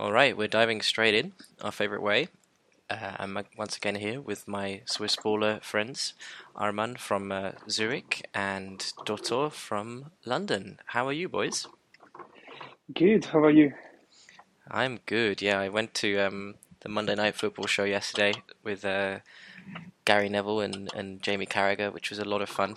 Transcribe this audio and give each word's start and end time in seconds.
All 0.00 0.12
right, 0.12 0.36
we're 0.36 0.46
diving 0.46 0.80
straight 0.80 1.16
in, 1.16 1.32
our 1.60 1.72
favorite 1.72 2.02
way. 2.02 2.28
Uh, 2.88 3.16
I'm 3.18 3.36
uh, 3.36 3.42
once 3.56 3.76
again 3.76 3.96
here 3.96 4.20
with 4.20 4.46
my 4.46 4.82
Swiss 4.84 5.16
baller 5.16 5.60
friends, 5.60 6.14
Arman 6.54 6.96
from 6.96 7.32
uh, 7.32 7.50
Zurich 7.68 8.24
and 8.32 8.92
Dottor 9.04 9.50
from 9.50 10.12
London. 10.24 10.78
How 10.86 11.08
are 11.08 11.12
you, 11.12 11.28
boys? 11.28 11.66
Good. 12.94 13.24
How 13.24 13.40
are 13.40 13.50
you? 13.50 13.72
I'm 14.70 15.00
good. 15.04 15.42
Yeah, 15.42 15.58
I 15.58 15.68
went 15.68 15.94
to 15.94 16.16
um, 16.18 16.54
the 16.78 16.88
Monday 16.88 17.16
Night 17.16 17.34
Football 17.34 17.66
show 17.66 17.82
yesterday 17.82 18.34
with 18.62 18.84
uh, 18.84 19.18
Gary 20.04 20.28
Neville 20.28 20.60
and, 20.60 20.90
and 20.94 21.20
Jamie 21.20 21.44
Carragher, 21.44 21.92
which 21.92 22.10
was 22.10 22.20
a 22.20 22.24
lot 22.24 22.40
of 22.40 22.48
fun. 22.48 22.76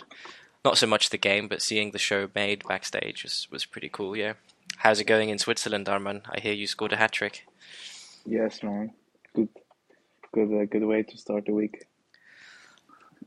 Not 0.66 0.80
so 0.80 0.88
much 0.88 1.12
the 1.12 1.20
game, 1.20 1.48
but 1.48 1.62
seeing 1.62 1.92
the 1.92 2.00
show 2.00 2.30
made 2.34 2.68
backstage 2.68 3.22
was, 3.24 3.48
was 3.52 3.64
pretty 3.64 3.90
cool. 3.90 4.18
Yeah. 4.18 4.34
How's 4.82 5.00
it 5.00 5.04
going 5.04 5.30
in 5.30 5.38
Switzerland, 5.38 5.86
Arman? 5.86 6.24
I 6.28 6.40
hear 6.40 6.54
you 6.54 6.66
scored 6.66 6.92
a 6.92 6.96
hat 6.96 7.12
trick. 7.12 7.46
Yes, 8.26 8.64
man. 8.64 8.92
Good, 9.36 9.50
good, 10.34 10.52
uh, 10.52 10.66
good 10.66 10.84
way 10.84 11.04
to 11.04 11.18
start 11.20 11.46
the 11.46 11.54
week. 11.54 11.86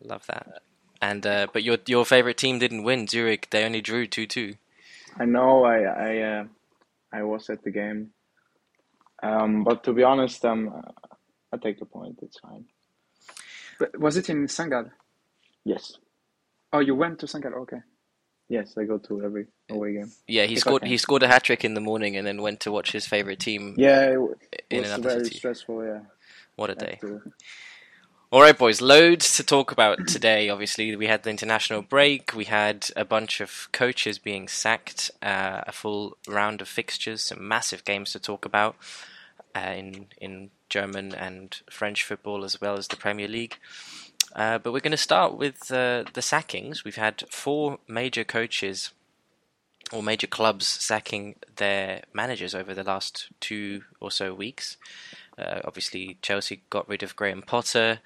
Love 0.02 0.26
that. 0.26 0.62
And 1.00 1.24
uh, 1.24 1.46
but 1.52 1.62
your 1.62 1.78
your 1.86 2.04
favorite 2.04 2.38
team 2.38 2.58
didn't 2.58 2.82
win. 2.82 3.06
Zurich. 3.06 3.50
They 3.50 3.64
only 3.64 3.80
drew 3.80 4.08
two 4.08 4.26
two. 4.26 4.56
I 5.16 5.26
know. 5.26 5.62
I 5.62 5.82
I 5.82 6.18
uh, 6.22 6.44
I 7.12 7.22
was 7.22 7.48
at 7.48 7.62
the 7.62 7.70
game. 7.70 8.10
Um, 9.22 9.62
but 9.62 9.84
to 9.84 9.92
be 9.92 10.02
honest, 10.02 10.44
um, 10.44 10.82
I 11.52 11.56
take 11.58 11.78
the 11.78 11.86
point. 11.86 12.18
It's 12.20 12.40
fine. 12.40 12.64
But 13.78 13.96
was 14.00 14.16
it 14.16 14.28
in 14.28 14.48
St. 14.48 14.70
Gall? 14.70 14.90
Yes. 15.64 15.98
Oh, 16.72 16.80
you 16.80 16.96
went 16.96 17.20
to 17.20 17.28
St. 17.28 17.44
Gall. 17.44 17.54
Okay. 17.62 17.82
Yes, 18.48 18.76
I 18.76 18.84
go 18.84 18.98
to 18.98 19.22
every 19.24 19.46
away 19.70 19.94
game. 19.94 20.12
Yeah, 20.28 20.44
he 20.44 20.54
If 20.54 20.60
scored 20.60 20.84
he 20.84 20.96
scored 20.98 21.22
a 21.22 21.28
hat 21.28 21.44
trick 21.44 21.64
in 21.64 21.74
the 21.74 21.80
morning 21.80 22.16
and 22.16 22.26
then 22.26 22.42
went 22.42 22.60
to 22.60 22.70
watch 22.72 22.92
his 22.92 23.06
favorite 23.06 23.40
team 23.40 23.74
Yeah, 23.78 24.02
it, 24.02 24.14
w- 24.14 24.34
in 24.70 24.80
was 24.82 24.90
another 24.90 25.08
very 25.10 25.24
city. 25.24 25.38
stressful. 25.38 25.84
Yeah. 25.84 26.00
What 26.56 26.70
a 26.70 26.74
day. 26.74 27.00
All 28.30 28.40
right, 28.40 28.56
boys, 28.58 28.80
loads 28.80 29.36
to 29.36 29.44
talk 29.44 29.70
about 29.70 30.06
today. 30.08 30.48
Obviously, 30.48 30.94
we 30.96 31.06
had 31.06 31.22
the 31.22 31.30
international 31.30 31.82
break. 31.82 32.34
We 32.34 32.46
had 32.46 32.90
a 32.96 33.04
bunch 33.04 33.40
of 33.40 33.68
coaches 33.70 34.18
being 34.18 34.48
sacked, 34.48 35.10
uh, 35.22 35.60
a 35.66 35.72
full 35.72 36.16
round 36.26 36.60
of 36.60 36.68
fixtures, 36.68 37.22
some 37.22 37.46
massive 37.46 37.84
games 37.84 38.10
to 38.12 38.18
talk 38.18 38.44
about 38.44 38.74
uh, 39.54 39.60
in 39.76 40.06
in 40.20 40.50
German 40.68 41.14
and 41.14 41.56
French 41.70 42.02
football 42.02 42.44
as 42.44 42.60
well 42.60 42.76
as 42.76 42.88
the 42.88 42.96
Premier 42.96 43.28
League. 43.28 43.56
Uh, 44.34 44.58
but 44.58 44.72
we're 44.72 44.80
going 44.80 44.90
to 44.90 44.96
start 44.96 45.36
with 45.36 45.70
uh, 45.70 46.04
the 46.12 46.22
sackings. 46.22 46.84
We've 46.84 46.96
had 46.96 47.22
four 47.30 47.78
major 47.86 48.24
coaches 48.24 48.90
or 49.92 50.02
major 50.02 50.26
clubs 50.26 50.66
sacking 50.66 51.36
their 51.56 52.02
managers 52.12 52.54
over 52.54 52.74
the 52.74 52.82
last 52.82 53.28
two 53.40 53.82
or 54.00 54.10
so 54.10 54.34
weeks. 54.34 54.76
Uh, 55.38 55.60
obviously, 55.64 56.18
Chelsea 56.22 56.62
got 56.70 56.88
rid 56.88 57.02
of 57.02 57.14
Graham 57.14 57.42
Potter. 57.42 58.00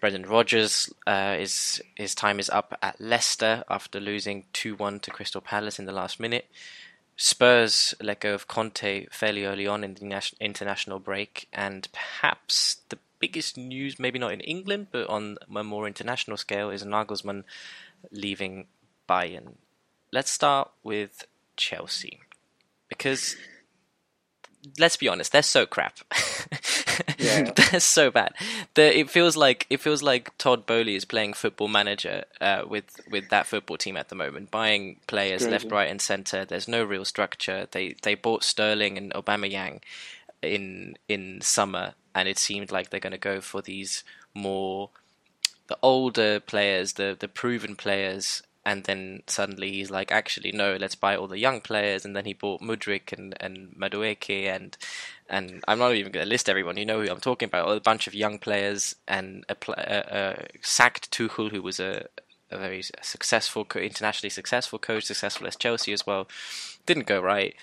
Brendan 0.00 0.26
Rodgers 0.26 0.92
uh, 1.06 1.36
is 1.38 1.80
his 1.94 2.14
time 2.14 2.40
is 2.40 2.50
up 2.50 2.76
at 2.82 3.00
Leicester 3.00 3.62
after 3.70 4.00
losing 4.00 4.44
two 4.52 4.74
one 4.74 4.98
to 5.00 5.10
Crystal 5.12 5.40
Palace 5.40 5.78
in 5.78 5.86
the 5.86 5.92
last 5.92 6.18
minute. 6.18 6.46
Spurs 7.16 7.94
let 8.00 8.20
go 8.20 8.34
of 8.34 8.48
Conte 8.48 9.06
fairly 9.12 9.44
early 9.44 9.66
on 9.66 9.84
in 9.84 9.94
the 9.94 10.32
international 10.40 10.98
break, 10.98 11.46
and 11.52 11.86
perhaps 11.92 12.78
the 12.88 12.98
biggest 13.22 13.56
news, 13.56 13.98
maybe 13.98 14.18
not 14.18 14.32
in 14.32 14.40
England, 14.40 14.88
but 14.90 15.08
on 15.08 15.38
a 15.54 15.64
more 15.64 15.86
international 15.86 16.36
scale, 16.36 16.68
is 16.68 16.84
Nagelsmann 16.84 17.44
leaving 18.10 18.66
Bayern. 19.08 19.54
Let's 20.12 20.30
start 20.30 20.70
with 20.82 21.26
Chelsea 21.56 22.18
because 22.88 23.36
let's 24.78 24.96
be 24.96 25.08
honest, 25.08 25.32
they're 25.32 25.42
so 25.42 25.64
crap. 25.64 25.98
Yeah. 27.18 27.50
they're 27.56 27.80
so 27.80 28.10
bad. 28.10 28.34
The, 28.74 28.98
it 28.98 29.08
feels 29.08 29.34
like 29.36 29.66
it 29.70 29.80
feels 29.80 30.02
like 30.02 30.36
Todd 30.36 30.66
Boehly 30.66 30.94
is 30.94 31.04
playing 31.06 31.32
football 31.32 31.68
manager 31.68 32.24
uh, 32.40 32.62
with 32.68 33.00
with 33.10 33.30
that 33.30 33.46
football 33.46 33.78
team 33.78 33.96
at 33.96 34.08
the 34.10 34.14
moment, 34.14 34.50
buying 34.50 34.96
players 35.06 35.46
left, 35.46 35.70
right, 35.70 35.90
and 35.90 36.02
centre. 36.02 36.44
There's 36.44 36.68
no 36.68 36.84
real 36.84 37.04
structure. 37.04 37.66
They 37.70 37.96
they 38.02 38.14
bought 38.14 38.44
Sterling 38.44 38.98
and 38.98 39.12
Aubameyang 39.14 39.80
in 40.42 40.96
in 41.08 41.40
summer, 41.40 41.94
and 42.14 42.28
it 42.28 42.38
seemed 42.38 42.70
like 42.70 42.90
they're 42.90 43.00
going 43.00 43.12
to 43.12 43.18
go 43.18 43.40
for 43.40 43.62
these 43.62 44.04
more 44.34 44.90
the 45.68 45.78
older 45.82 46.40
players, 46.40 46.94
the 46.94 47.16
the 47.18 47.28
proven 47.28 47.76
players, 47.76 48.42
and 48.64 48.84
then 48.84 49.22
suddenly 49.26 49.72
he's 49.72 49.90
like, 49.90 50.12
actually 50.12 50.52
no, 50.52 50.76
let's 50.76 50.94
buy 50.94 51.16
all 51.16 51.28
the 51.28 51.38
young 51.38 51.60
players, 51.60 52.04
and 52.04 52.14
then 52.14 52.24
he 52.24 52.34
bought 52.34 52.60
Mudryk 52.60 53.12
and 53.12 53.34
and 53.40 53.74
Madueke 53.76 54.46
and 54.46 54.76
and 55.28 55.64
I'm 55.66 55.78
not 55.78 55.94
even 55.94 56.12
going 56.12 56.24
to 56.26 56.30
list 56.30 56.48
everyone. 56.48 56.76
You 56.76 56.84
know 56.84 57.00
who 57.00 57.10
I'm 57.10 57.20
talking 57.20 57.46
about. 57.46 57.74
A 57.74 57.80
bunch 57.80 58.06
of 58.06 58.14
young 58.14 58.38
players 58.38 58.94
and 59.08 59.44
a, 59.48 59.56
a, 59.68 60.18
a 60.18 60.46
sacked 60.60 61.10
Tuchel, 61.10 61.50
who 61.50 61.62
was 61.62 61.80
a 61.80 62.06
a 62.50 62.58
very 62.58 62.82
successful, 62.82 63.66
internationally 63.74 64.30
successful 64.30 64.78
coach, 64.78 65.04
successful 65.04 65.46
as 65.46 65.56
Chelsea 65.56 65.92
as 65.92 66.06
well. 66.06 66.28
Didn't 66.84 67.06
go 67.06 67.20
right. 67.20 67.54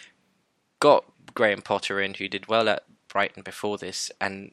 Got 0.80 1.06
Graham 1.36 1.62
Potter 1.62 2.02
in, 2.02 2.16
who 2.16 2.28
did 2.28 2.48
well 2.48 2.68
at 2.68 2.84
Brighton 3.10 3.44
before 3.44 3.78
this, 3.78 4.12
and 4.22 4.52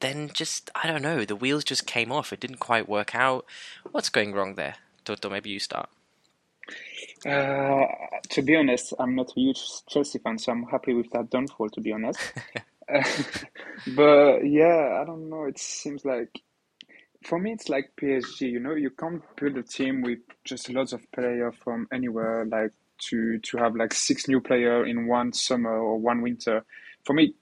then 0.00 0.30
just 0.32 0.70
I 0.74 0.86
don't 0.86 1.02
know, 1.02 1.24
the 1.24 1.36
wheels 1.36 1.64
just 1.64 1.86
came 1.86 2.10
off. 2.10 2.32
It 2.32 2.40
didn't 2.40 2.58
quite 2.58 2.88
work 2.88 3.14
out. 3.14 3.46
What's 3.92 4.08
going 4.08 4.32
wrong 4.32 4.54
there, 4.54 4.76
Toto? 5.04 5.30
Maybe 5.30 5.50
you 5.50 5.60
start. 5.60 5.88
Uh, 7.24 7.86
to 8.30 8.42
be 8.42 8.56
honest, 8.56 8.92
I'm 8.98 9.14
not 9.14 9.30
a 9.36 9.40
huge 9.40 9.62
Chelsea 9.88 10.18
fan, 10.18 10.38
so 10.38 10.52
I'm 10.52 10.64
happy 10.64 10.94
with 10.94 11.10
that 11.10 11.30
downfall, 11.30 11.70
to 11.70 11.80
be 11.80 11.92
honest. 11.92 12.20
Uh, 12.92 13.02
but 13.96 14.40
yeah, 14.40 15.00
I 15.00 15.04
don't 15.04 15.28
know. 15.28 15.44
It 15.44 15.58
seems 15.58 16.04
like 16.04 16.42
for 17.24 17.38
me, 17.38 17.52
it's 17.52 17.68
like 17.68 17.92
PSG. 18.00 18.52
You 18.52 18.60
know, 18.60 18.74
you 18.74 18.90
can't 18.90 19.22
build 19.36 19.56
a 19.56 19.62
team 19.62 20.02
with 20.02 20.20
just 20.44 20.70
lots 20.70 20.92
of 20.92 21.10
players 21.12 21.54
from 21.62 21.88
anywhere, 21.92 22.44
like 22.44 22.72
to 23.08 23.38
to 23.38 23.58
have 23.58 23.74
like 23.74 23.92
six 23.92 24.28
new 24.28 24.40
player 24.40 24.86
in 24.86 25.06
one 25.06 25.32
summer 25.32 25.76
or 25.76 25.98
one 25.98 26.22
winter. 26.22 26.64
For 27.04 27.12
me, 27.12 27.34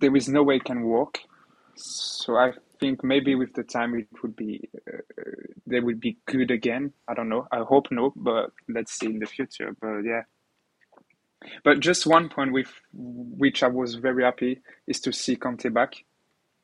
there 0.00 0.14
is 0.16 0.28
no 0.28 0.42
way 0.42 0.56
it 0.56 0.64
can 0.64 0.82
work. 0.82 1.20
So 1.76 2.36
I 2.36 2.52
think 2.80 3.04
maybe 3.04 3.34
with 3.34 3.54
the 3.54 3.62
time 3.62 3.94
it 3.94 4.08
would 4.22 4.36
be 4.36 4.68
uh, 4.86 4.98
they 5.66 5.80
would 5.80 6.00
be 6.00 6.18
good 6.26 6.50
again. 6.50 6.92
I 7.06 7.14
don't 7.14 7.28
know. 7.28 7.46
I 7.52 7.58
hope 7.58 7.88
no, 7.90 8.12
but 8.16 8.50
let's 8.68 8.92
see 8.92 9.06
in 9.06 9.18
the 9.18 9.26
future. 9.26 9.74
But 9.80 10.00
yeah. 10.00 10.22
But 11.62 11.80
just 11.80 12.06
one 12.06 12.28
point 12.28 12.52
with 12.52 12.72
which 12.92 13.62
I 13.62 13.68
was 13.68 13.94
very 13.94 14.24
happy 14.24 14.60
is 14.86 15.00
to 15.00 15.12
see 15.12 15.36
Kante 15.36 15.72
back 15.72 15.94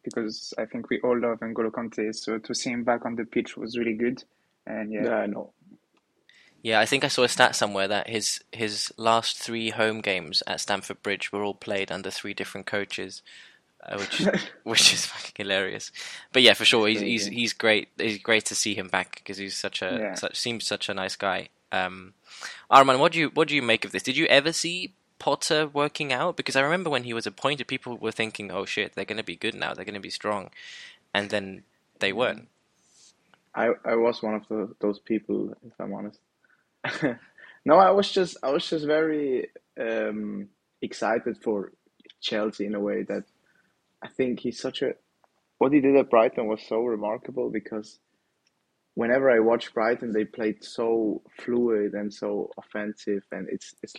because 0.03 0.53
I 0.59 0.67
think 0.67 0.91
we 0.91 1.01
all 1.01 1.19
love 1.19 1.41
N'Golo 1.41 1.71
Kante. 1.71 2.15
So 2.15 2.39
to 2.39 2.55
see 2.55 2.71
him 2.71 2.85
back 2.85 3.07
on 3.07 3.15
the 3.15 3.25
pitch 3.25 3.57
was 3.57 3.79
really 3.79 3.95
good. 3.95 4.23
And 4.67 4.93
yeah, 4.93 5.05
Yeah, 5.05 5.15
I 5.15 5.27
know. 5.27 5.53
Yeah, 6.65 6.81
I 6.81 6.87
think 6.87 7.05
I 7.05 7.09
saw 7.09 7.25
a 7.25 7.29
stat 7.29 7.55
somewhere 7.55 7.87
that 7.89 8.09
his 8.09 8.43
his 8.51 8.91
last 8.97 9.37
three 9.37 9.69
home 9.69 10.01
games 10.01 10.43
at 10.47 10.63
Stamford 10.63 11.03
Bridge 11.03 11.31
were 11.31 11.45
all 11.45 11.53
played 11.53 11.93
under 11.93 12.11
three 12.11 12.33
different 12.33 12.67
coaches, 12.67 13.21
uh, 13.85 13.99
which 13.99 14.27
which 14.65 14.95
is 14.95 15.05
fucking 15.05 15.35
hilarious. 15.37 15.93
But 16.33 16.41
yeah, 16.41 16.55
for 16.55 16.65
sure, 16.65 16.89
he's 16.89 17.03
he's 17.03 17.27
he's 17.27 17.53
great. 17.53 17.89
He's 17.99 18.17
great 18.17 18.47
to 18.47 18.55
see 18.55 18.75
him 18.75 18.89
back 18.89 19.17
because 19.17 19.37
he's 19.37 19.55
such 19.55 19.83
a 19.83 19.99
Yeah. 20.01 20.15
such 20.15 20.39
seems 20.39 20.67
such 20.67 20.89
a 20.89 20.95
nice 20.95 21.17
guy. 21.17 21.51
Um, 21.71 22.15
Arman, 22.71 22.99
what 22.99 23.13
do 23.13 23.19
you 23.19 23.29
what 23.35 23.49
do 23.49 23.55
you 23.55 23.61
make 23.61 23.85
of 23.85 23.93
this? 23.93 24.03
Did 24.03 24.17
you 24.17 24.25
ever 24.27 24.51
see 24.51 24.95
Potter 25.19 25.67
working 25.67 26.15
out? 26.15 26.35
Because 26.35 26.57
I 26.57 26.63
remember 26.63 26.89
when 26.89 27.05
he 27.05 27.13
was 27.13 27.27
appointed, 27.27 27.69
people 27.69 27.99
were 27.99 28.11
thinking, 28.11 28.51
"Oh 28.51 28.65
shit, 28.65 28.95
they're 28.95 29.05
going 29.05 29.19
to 29.19 29.23
be 29.23 29.37
good 29.37 29.55
now. 29.55 29.75
They're 29.75 29.85
going 29.85 30.01
to 30.01 30.01
be 30.01 30.09
strong," 30.09 30.49
and 31.13 31.29
then 31.29 31.65
they 31.99 32.15
weren't. 32.15 32.49
I 33.55 33.73
I 33.85 33.97
was 33.97 34.23
one 34.23 34.35
of 34.35 34.49
the, 34.49 34.75
those 34.81 34.99
people, 34.99 35.53
if 35.63 35.75
I'm 35.79 35.93
honest. 35.93 36.21
No, 37.67 37.77
I 37.77 37.93
was 37.93 38.11
just 38.13 38.37
I 38.43 38.51
was 38.51 38.69
just 38.69 38.87
very 38.87 39.49
um, 39.81 40.49
excited 40.83 41.39
for 41.43 41.73
Chelsea 42.21 42.67
in 42.67 42.75
a 42.75 42.81
way 42.81 43.05
that 43.05 43.25
I 44.03 44.09
think 44.09 44.41
he's 44.41 44.61
such 44.61 44.83
a 44.83 44.93
what 45.59 45.73
he 45.73 45.81
did 45.81 45.97
at 45.97 46.11
Brighton 46.11 46.49
was 46.49 46.63
so 46.69 46.83
remarkable 46.85 47.51
because 47.51 48.01
whenever 48.95 49.31
I 49.31 49.41
watch 49.41 49.75
Brighton, 49.75 50.13
they 50.13 50.25
played 50.25 50.65
so 50.65 51.23
fluid 51.41 51.95
and 51.95 52.13
so 52.13 52.51
offensive, 52.59 53.25
and 53.33 53.49
it's 53.51 53.75
it's 53.83 53.95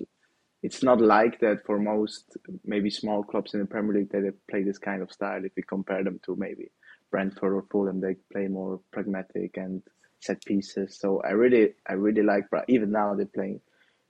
it's 0.63 0.83
not 0.83 1.01
like 1.01 1.39
that 1.41 1.65
for 1.65 1.79
most 1.79 2.37
maybe 2.65 2.89
small 2.89 3.23
clubs 3.23 3.53
in 3.53 3.61
the 3.61 3.65
Premier 3.67 3.95
League 3.95 4.11
that 4.11 4.21
they 4.21 4.31
play 4.51 4.63
this 4.63 4.79
kind 4.79 5.01
of 5.01 5.11
style. 5.11 5.45
If 5.45 5.53
you 5.57 5.63
compare 5.63 6.03
them 6.03 6.19
to 6.25 6.35
maybe 6.37 6.71
Brentford 7.11 7.53
or 7.53 7.65
Fulham, 7.71 8.01
they 8.01 8.15
play 8.33 8.47
more 8.47 8.81
pragmatic 8.91 9.57
and 9.57 9.83
set 10.19 10.43
pieces. 10.45 10.97
So 10.99 11.21
I 11.23 11.31
really 11.31 11.73
I 11.87 11.93
really 11.93 12.23
like 12.23 12.49
Bri- 12.49 12.61
even 12.67 12.91
now 12.91 13.13
they're 13.15 13.25
playing 13.25 13.61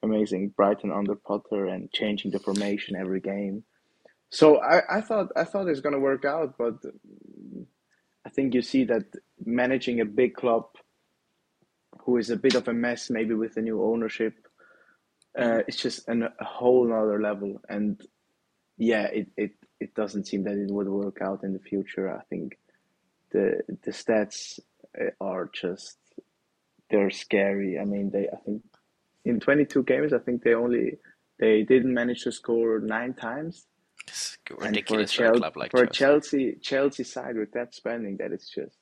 amazing 0.04 0.50
Brighton 0.56 0.92
under 0.92 1.16
Potter 1.16 1.66
and 1.66 1.92
changing 1.92 2.32
the 2.32 2.40
formation 2.40 2.96
every 2.96 3.20
game. 3.22 3.64
So 4.30 4.62
I, 4.62 4.98
I 4.98 5.02
thought 5.02 5.30
I 5.36 5.44
thought 5.44 5.68
it's 5.68 5.82
gonna 5.82 6.00
work 6.00 6.26
out, 6.26 6.56
but 6.58 6.76
I 8.26 8.30
think 8.30 8.54
you 8.54 8.62
see 8.62 8.86
that 8.86 9.06
managing 9.46 10.02
a 10.02 10.06
big 10.06 10.36
club 10.36 10.66
who 12.00 12.18
is 12.18 12.30
a 12.30 12.38
bit 12.38 12.56
of 12.56 12.68
a 12.68 12.74
mess, 12.74 13.10
maybe 13.10 13.34
with 13.34 13.56
the 13.56 13.62
new 13.62 13.84
ownership, 13.84 14.36
uh, 15.38 15.60
it's 15.68 15.78
just 15.78 16.08
an, 16.08 16.24
a 16.24 16.44
whole 16.44 16.88
nother 16.88 17.22
level. 17.22 17.62
And 17.68 18.02
yeah, 18.78 19.04
it, 19.06 19.28
it 19.38 19.52
it 19.80 19.96
doesn't 19.96 20.28
seem 20.28 20.44
that 20.44 20.54
it 20.58 20.72
would 20.72 20.88
work 20.88 21.20
out 21.22 21.44
in 21.44 21.54
the 21.54 21.60
future. 21.60 22.14
I 22.14 22.24
think 22.30 22.58
the 23.32 23.62
the 23.84 23.92
stats 23.92 24.60
Eh, 24.98 25.10
are 25.20 25.50
just 25.54 25.98
they're 26.90 27.10
scary. 27.12 27.80
I 27.80 27.86
mean, 27.86 28.12
they 28.12 28.28
I 28.32 28.38
think 28.46 28.64
in 29.24 29.40
22 29.40 29.84
games, 29.84 30.14
I 30.14 30.20
think 30.20 30.44
they 30.44 30.54
only 30.54 30.98
they 31.40 31.64
didn't 31.64 31.94
manage 31.94 32.24
to 32.24 32.32
score 32.32 32.80
nine 32.80 33.14
times. 33.14 33.66
It's 34.08 34.38
And 34.50 34.60
for 34.60 34.66
a, 34.66 34.68
ridiculous 34.70 35.12
for, 35.14 35.26
a 35.26 35.38
club 35.38 35.58
like 35.58 35.72
for 35.72 35.84
a 35.84 35.90
Chelsea. 35.90 36.54
Chelsea 36.54 36.60
Chelsea 36.62 37.04
side 37.04 37.38
with 37.38 37.52
that 37.54 37.74
spending, 37.74 38.18
that 38.18 38.32
is 38.32 38.48
just 38.48 38.78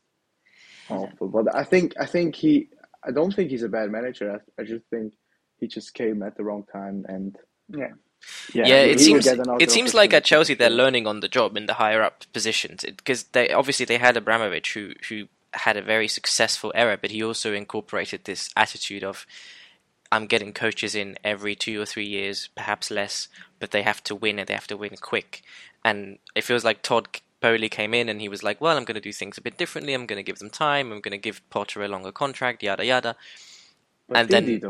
awful. 0.90 1.30
But 1.30 1.56
I 1.56 1.64
think 1.64 1.94
I 2.00 2.06
think 2.06 2.36
he 2.36 2.70
I 3.04 3.12
don't 3.12 3.34
think 3.34 3.50
he's 3.50 3.64
a 3.64 3.70
bad 3.70 3.90
manager. 3.92 4.42
I, 4.58 4.62
I 4.62 4.66
just 4.66 4.86
think 4.90 5.14
he 5.60 5.68
just 5.68 5.94
came 5.94 6.22
at 6.24 6.36
the 6.38 6.44
wrong 6.44 6.66
time 6.72 7.06
and 7.08 7.36
Yeah. 7.70 7.94
yeah, 8.54 8.68
Yeah, 8.68 8.82
it 8.84 9.00
seems 9.00 9.26
it 9.28 9.72
seems 9.72 9.94
like 9.94 10.14
at 10.14 10.26
Chelsea 10.26 10.54
they're 10.54 10.70
learning 10.70 11.08
on 11.08 11.22
the 11.22 11.30
job 11.30 11.56
in 11.58 11.66
the 11.66 11.76
higher 11.76 12.04
up 12.04 12.26
positions 12.34 12.84
because 12.84 13.24
they 13.26 13.50
obviously 13.50 13.86
they 13.86 13.98
had 13.98 14.18
Abramovich 14.18 14.74
who 14.74 14.94
who 15.10 15.28
had 15.54 15.78
a 15.78 15.82
very 15.82 16.08
successful 16.08 16.72
era, 16.76 16.98
but 17.00 17.12
he 17.12 17.24
also 17.24 17.54
incorporated 17.54 18.26
this 18.26 18.50
attitude 18.56 19.04
of 19.04 19.26
I'm 20.12 20.28
getting 20.28 20.54
coaches 20.54 20.94
in 20.94 21.18
every 21.24 21.56
two 21.56 21.82
or 21.82 21.86
three 21.86 22.06
years, 22.06 22.50
perhaps 22.56 22.92
less, 22.92 23.28
but 23.60 23.72
they 23.72 23.82
have 23.82 24.04
to 24.04 24.16
win 24.16 24.38
and 24.38 24.48
they 24.48 24.54
have 24.54 24.68
to 24.68 24.78
win 24.78 24.96
quick. 25.02 25.42
And 25.84 26.20
it 26.36 26.44
feels 26.44 26.64
like 26.64 26.84
Todd 26.84 27.08
Boehly 27.42 27.68
came 27.70 27.94
in 27.94 28.10
and 28.10 28.22
he 28.22 28.30
was 28.30 28.44
like, 28.44 28.62
"Well, 28.62 28.78
I'm 28.78 28.86
going 28.86 28.96
to 28.96 29.02
do 29.02 29.12
things 29.12 29.38
a 29.38 29.42
bit 29.42 29.58
differently. 29.58 29.94
I'm 29.94 30.06
going 30.06 30.20
to 30.20 30.24
give 30.24 30.40
them 30.40 30.50
time. 30.52 30.92
I'm 30.92 31.02
going 31.02 31.12
to 31.12 31.18
give 31.18 31.42
Potter 31.50 31.84
a 31.84 31.88
longer 31.88 32.12
contract, 32.12 32.62
yada 32.64 32.86
yada." 32.86 33.16
But 34.08 34.18
and 34.18 34.30
then- 34.30 34.48
he? 34.48 34.62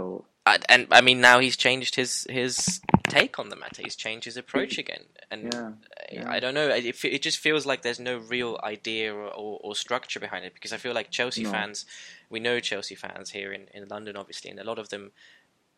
And 0.68 0.88
I 0.92 1.02
mean, 1.02 1.22
now 1.22 1.40
he's 1.40 1.56
changed 1.56 1.96
his 1.96 2.26
his 2.30 2.82
take 3.14 3.40
on 3.40 3.50
the 3.50 3.56
matter. 3.56 3.82
He's 3.82 3.96
changed 3.96 4.26
his 4.26 4.38
approach 4.38 4.78
again, 4.78 5.04
and 5.32 5.54
Yeah, 5.54 5.72
yeah. 6.12 6.32
I 6.32 6.40
don't 6.40 6.54
know. 6.54 6.70
It, 6.70 7.04
it 7.04 7.22
just 7.22 7.38
feels 7.38 7.66
like 7.66 7.82
there's 7.82 8.00
no 8.00 8.18
real 8.18 8.60
idea 8.64 9.14
or, 9.14 9.28
or, 9.28 9.60
or 9.64 9.76
structure 9.76 10.20
behind 10.20 10.46
it. 10.46 10.54
Because 10.54 10.74
I 10.74 10.78
feel 10.78 10.94
like 10.94 11.10
Chelsea 11.12 11.44
No. 11.44 11.52
fans, 11.52 11.86
we 12.30 12.40
know 12.40 12.60
Chelsea 12.60 12.96
fans 12.96 13.32
here 13.32 13.54
in, 13.54 13.68
in 13.74 13.88
London, 13.88 14.16
obviously, 14.18 14.50
and 14.50 14.60
a 14.60 14.64
lot 14.64 14.80
of 14.80 14.90
them, 14.90 15.12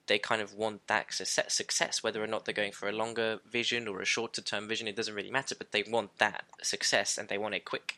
they 0.08 0.20
kind 0.20 0.42
of 0.42 0.54
want 0.54 0.88
that 0.88 1.14
success, 1.14 1.54
success. 1.54 2.04
Whether 2.04 2.24
or 2.24 2.28
not 2.28 2.46
they're 2.46 2.54
going 2.54 2.72
for 2.74 2.88
a 2.88 2.92
longer 2.92 3.40
vision 3.50 3.88
or 3.88 4.02
a 4.02 4.06
shorter 4.06 4.42
term 4.42 4.68
vision, 4.68 4.88
it 4.88 4.96
doesn't 4.96 5.16
really 5.16 5.32
matter. 5.32 5.56
But 5.58 5.72
they 5.72 5.84
want 5.84 6.18
that 6.20 6.46
success, 6.62 7.18
and 7.18 7.28
they 7.28 7.38
want 7.38 7.56
it 7.56 7.66
quick. 7.66 7.96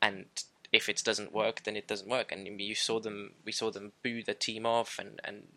And 0.00 0.26
if 0.72 0.88
it 0.88 1.02
doesn't 1.04 1.32
work, 1.32 1.64
then 1.64 1.76
it 1.76 1.88
doesn't 1.88 2.08
work. 2.08 2.30
And 2.30 2.60
you 2.60 2.74
saw 2.74 3.00
them, 3.00 3.32
we 3.44 3.52
saw 3.52 3.70
them 3.70 3.92
boo 4.02 4.22
the 4.22 4.34
team 4.34 4.66
off, 4.66 4.98
and 4.98 5.20
and 5.24 5.48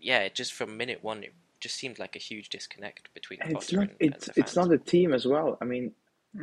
yeah, 0.00 0.28
just 0.28 0.52
from 0.52 0.76
minute 0.76 1.02
one, 1.02 1.22
it 1.22 1.32
just 1.62 1.76
seemed 1.76 1.98
like 2.04 2.14
a 2.16 2.18
huge 2.30 2.48
disconnect 2.56 3.02
between 3.14 3.38
And 3.42 3.52
it's 3.56 3.72
not 3.72 3.82
and, 3.82 3.96
and 4.00 4.14
it's 4.14 4.26
the 4.26 4.32
it's 4.40 4.56
not 4.60 4.70
a 4.72 4.78
team 4.78 5.10
as 5.18 5.24
well. 5.34 5.48
I 5.62 5.64
mean, 5.72 5.86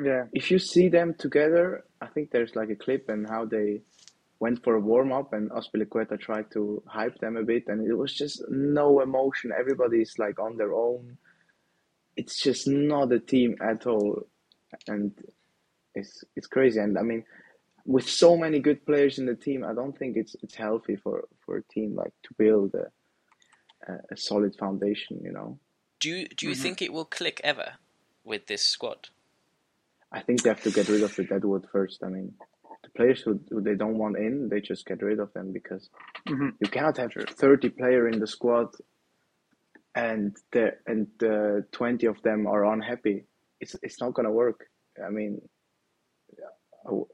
Yeah. 0.10 0.24
if 0.42 0.46
you 0.52 0.60
see 0.74 0.88
them 0.98 1.10
together, 1.26 1.64
I 2.06 2.08
think 2.14 2.26
there's 2.32 2.56
like 2.60 2.70
a 2.70 2.76
clip 2.86 3.04
and 3.14 3.22
how 3.36 3.44
they 3.46 3.82
went 4.40 4.64
for 4.64 4.74
a 4.76 4.80
warm 4.92 5.12
up 5.20 5.30
and 5.34 5.46
Azpilicueta 5.60 6.18
tried 6.28 6.48
to 6.56 6.62
hype 6.98 7.18
them 7.20 7.36
a 7.38 7.44
bit 7.44 7.64
and 7.68 7.78
it 7.92 7.98
was 8.04 8.14
just 8.22 8.36
no 8.50 9.02
emotion. 9.08 9.52
Everybody's 9.64 10.14
like 10.18 10.38
on 10.40 10.54
their 10.58 10.74
own. 10.86 11.18
It's 12.22 12.38
just 12.48 12.64
not 12.68 13.12
a 13.12 13.20
team 13.34 13.52
at 13.72 13.82
all. 13.92 14.12
And 14.88 15.12
it's 16.00 16.24
it's 16.38 16.48
crazy. 16.56 16.80
And 16.86 16.98
I 16.98 17.04
mean, 17.12 17.24
with 17.86 18.08
so 18.08 18.38
many 18.38 18.60
good 18.68 18.86
players 18.86 19.18
in 19.20 19.26
the 19.26 19.36
team, 19.48 19.60
I 19.70 19.74
don't 19.80 19.98
think 20.00 20.12
it's 20.22 20.36
it's 20.44 20.56
healthy 20.56 20.96
for, 21.04 21.16
for 21.44 21.58
a 21.58 21.64
team 21.76 21.90
like 21.96 22.14
to 22.26 22.32
build 22.44 22.76
a, 22.76 22.86
a, 23.90 24.14
a 24.14 24.18
solid 24.18 24.56
foundation, 24.56 25.20
you 25.24 25.32
know. 25.32 25.60
Do 26.00 26.10
you 26.10 26.28
do 26.30 26.48
you 26.50 26.56
Mhm. 26.56 26.62
think 26.64 26.82
it 26.82 26.94
will 26.94 27.06
click 27.06 27.42
ever 27.44 27.74
with 28.24 28.48
this 28.48 28.64
squad? 28.64 29.10
I 30.12 30.22
think 30.22 30.42
they 30.42 30.50
have 30.50 30.64
to 30.64 30.72
get 30.72 30.88
rid 30.90 31.04
of 31.04 31.16
the 31.16 31.24
deadwood 31.24 31.66
first. 31.72 32.04
I 32.04 32.10
mean, 32.10 32.34
the 32.84 32.90
players 32.98 33.22
who, 33.22 33.40
who 33.50 33.62
they 33.62 33.76
don't 33.76 33.98
want 33.98 34.18
in, 34.18 34.50
they 34.50 34.62
just 34.62 34.86
get 34.86 35.02
rid 35.02 35.20
of 35.20 35.32
them 35.34 35.52
because 35.52 35.90
Mhm. 36.28 36.52
you 36.62 36.70
cannot 36.70 36.98
have 36.98 37.12
thirty 37.44 37.70
player 37.70 38.08
in 38.08 38.20
the 38.20 38.28
squad, 38.28 38.70
and 39.96 40.36
the 40.52 40.66
and 40.88 41.08
the 41.20 41.66
twenty 41.72 42.08
of 42.08 42.22
them 42.22 42.48
are 42.48 42.64
unhappy. 42.74 43.26
It's 43.60 43.76
it's 43.84 44.00
not 44.02 44.14
gonna 44.14 44.32
work. 44.44 44.60
I 45.06 45.10
mean, 45.10 45.42
oh, 46.86 47.08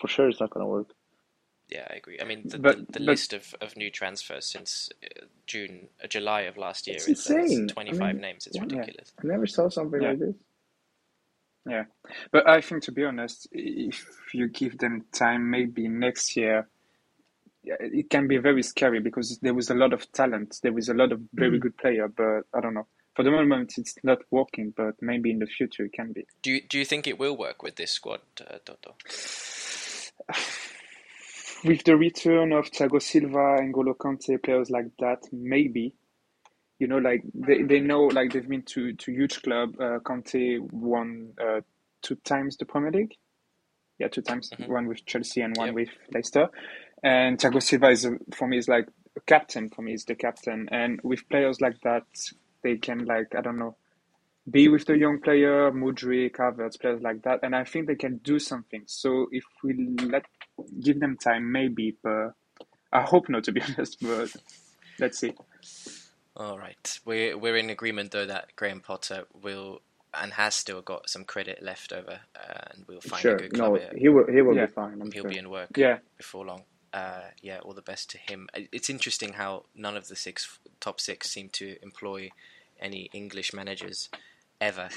for 0.00 0.08
sure 0.08 0.28
it's 0.28 0.40
not 0.40 0.50
gonna 0.50 0.66
work. 0.78 0.90
Yeah, 1.74 1.86
I 1.90 1.94
agree. 1.96 2.18
I 2.20 2.24
mean, 2.24 2.42
the, 2.46 2.58
But- 2.58 2.76
the, 2.76 2.82
the 2.84 2.92
but- 2.92 3.02
list 3.02 3.32
of, 3.32 3.54
of 3.60 3.76
new 3.76 3.90
transfers 3.90 4.46
since 4.46 4.88
uh, 5.04 5.24
June, 5.46 5.88
uh, 6.02 6.06
July 6.06 6.42
of 6.42 6.56
last 6.56 6.86
year 6.86 6.96
It's 6.96 7.08
is 7.08 7.28
uh, 7.30 7.34
it's 7.36 7.50
insane. 7.52 7.66
I 7.70 7.72
25 7.72 7.98
mean, 8.14 8.20
names. 8.22 8.46
It's 8.46 8.56
yeah. 8.56 8.62
ridiculous. 8.62 9.12
I 9.22 9.26
never 9.26 9.46
saw 9.46 9.68
something 9.68 10.00
Yeah. 10.00 10.10
like 10.10 10.18
this. 10.20 10.34
Yeah, 11.66 11.84
but 12.30 12.46
I 12.46 12.60
think 12.60 12.82
to 12.84 12.92
be 12.92 13.04
honest, 13.04 13.48
if 13.50 14.04
you 14.34 14.48
give 14.48 14.76
them 14.76 15.06
time, 15.12 15.48
maybe 15.50 15.88
next 15.88 16.36
year, 16.36 16.68
it 17.64 18.10
can 18.10 18.28
be 18.28 18.36
very 18.36 18.62
scary 18.62 19.00
because 19.00 19.38
there 19.40 19.54
was 19.54 19.70
a 19.70 19.74
lot 19.74 19.94
of 19.94 20.12
talent, 20.12 20.58
there 20.62 20.74
was 20.74 20.90
a 20.90 20.94
lot 20.94 21.10
of 21.10 21.22
very 21.32 21.58
good 21.58 21.74
player, 21.78 22.06
but 22.06 22.42
I 22.52 22.60
don't 22.60 22.74
know. 22.74 22.86
For 23.16 23.22
the 23.22 23.30
moment, 23.30 23.78
it's 23.78 23.94
not 24.04 24.18
working, 24.30 24.74
but 24.76 24.96
maybe 25.00 25.30
in 25.30 25.38
the 25.38 25.46
future 25.46 25.86
it 25.86 25.94
can 25.94 26.12
be. 26.12 26.26
Do 26.42 26.50
you, 26.52 26.60
do 26.68 26.78
you 26.78 26.84
think 26.84 27.06
it 27.06 27.18
will 27.18 27.34
work 27.36 27.62
with 27.62 27.76
this 27.76 27.92
squad, 27.92 28.20
uh, 28.46 28.58
Toto? 28.66 28.96
With 31.64 31.84
the 31.84 31.96
return 31.96 32.52
of 32.52 32.70
Thiago 32.72 33.02
Silva 33.02 33.56
and 33.58 33.74
Golo 33.74 33.94
Kante, 33.94 34.42
players 34.42 34.70
like 34.70 34.86
that, 35.00 35.20
maybe. 35.32 35.94
You 36.78 36.88
know, 36.88 36.98
like 36.98 37.22
they, 37.34 37.62
they 37.62 37.80
know, 37.80 38.04
like 38.04 38.32
they've 38.32 38.48
been 38.48 38.62
to 38.64 38.94
to 38.94 39.12
huge 39.12 39.42
club. 39.42 39.76
Uh, 39.80 40.00
Kante 40.00 40.60
won 40.72 41.34
uh, 41.42 41.62
two 42.02 42.16
times 42.16 42.56
the 42.58 42.66
Premier 42.66 42.92
League. 42.92 43.14
Yeah, 43.98 44.08
two 44.08 44.22
times. 44.22 44.54
Mhm. 44.60 44.68
One 44.68 44.86
with 44.88 45.06
Chelsea 45.06 45.42
and 45.42 45.56
one 45.56 45.68
Yep. 45.68 45.74
with 45.74 45.90
Leicester. 46.14 46.48
And 47.02 47.38
Thiago 47.38 47.62
Silva 47.62 47.88
is 47.90 48.04
a, 48.06 48.18
for 48.34 48.48
me 48.48 48.58
is 48.58 48.68
like 48.68 48.88
a 49.16 49.20
captain. 49.22 49.70
For 49.70 49.82
me, 49.82 49.94
is 49.94 50.04
the 50.06 50.16
captain. 50.16 50.68
And 50.72 51.00
with 51.04 51.28
players 51.30 51.60
like 51.60 51.80
that, 51.82 52.04
they 52.62 52.78
can 52.78 53.06
like 53.06 53.34
I 53.36 53.42
don't 53.42 53.58
know, 53.58 53.76
be 54.50 54.68
with 54.68 54.86
the 54.86 54.98
young 54.98 55.20
player, 55.20 55.72
Mudryk, 55.72 56.36
Havertz, 56.36 56.80
players 56.80 57.02
like 57.02 57.22
that. 57.22 57.40
And 57.42 57.56
I 57.56 57.64
think 57.64 57.86
they 57.88 57.96
can 57.96 58.18
do 58.18 58.38
something. 58.38 58.84
So 58.86 59.28
if 59.32 59.44
we 59.64 59.74
let 60.02 60.26
give 60.80 61.00
them 61.00 61.16
time, 61.16 61.50
maybe. 61.52 61.96
But 62.02 62.32
I 62.92 63.02
hope 63.02 63.28
not, 63.28 63.44
to 63.44 63.52
be 63.52 63.60
honest. 63.76 63.98
But 64.00 64.30
let's 64.98 65.18
see. 65.18 65.32
All 66.36 66.58
right, 66.58 66.98
we're 67.04 67.38
we're 67.38 67.56
in 67.56 67.70
agreement 67.70 68.10
though 68.10 68.26
that 68.26 68.56
Graham 68.56 68.80
Potter 68.80 69.24
will 69.40 69.82
and 70.12 70.32
has 70.34 70.54
still 70.54 70.80
got 70.82 71.08
some 71.08 71.24
credit 71.24 71.62
left 71.62 71.92
over, 71.92 72.20
uh, 72.36 72.58
and 72.72 72.84
we'll 72.88 73.00
find 73.00 73.22
sure, 73.22 73.34
a 73.36 73.38
good 73.38 73.52
club. 73.54 73.72
no, 73.72 73.78
here. 73.78 73.92
he 73.96 74.08
will 74.08 74.26
he 74.26 74.42
will 74.42 74.54
Yeah. 74.56 74.66
be 74.66 74.72
fine. 74.72 75.00
I'm 75.00 75.12
He'll 75.12 75.22
sure. 75.22 75.30
be 75.30 75.38
in 75.38 75.50
work 75.50 75.70
Yeah. 75.76 75.98
before 76.16 76.44
long. 76.44 76.64
Uh, 76.92 77.30
yeah, 77.42 77.58
all 77.58 77.72
the 77.72 77.82
best 77.82 78.10
to 78.10 78.18
him. 78.18 78.48
It's 78.54 78.88
interesting 78.90 79.32
how 79.34 79.64
none 79.74 79.96
of 79.96 80.06
the 80.08 80.14
six 80.16 80.58
top 80.80 81.00
six 81.00 81.30
seem 81.30 81.48
to 81.50 81.76
employ 81.82 82.30
any 82.80 83.10
English 83.12 83.52
managers 83.52 84.08
ever, 84.60 84.88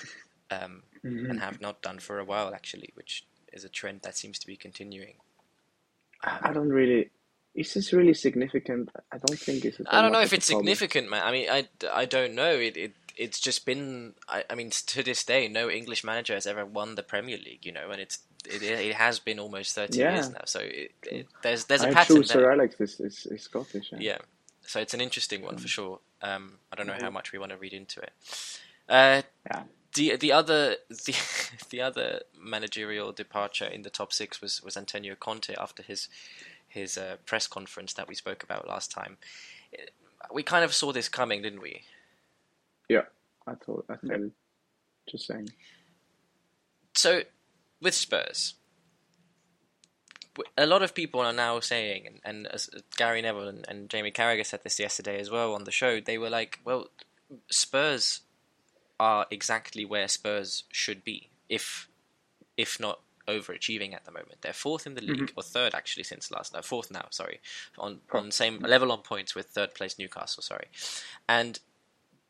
um, 0.51 0.83
Mm-hmm. 1.05 1.29
and 1.31 1.39
have 1.39 1.61
not 1.61 1.81
done 1.81 1.99
for 1.99 2.19
a 2.19 2.25
while 2.25 2.53
actually, 2.53 2.89
which 2.95 3.25
is 3.53 3.63
a 3.63 3.69
trend 3.69 4.01
that 4.03 4.17
seems 4.17 4.37
to 4.39 4.47
be 4.47 4.55
continuing. 4.57 5.15
I 6.24 6.50
I 6.50 6.53
don't 6.53 6.69
really. 6.69 7.09
Is 7.55 7.74
this 7.74 7.91
really 7.91 8.13
significant? 8.13 8.89
I 9.12 9.17
don't 9.17 9.39
think 9.39 9.65
it's. 9.65 9.79
I 9.88 10.01
don't 10.01 10.12
know 10.12 10.19
if 10.19 10.25
much 10.25 10.27
of 10.27 10.33
a 10.33 10.36
it's 10.38 10.45
significant, 10.45 11.09
man. 11.09 11.24
I 11.24 11.31
mean, 11.31 11.50
I, 11.50 11.67
I 11.91 12.05
don't 12.05 12.36
know. 12.36 12.51
It, 12.51 12.77
it 12.77 12.93
it's 13.15 13.39
just 13.39 13.65
been. 13.65 14.13
I, 14.29 14.43
I 14.50 14.53
mean, 14.55 14.69
to 14.69 15.01
this 15.01 15.24
day, 15.24 15.47
no 15.47 15.67
English 15.69 16.03
manager 16.03 16.36
has 16.36 16.45
ever 16.45 16.65
won 16.65 16.95
the 16.95 17.01
Premier 17.03 17.38
League. 17.38 17.65
You 17.65 17.71
know, 17.71 17.89
and 17.89 18.00
it's 18.00 18.19
it, 18.45 18.62
it 18.62 18.93
has 18.93 19.17
been 19.19 19.39
almost 19.39 19.74
thirty 19.74 20.00
Yeah. 20.00 20.13
years 20.13 20.29
now. 20.29 20.41
So 20.45 20.59
it, 20.59 20.91
it, 21.03 21.27
there's 21.41 21.65
there's 21.65 21.81
a 21.83 21.88
I'm 21.88 21.93
pattern 21.95 22.17
there. 22.17 22.25
Sir 22.25 22.51
Alex 22.51 22.79
is, 22.79 23.00
is, 23.00 23.25
is 23.25 23.41
Scottish. 23.43 23.91
Yeah. 23.91 23.97
Yeah. 24.01 24.17
So 24.62 24.79
it's 24.79 24.93
an 24.93 25.01
interesting 25.01 25.41
one 25.43 25.55
Mm. 25.55 25.62
for 25.62 25.67
sure. 25.67 26.00
Um, 26.21 26.59
I 26.71 26.75
don't 26.75 26.88
know 26.88 26.97
how 27.00 27.09
much 27.09 27.31
we 27.31 27.39
want 27.39 27.51
to 27.53 27.57
read 27.57 27.74
into 27.74 28.01
it. 28.01 28.12
Uh, 28.89 29.21
Yeah. 29.50 29.63
The 29.96 30.15
the 30.15 30.32
other 30.32 30.75
the, 30.89 31.15
the 31.70 31.82
other 31.82 32.22
managerial 32.39 33.12
departure 33.12 33.65
in 33.65 33.82
the 33.84 33.89
top 33.89 34.13
six 34.13 34.41
was, 34.41 34.62
was 34.63 34.77
Antonio 34.77 35.15
Conte 35.15 35.53
after 35.58 35.84
his 35.84 36.08
his 36.67 36.98
uh, 36.98 37.17
press 37.25 37.48
conference 37.48 37.94
that 37.94 38.08
we 38.08 38.15
spoke 38.15 38.44
about 38.44 38.67
last 38.67 38.91
time. 38.91 39.17
Uh, 39.74 39.84
We 40.34 40.44
kind 40.44 40.65
of 40.65 40.74
saw 40.74 40.91
this 40.91 41.10
coming, 41.10 41.41
didn't 41.41 41.62
we? 41.62 41.84
Yeah, 42.89 43.06
I 43.46 43.56
thought. 43.56 43.86
I 43.89 43.96
felt. 43.96 44.22
it. 44.22 44.32
Just 45.10 45.27
saying. 45.27 45.50
So 46.94 47.22
with 47.82 47.94
Spurs, 47.94 48.56
a 50.58 50.65
lot 50.65 50.82
of 50.84 50.94
people 50.94 51.22
are 51.22 51.34
now 51.34 51.60
saying, 51.60 52.08
and, 52.08 52.20
and 52.25 52.48
as 52.48 52.70
Gary 52.98 53.22
Neville 53.22 53.48
and, 53.48 53.65
and 53.70 53.89
Jamie 53.89 54.12
Carragher 54.12 54.46
said 54.46 54.62
this 54.63 54.79
yesterday 54.79 55.20
as 55.20 55.29
well 55.32 55.53
on 55.53 55.63
the 55.63 55.72
show, 55.72 56.00
they 56.01 56.17
were 56.17 56.29
like, 56.29 56.60
well, 56.65 56.88
Spurs 57.50 58.22
are 58.99 59.25
exactly 59.31 59.85
where 59.85 60.07
Spurs 60.07 60.63
should 60.71 61.03
be, 61.03 61.29
if 61.49 61.89
if 62.55 62.79
not 62.79 62.99
overachieving 63.27 63.93
at 63.93 64.05
the 64.05 64.11
moment. 64.11 64.37
They're 64.41 64.53
fourth 64.53 64.87
in 64.87 64.95
the 64.95 65.01
mm-hmm. 65.01 65.11
league, 65.13 65.33
or 65.35 65.43
third 65.43 65.75
actually 65.75 66.03
since 66.03 66.31
last. 66.31 66.53
No, 66.53 66.61
fourth 66.61 66.91
now. 66.91 67.05
Sorry, 67.11 67.39
on 67.77 67.99
on 68.11 68.31
same 68.31 68.59
level 68.59 68.91
on 68.91 68.99
points 68.99 69.35
with 69.35 69.47
third 69.47 69.75
place 69.75 69.99
Newcastle. 69.99 70.43
Sorry, 70.43 70.67
and 71.27 71.59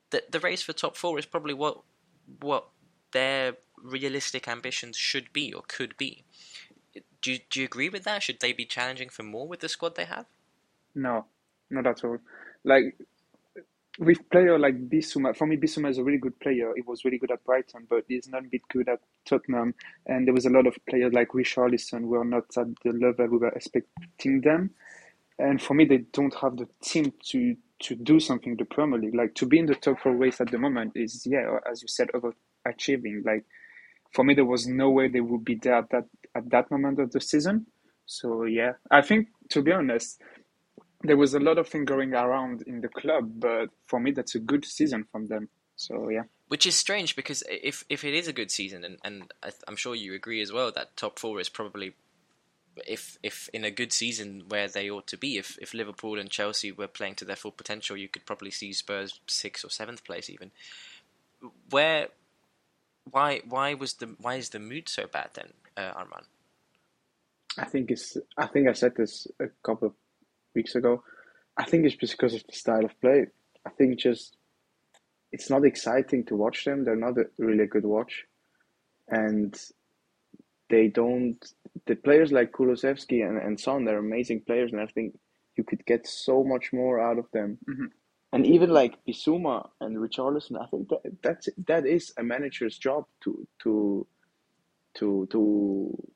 the 0.10 0.24
the 0.30 0.40
race 0.40 0.62
for 0.62 0.74
top 0.74 0.98
four 0.98 1.18
is 1.20 1.26
probably 1.26 1.54
what 1.54 1.82
what 2.40 2.68
they're 3.12 3.56
realistic 3.82 4.48
ambitions 4.48 4.98
should 4.98 5.32
be 5.32 5.54
or 5.54 5.62
could 5.68 5.96
be. 5.98 6.24
Do 7.22 7.34
you, 7.34 7.40
do 7.50 7.60
you 7.60 7.66
agree 7.66 7.90
with 7.90 8.04
that? 8.04 8.24
Should 8.24 8.40
they 8.40 8.54
be 8.54 8.66
challenging 8.66 9.10
for 9.10 9.24
more 9.24 9.48
with 9.48 9.60
the 9.60 9.70
squad 9.70 9.96
they 9.96 10.06
have? 10.06 10.26
No, 10.96 11.26
not 11.70 11.86
at 11.88 12.04
all. 12.04 12.18
Like 12.64 12.96
with 14.00 14.30
player 14.30 14.60
like 14.60 14.90
Bissouma, 14.90 15.36
for 15.36 15.48
me, 15.48 15.58
Bissouma 15.58 15.90
is 15.90 15.98
a 15.98 16.04
really 16.04 16.20
good 16.20 16.40
player. 16.40 16.74
He 16.76 16.82
was 16.84 17.06
really 17.06 17.18
good 17.18 17.32
at 17.32 17.44
Brighton, 17.46 17.88
but 17.90 18.06
he's 18.08 18.28
not 18.30 18.46
a 18.46 18.50
bit 18.50 18.62
good 18.70 18.90
at 18.90 19.00
Tottenham. 19.26 19.74
And 20.06 20.28
there 20.28 20.34
was 20.34 20.46
a 20.46 20.50
lot 20.52 20.68
of 20.68 20.78
players 20.90 21.14
like 21.14 21.30
Richarlison 21.30 22.02
who 22.02 22.16
are 22.16 22.26
not 22.26 22.46
at 22.58 22.68
the 22.84 22.92
level 22.94 23.28
we 23.28 23.38
were 23.38 23.50
expecting 23.50 24.42
them. 24.42 24.72
And 25.40 25.62
for 25.62 25.74
me, 25.74 25.86
they 25.86 26.00
don't 26.14 26.34
have 26.42 26.58
the 26.58 26.68
team 26.84 27.14
to 27.30 27.56
to 27.80 27.96
do 27.96 28.20
something 28.20 28.54
in 28.54 28.58
the 28.58 28.66
Premier 28.66 29.00
League. 29.00 29.16
Like 29.16 29.36
to 29.36 29.46
be 29.46 29.60
in 29.60 29.68
the 29.68 29.76
top 29.76 30.00
four 30.00 30.16
race 30.16 30.42
at 30.42 30.52
the 30.52 30.58
moment 30.58 30.94
is, 30.96 31.26
yeah, 31.28 31.60
as 31.70 31.82
you 31.84 31.88
said, 31.88 32.10
overachieving. 32.16 33.26
Like 33.26 33.46
for 34.14 34.24
me, 34.26 34.34
there 34.34 34.46
was 34.46 34.68
no 34.68 34.90
way 34.90 35.08
they 35.10 35.22
would 35.22 35.46
be 35.46 35.56
there 35.56 35.76
at 35.76 35.90
that 35.92 36.06
at 36.36 36.50
that 36.52 36.72
moment 36.72 37.00
of 37.00 37.12
the 37.12 37.22
season. 37.22 37.68
So 38.06 38.46
yeah, 38.46 38.74
I 38.92 39.02
think 39.02 39.28
to 39.52 39.62
be 39.62 39.72
honest, 39.72 40.22
there 41.02 41.18
was 41.18 41.34
a 41.34 41.40
lot 41.40 41.58
of 41.58 41.68
things 41.68 41.86
going 41.86 42.14
around 42.14 42.64
in 42.64 42.82
the 42.82 42.88
club, 42.88 43.40
but 43.40 43.70
for 43.86 44.00
me, 44.00 44.12
that's 44.12 44.36
a 44.36 44.40
good 44.40 44.66
season 44.66 45.06
from 45.12 45.28
them. 45.28 45.50
So 45.76 46.10
yeah. 46.10 46.24
Which 46.48 46.66
is 46.66 46.76
strange 46.76 47.16
because 47.16 47.44
if 47.50 47.84
if 47.90 48.04
it 48.04 48.14
is 48.14 48.28
a 48.28 48.34
good 48.34 48.52
season, 48.52 48.84
and, 48.84 48.98
and 49.04 49.32
I'm 49.68 49.76
sure 49.76 49.96
you 49.96 50.14
agree 50.14 50.42
as 50.42 50.52
well 50.52 50.72
that 50.72 50.98
top 50.98 51.20
four 51.20 51.40
is 51.40 51.50
probably 51.50 51.94
if 52.88 53.18
if 53.24 53.50
in 53.54 53.64
a 53.64 53.72
good 53.72 53.94
season 53.94 54.44
where 54.48 54.68
they 54.68 54.90
ought 54.90 55.08
to 55.08 55.18
be, 55.18 55.38
if 55.38 55.58
if 55.62 55.74
Liverpool 55.74 56.20
and 56.20 56.30
Chelsea 56.30 56.72
were 56.72 56.88
playing 56.88 57.16
to 57.16 57.26
their 57.26 57.36
full 57.36 57.52
potential, 57.52 57.98
you 57.98 58.08
could 58.08 58.26
probably 58.26 58.52
see 58.52 58.74
Spurs 58.74 59.20
sixth 59.28 59.66
or 59.66 59.70
seventh 59.70 60.04
place 60.04 60.30
even. 60.30 60.52
Where, 61.70 62.08
why 63.10 63.42
why 63.48 63.74
was 63.74 63.96
the 63.96 64.16
why 64.20 64.36
is 64.36 64.50
the 64.50 64.60
mood 64.60 64.90
so 64.90 65.06
bad 65.08 65.30
then, 65.34 65.54
uh, 65.76 65.94
Arman? 65.94 66.26
I 67.58 67.66
think 67.66 67.92
it's. 67.92 68.18
I 68.38 68.48
think 68.48 68.68
I 68.68 68.74
said 68.74 68.96
this 68.96 69.28
a 69.40 69.48
couple 69.64 69.90
of 69.90 69.94
weeks 70.58 70.76
ago. 70.76 71.04
I 71.56 71.64
think 71.64 71.86
it's 71.86 71.96
just 71.96 72.18
because 72.18 72.34
of 72.34 72.44
the 72.48 72.54
style 72.64 72.86
of 72.86 73.00
play. 73.00 73.28
I 73.66 73.70
think 73.78 74.00
just 74.00 74.36
it's 75.32 75.50
not 75.50 75.66
exciting 75.66 76.26
to 76.26 76.36
watch 76.36 76.66
them. 76.66 76.84
They're 76.84 77.06
not 77.08 77.18
a 77.18 77.26
really 77.38 77.64
a 77.64 77.74
good 77.76 77.86
watch, 77.86 78.26
and 79.08 79.54
they 80.70 80.88
don't. 80.88 81.40
The 81.86 81.96
players 81.96 82.32
like 82.32 82.52
Kulusevski 82.52 83.26
and, 83.28 83.38
and 83.38 83.60
Son, 83.60 83.86
they're 83.86 84.00
amazing 84.00 84.42
players, 84.42 84.72
and 84.72 84.82
I 84.82 84.88
think 84.88 85.18
you 85.56 85.64
could 85.64 85.86
get 85.86 86.08
so 86.08 86.44
much 86.44 86.74
more 86.74 87.00
out 87.00 87.18
of 87.18 87.28
them. 87.32 87.58
Mm-hmm. 87.70 87.86
And 88.34 88.46
even 88.46 88.70
like 88.70 89.04
Bissouma 89.08 89.70
and 89.80 89.98
Richarlison, 89.98 90.62
I 90.62 90.68
think 90.68 90.90
that 90.90 91.02
that's 91.24 91.50
that 91.68 91.86
is 91.86 92.14
a 92.18 92.24
manager's 92.24 92.78
job 92.78 93.06
to 93.24 93.48
to 93.64 94.06
to 94.96 95.28
to 95.32 96.14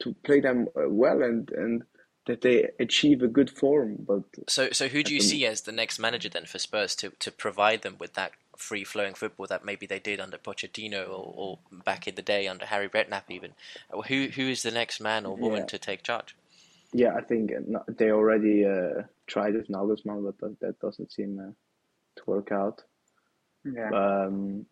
to 0.00 0.14
play 0.24 0.40
them 0.40 0.68
uh, 0.76 0.88
well 0.88 1.22
and 1.22 1.50
and 1.52 1.82
that 2.26 2.42
they 2.42 2.70
achieve 2.78 3.22
a 3.22 3.28
good 3.28 3.50
form. 3.50 3.96
But 4.06 4.22
so 4.48 4.70
so 4.70 4.88
who 4.88 5.02
do 5.02 5.14
you 5.14 5.20
see 5.20 5.44
as 5.46 5.62
the 5.62 5.72
next 5.72 5.98
manager 5.98 6.28
then 6.28 6.46
for 6.46 6.58
Spurs 6.58 6.94
to 6.96 7.10
to 7.18 7.30
provide 7.30 7.82
them 7.82 7.96
with 7.98 8.14
that 8.14 8.32
free 8.56 8.84
flowing 8.84 9.14
football 9.14 9.46
that 9.46 9.64
maybe 9.64 9.86
they 9.86 9.98
did 9.98 10.20
under 10.20 10.38
Pochettino 10.38 11.08
or, 11.08 11.34
or 11.36 11.58
back 11.84 12.06
in 12.06 12.14
the 12.14 12.22
day 12.22 12.46
under 12.46 12.66
Harry 12.66 12.88
Redknapp 12.88 13.24
even? 13.28 13.52
Who 14.08 14.28
who 14.28 14.48
is 14.48 14.62
the 14.62 14.70
next 14.70 15.00
man 15.00 15.26
or 15.26 15.36
woman 15.36 15.60
yeah. 15.60 15.66
to 15.66 15.78
take 15.78 16.02
charge? 16.02 16.36
Yeah, 16.92 17.14
I 17.14 17.22
think 17.22 17.52
they 17.88 18.10
already 18.10 18.66
uh, 18.66 19.04
tried 19.26 19.54
with 19.54 19.68
Nagelsmann, 19.68 20.24
but 20.24 20.38
that, 20.40 20.60
that 20.60 20.78
doesn't 20.78 21.10
seem 21.10 21.38
uh, 21.38 21.52
to 22.16 22.22
work 22.26 22.52
out. 22.52 22.82
Yeah. 23.64 23.88
Um, 23.90 24.66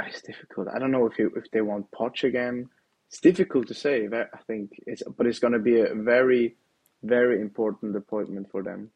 it's 0.00 0.22
difficult. 0.22 0.66
I 0.68 0.80
don't 0.80 0.90
know 0.90 1.06
if 1.06 1.18
you, 1.18 1.32
if 1.36 1.50
they 1.52 1.60
want 1.60 1.90
Poch 1.92 2.24
again 2.24 2.68
it's 3.08 3.20
difficult 3.20 3.68
to 3.68 3.74
say. 3.74 4.06
I 4.06 4.38
think 4.46 4.70
it's, 4.86 5.02
but 5.16 5.26
it's 5.26 5.38
going 5.38 5.54
to 5.54 5.58
be 5.58 5.80
a 5.80 5.94
very, 5.94 6.56
very 7.02 7.40
important 7.40 7.96
appointment 7.96 8.50
for 8.50 8.62
them. 8.62 8.90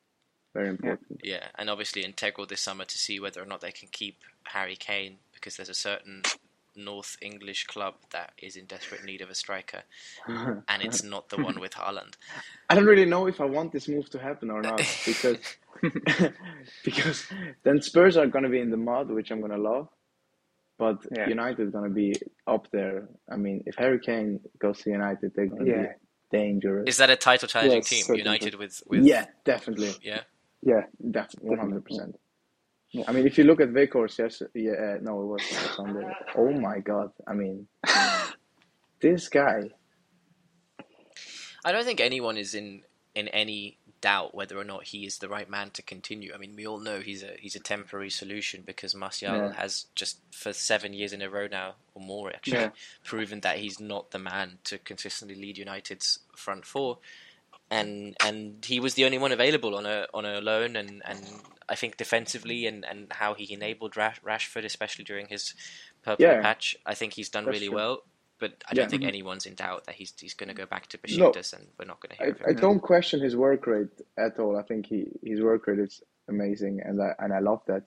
Very 0.54 0.68
important. 0.68 1.20
Yeah, 1.24 1.46
and 1.54 1.70
obviously 1.70 2.04
integral 2.04 2.46
this 2.46 2.60
summer 2.60 2.84
to 2.84 2.98
see 2.98 3.18
whether 3.18 3.42
or 3.42 3.46
not 3.46 3.62
they 3.62 3.72
can 3.72 3.88
keep 3.90 4.18
Harry 4.44 4.76
Kane 4.76 5.16
because 5.32 5.56
there's 5.56 5.70
a 5.70 5.74
certain 5.74 6.22
North 6.76 7.16
English 7.22 7.64
club 7.66 7.94
that 8.10 8.32
is 8.38 8.56
in 8.56 8.66
desperate 8.66 9.04
need 9.04 9.22
of 9.22 9.30
a 9.30 9.34
striker, 9.34 9.82
and 10.26 10.82
it's 10.82 11.02
not 11.02 11.28
the 11.30 11.42
one 11.42 11.58
with 11.58 11.72
Haaland. 11.72 12.14
I 12.70 12.74
don't 12.74 12.84
really 12.84 13.06
know 13.06 13.26
if 13.26 13.40
I 13.40 13.44
want 13.44 13.72
this 13.72 13.88
move 13.88 14.10
to 14.10 14.18
happen 14.18 14.50
or 14.50 14.60
not 14.60 14.82
because 15.06 15.38
because 16.84 17.26
then 17.62 17.80
Spurs 17.80 18.16
are 18.16 18.26
going 18.26 18.44
to 18.44 18.50
be 18.50 18.60
in 18.60 18.70
the 18.70 18.76
mud, 18.76 19.10
which 19.10 19.30
I'm 19.30 19.40
going 19.40 19.52
to 19.52 19.58
love. 19.58 19.88
But 20.82 21.06
yeah. 21.16 21.28
United 21.28 21.68
is 21.68 21.70
going 21.70 21.84
to 21.84 21.94
be 21.94 22.12
up 22.48 22.66
there. 22.72 23.08
I 23.30 23.36
mean, 23.36 23.62
if 23.66 23.76
Harry 23.76 24.00
Kane 24.00 24.40
goes 24.58 24.80
to 24.80 24.90
United, 24.90 25.30
they're 25.32 25.46
going 25.46 25.64
to 25.64 25.70
yeah. 25.70 25.82
be 26.32 26.38
dangerous. 26.38 26.88
Is 26.88 26.96
that 26.96 27.08
a 27.08 27.14
title 27.14 27.46
challenging 27.46 27.82
yes, 27.82 27.88
team? 27.88 28.02
Certainly. 28.02 28.22
United 28.24 28.54
with, 28.56 28.82
with 28.88 29.04
yeah, 29.04 29.26
definitely. 29.44 29.92
Yeah, 30.02 30.22
yeah, 30.60 30.86
definitely, 31.08 31.50
one 31.50 31.60
hundred 31.60 31.84
percent. 31.84 32.16
I 33.06 33.12
mean, 33.12 33.28
if 33.28 33.38
you 33.38 33.44
look 33.44 33.60
at 33.60 33.68
Weghorst, 33.68 34.18
yes, 34.18 34.42
yeah, 34.56 34.72
uh, 34.72 34.98
no, 35.00 35.22
it 35.22 35.26
was 35.26 35.42
Sunday. 35.76 36.04
Oh 36.34 36.50
my 36.50 36.80
god! 36.80 37.12
I 37.28 37.34
mean, 37.34 37.68
this 39.00 39.28
guy. 39.28 39.70
I 41.64 41.70
don't 41.70 41.84
think 41.84 42.00
anyone 42.00 42.36
is 42.36 42.56
in 42.56 42.82
in 43.14 43.28
any 43.28 43.78
doubt 44.02 44.34
whether 44.34 44.58
or 44.58 44.64
not 44.64 44.84
he 44.84 45.06
is 45.06 45.18
the 45.18 45.28
right 45.28 45.48
man 45.48 45.70
to 45.70 45.80
continue. 45.80 46.32
I 46.34 46.36
mean, 46.36 46.54
we 46.54 46.66
all 46.66 46.78
know 46.78 47.00
he's 47.00 47.22
a 47.22 47.34
he's 47.38 47.56
a 47.56 47.60
temporary 47.60 48.10
solution 48.10 48.62
because 48.66 48.94
Martial 48.94 49.34
yeah. 49.34 49.52
has 49.54 49.86
just 49.94 50.18
for 50.30 50.52
seven 50.52 50.92
years 50.92 51.14
in 51.14 51.22
a 51.22 51.30
row 51.30 51.46
now 51.50 51.76
or 51.94 52.02
more 52.02 52.28
actually 52.28 52.58
yeah. 52.58 52.70
proven 53.04 53.40
that 53.40 53.56
he's 53.56 53.80
not 53.80 54.10
the 54.10 54.18
man 54.18 54.58
to 54.64 54.76
consistently 54.76 55.36
lead 55.36 55.56
United's 55.56 56.18
front 56.36 56.66
four. 56.66 56.98
And 57.70 58.14
and 58.22 58.62
he 58.62 58.80
was 58.80 58.94
the 58.94 59.06
only 59.06 59.16
one 59.16 59.32
available 59.32 59.74
on 59.74 59.86
a 59.86 60.06
on 60.12 60.26
a 60.26 60.42
loan, 60.42 60.76
and, 60.76 61.00
and 61.06 61.24
I 61.70 61.74
think 61.74 61.96
defensively 61.96 62.66
and, 62.66 62.84
and 62.84 63.10
how 63.10 63.32
he 63.32 63.50
enabled 63.50 63.96
Rash, 63.96 64.20
Rashford, 64.20 64.66
especially 64.66 65.04
during 65.04 65.28
his 65.28 65.54
purple 66.02 66.26
yeah. 66.26 66.42
patch, 66.42 66.76
I 66.84 66.92
think 66.92 67.14
he's 67.14 67.30
done 67.30 67.46
That's 67.46 67.54
really 67.54 67.68
true. 67.68 67.76
well 67.76 68.02
but 68.42 68.64
I 68.68 68.74
don't 68.74 68.86
yeah. 68.86 68.88
think 68.88 69.04
anyone's 69.04 69.46
in 69.46 69.54
doubt 69.54 69.84
that 69.86 69.94
he's 69.94 70.12
he's 70.20 70.34
going 70.34 70.48
to 70.48 70.54
go 70.62 70.66
back 70.66 70.88
to 70.88 70.98
Besiktas, 70.98 71.52
no, 71.52 71.58
and 71.58 71.68
we're 71.78 71.90
not 71.92 72.00
going 72.00 72.16
to 72.16 72.24
hear. 72.24 72.36
I, 72.44 72.50
I 72.50 72.54
don't 72.54 72.80
question 72.80 73.20
his 73.20 73.36
work 73.36 73.68
rate 73.68 73.96
at 74.18 74.40
all. 74.40 74.58
I 74.58 74.64
think 74.64 74.86
he 74.86 75.06
his 75.22 75.40
work 75.40 75.68
rate 75.68 75.78
is 75.78 76.02
amazing, 76.28 76.80
and 76.84 77.00
I 77.00 77.10
and 77.20 77.32
I 77.32 77.38
love 77.38 77.62
that. 77.68 77.84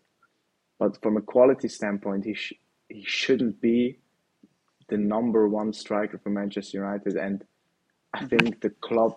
But 0.80 1.02
from 1.02 1.18
a 1.18 1.22
quality 1.22 1.68
standpoint, 1.68 2.24
he 2.24 2.36
sh- 2.36 2.60
he 2.88 3.04
shouldn't 3.06 3.60
be 3.60 4.00
the 4.88 4.98
number 4.98 5.50
one 5.50 5.74
striker 5.74 6.18
for 6.18 6.30
Manchester 6.30 6.78
United, 6.78 7.18
and 7.18 7.44
I 8.14 8.20
mm-hmm. 8.20 8.28
think 8.38 8.62
the 8.62 8.70
club 8.70 9.16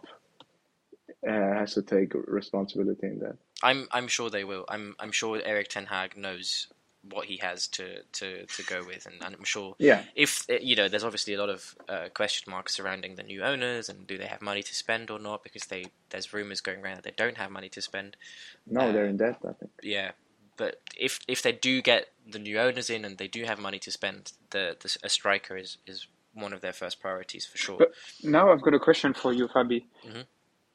uh, 1.28 1.52
has 1.60 1.74
to 1.74 1.82
take 1.82 2.14
responsibility 2.14 3.06
in 3.06 3.20
that. 3.20 3.36
I'm 3.62 3.86
I'm 3.92 4.08
sure 4.08 4.28
they 4.28 4.42
will. 4.42 4.64
I'm 4.68 4.96
I'm 4.98 5.12
sure 5.12 5.40
Erik 5.44 5.68
Ten 5.68 5.86
Hag 5.86 6.16
knows 6.16 6.66
what 7.02 7.26
he 7.26 7.38
has 7.38 7.66
to, 7.68 8.02
to, 8.12 8.44
to 8.46 8.62
go 8.64 8.84
with, 8.84 9.06
and, 9.06 9.22
and 9.22 9.34
I'm 9.34 9.44
sure 9.44 9.74
yeah. 9.78 10.02
if 10.14 10.46
you 10.60 10.76
know, 10.76 10.88
there's 10.88 11.04
obviously 11.04 11.34
a 11.34 11.38
lot 11.38 11.48
of 11.48 11.74
uh, 11.88 12.08
question 12.14 12.50
marks 12.50 12.74
surrounding 12.74 13.14
the 13.14 13.22
new 13.22 13.42
owners 13.42 13.88
and 13.88 14.06
do 14.06 14.18
they 14.18 14.26
have 14.26 14.42
money 14.42 14.62
to 14.62 14.74
spend 14.74 15.10
or 15.10 15.18
not 15.18 15.42
because 15.42 15.64
they 15.64 15.86
there's 16.10 16.32
rumors 16.32 16.60
going 16.60 16.82
around 16.82 16.96
that 16.96 17.04
they 17.04 17.14
don't 17.16 17.36
have 17.36 17.50
money 17.50 17.68
to 17.68 17.80
spend. 17.80 18.16
No, 18.66 18.82
uh, 18.82 18.92
they're 18.92 19.06
in 19.06 19.16
debt. 19.16 19.38
I 19.42 19.52
think. 19.52 19.70
Yeah, 19.82 20.12
but 20.58 20.80
if 20.96 21.20
if 21.26 21.40
they 21.40 21.52
do 21.52 21.80
get 21.80 22.08
the 22.30 22.38
new 22.38 22.58
owners 22.58 22.90
in 22.90 23.04
and 23.04 23.16
they 23.16 23.28
do 23.28 23.44
have 23.44 23.58
money 23.58 23.78
to 23.78 23.90
spend, 23.90 24.32
the, 24.50 24.76
the 24.80 24.96
a 25.02 25.08
striker 25.08 25.56
is 25.56 25.78
is 25.86 26.08
one 26.34 26.52
of 26.52 26.60
their 26.60 26.72
first 26.72 27.00
priorities 27.00 27.46
for 27.46 27.56
sure. 27.56 27.78
But 27.78 27.92
now 28.22 28.52
I've 28.52 28.60
got 28.60 28.74
a 28.74 28.78
question 28.78 29.14
for 29.14 29.32
you, 29.32 29.48
Fabi. 29.48 29.84
Mm-hmm. 30.06 30.20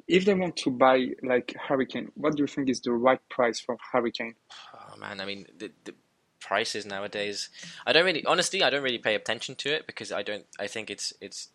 If 0.07 0.25
they 0.25 0.33
want 0.33 0.57
to 0.57 0.71
buy 0.71 1.09
like 1.21 1.55
Harry 1.67 1.85
Kane, 1.85 2.11
what 2.15 2.35
do 2.35 2.43
you 2.43 2.47
think 2.47 2.69
is 2.69 2.81
the 2.81 2.91
right 2.91 3.19
price 3.29 3.59
for 3.59 3.77
Harry 3.91 4.11
Kane? 4.11 4.35
Oh 4.73 4.97
man, 4.97 5.21
I 5.21 5.25
mean 5.25 5.45
the, 5.57 5.71
the 5.83 5.93
prices 6.43 6.85
nowadays. 6.85 7.49
I 7.85 7.93
don't 7.93 8.05
really, 8.05 8.23
honestly, 8.25 8.61
I 8.63 8.69
don't 8.69 8.83
really 8.83 8.97
pay 8.99 9.15
attention 9.15 9.55
to 9.55 9.73
it 9.73 9.87
because 9.87 10.11
I 10.11 10.21
don't. 10.21 10.45
I 10.59 10.67
think 10.67 10.89
it's 10.89 11.13
it's 11.21 11.49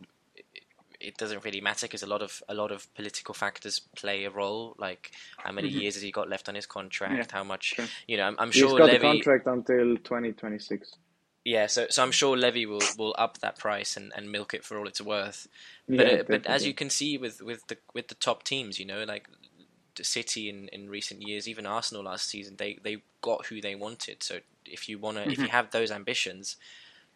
it 1.00 1.16
doesn't 1.16 1.44
really 1.44 1.60
matter 1.60 1.86
because 1.86 2.02
a 2.02 2.06
lot 2.06 2.22
of 2.22 2.42
a 2.48 2.54
lot 2.54 2.72
of 2.72 2.92
political 2.94 3.34
factors 3.34 3.80
play 3.96 4.24
a 4.24 4.30
role. 4.30 4.74
Like 4.78 5.12
how 5.36 5.52
many 5.52 5.70
mm-hmm. 5.70 5.80
years 5.80 5.94
has 5.94 6.02
he 6.02 6.10
got 6.10 6.28
left 6.28 6.48
on 6.48 6.54
his 6.54 6.66
contract? 6.66 7.14
Yeah, 7.14 7.24
how 7.30 7.44
much? 7.44 7.74
Sure. 7.74 7.86
You 8.06 8.16
know, 8.16 8.24
I'm, 8.24 8.36
I'm 8.38 8.50
sure 8.50 8.70
he's 8.70 8.78
got 8.78 8.86
Levy, 8.86 8.98
the 8.98 9.04
contract 9.04 9.46
until 9.46 9.96
2026. 9.96 10.96
Yeah, 11.44 11.66
so 11.66 11.86
so 11.88 12.02
I'm 12.02 12.10
sure 12.10 12.36
Levy 12.36 12.66
will, 12.66 12.82
will 12.98 13.14
up 13.16 13.38
that 13.38 13.58
price 13.58 13.96
and, 13.96 14.12
and 14.16 14.30
milk 14.30 14.54
it 14.54 14.64
for 14.64 14.78
all 14.78 14.88
it's 14.88 15.00
worth. 15.00 15.46
But 15.88 16.06
yeah, 16.06 16.20
uh, 16.20 16.24
but 16.26 16.46
as 16.46 16.66
you 16.66 16.74
can 16.74 16.90
see 16.90 17.16
with, 17.16 17.40
with 17.40 17.66
the 17.68 17.78
with 17.94 18.08
the 18.08 18.14
top 18.16 18.42
teams, 18.42 18.78
you 18.78 18.84
know, 18.84 19.04
like 19.04 19.28
City 20.04 20.48
in, 20.48 20.68
in 20.68 20.88
recent 20.88 21.26
years, 21.26 21.48
even 21.48 21.66
Arsenal 21.66 22.04
last 22.04 22.28
season, 22.28 22.56
they, 22.56 22.78
they 22.82 22.98
got 23.20 23.46
who 23.46 23.60
they 23.60 23.74
wanted. 23.74 24.22
So 24.22 24.40
if 24.70 24.88
you 24.88 24.98
wanna, 24.98 25.20
mm-hmm. 25.20 25.30
if 25.30 25.38
you 25.38 25.44
mm-hmm. 25.44 25.52
have 25.52 25.70
those 25.70 25.90
ambitions, 25.90 26.56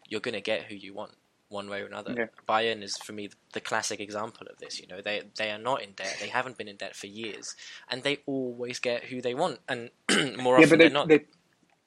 you're 0.07 0.21
gonna 0.21 0.41
get 0.41 0.63
who 0.63 0.75
you 0.75 0.93
want 0.93 1.11
one 1.49 1.69
way 1.69 1.81
or 1.81 1.85
another. 1.85 2.13
Yeah. 2.17 2.25
Bayern 2.49 2.81
is 2.81 2.97
for 2.97 3.13
me 3.13 3.29
the 3.53 3.61
classic 3.61 3.99
example 3.99 4.47
of 4.49 4.57
this. 4.57 4.79
You 4.79 4.87
know, 4.87 5.01
they 5.01 5.23
they 5.37 5.51
are 5.51 5.59
not 5.59 5.81
in 5.81 5.91
debt. 5.91 6.17
They 6.19 6.27
haven't 6.27 6.57
been 6.57 6.67
in 6.67 6.75
debt 6.75 6.95
for 6.95 7.07
years, 7.07 7.55
and 7.89 8.03
they 8.03 8.19
always 8.25 8.79
get 8.79 9.05
who 9.05 9.21
they 9.21 9.35
want, 9.35 9.59
and 9.69 9.91
more 10.37 10.59
yeah, 10.59 10.65
often 10.65 10.79
they, 10.79 10.85
than 10.85 10.93
not. 10.93 11.07
They, 11.07 11.25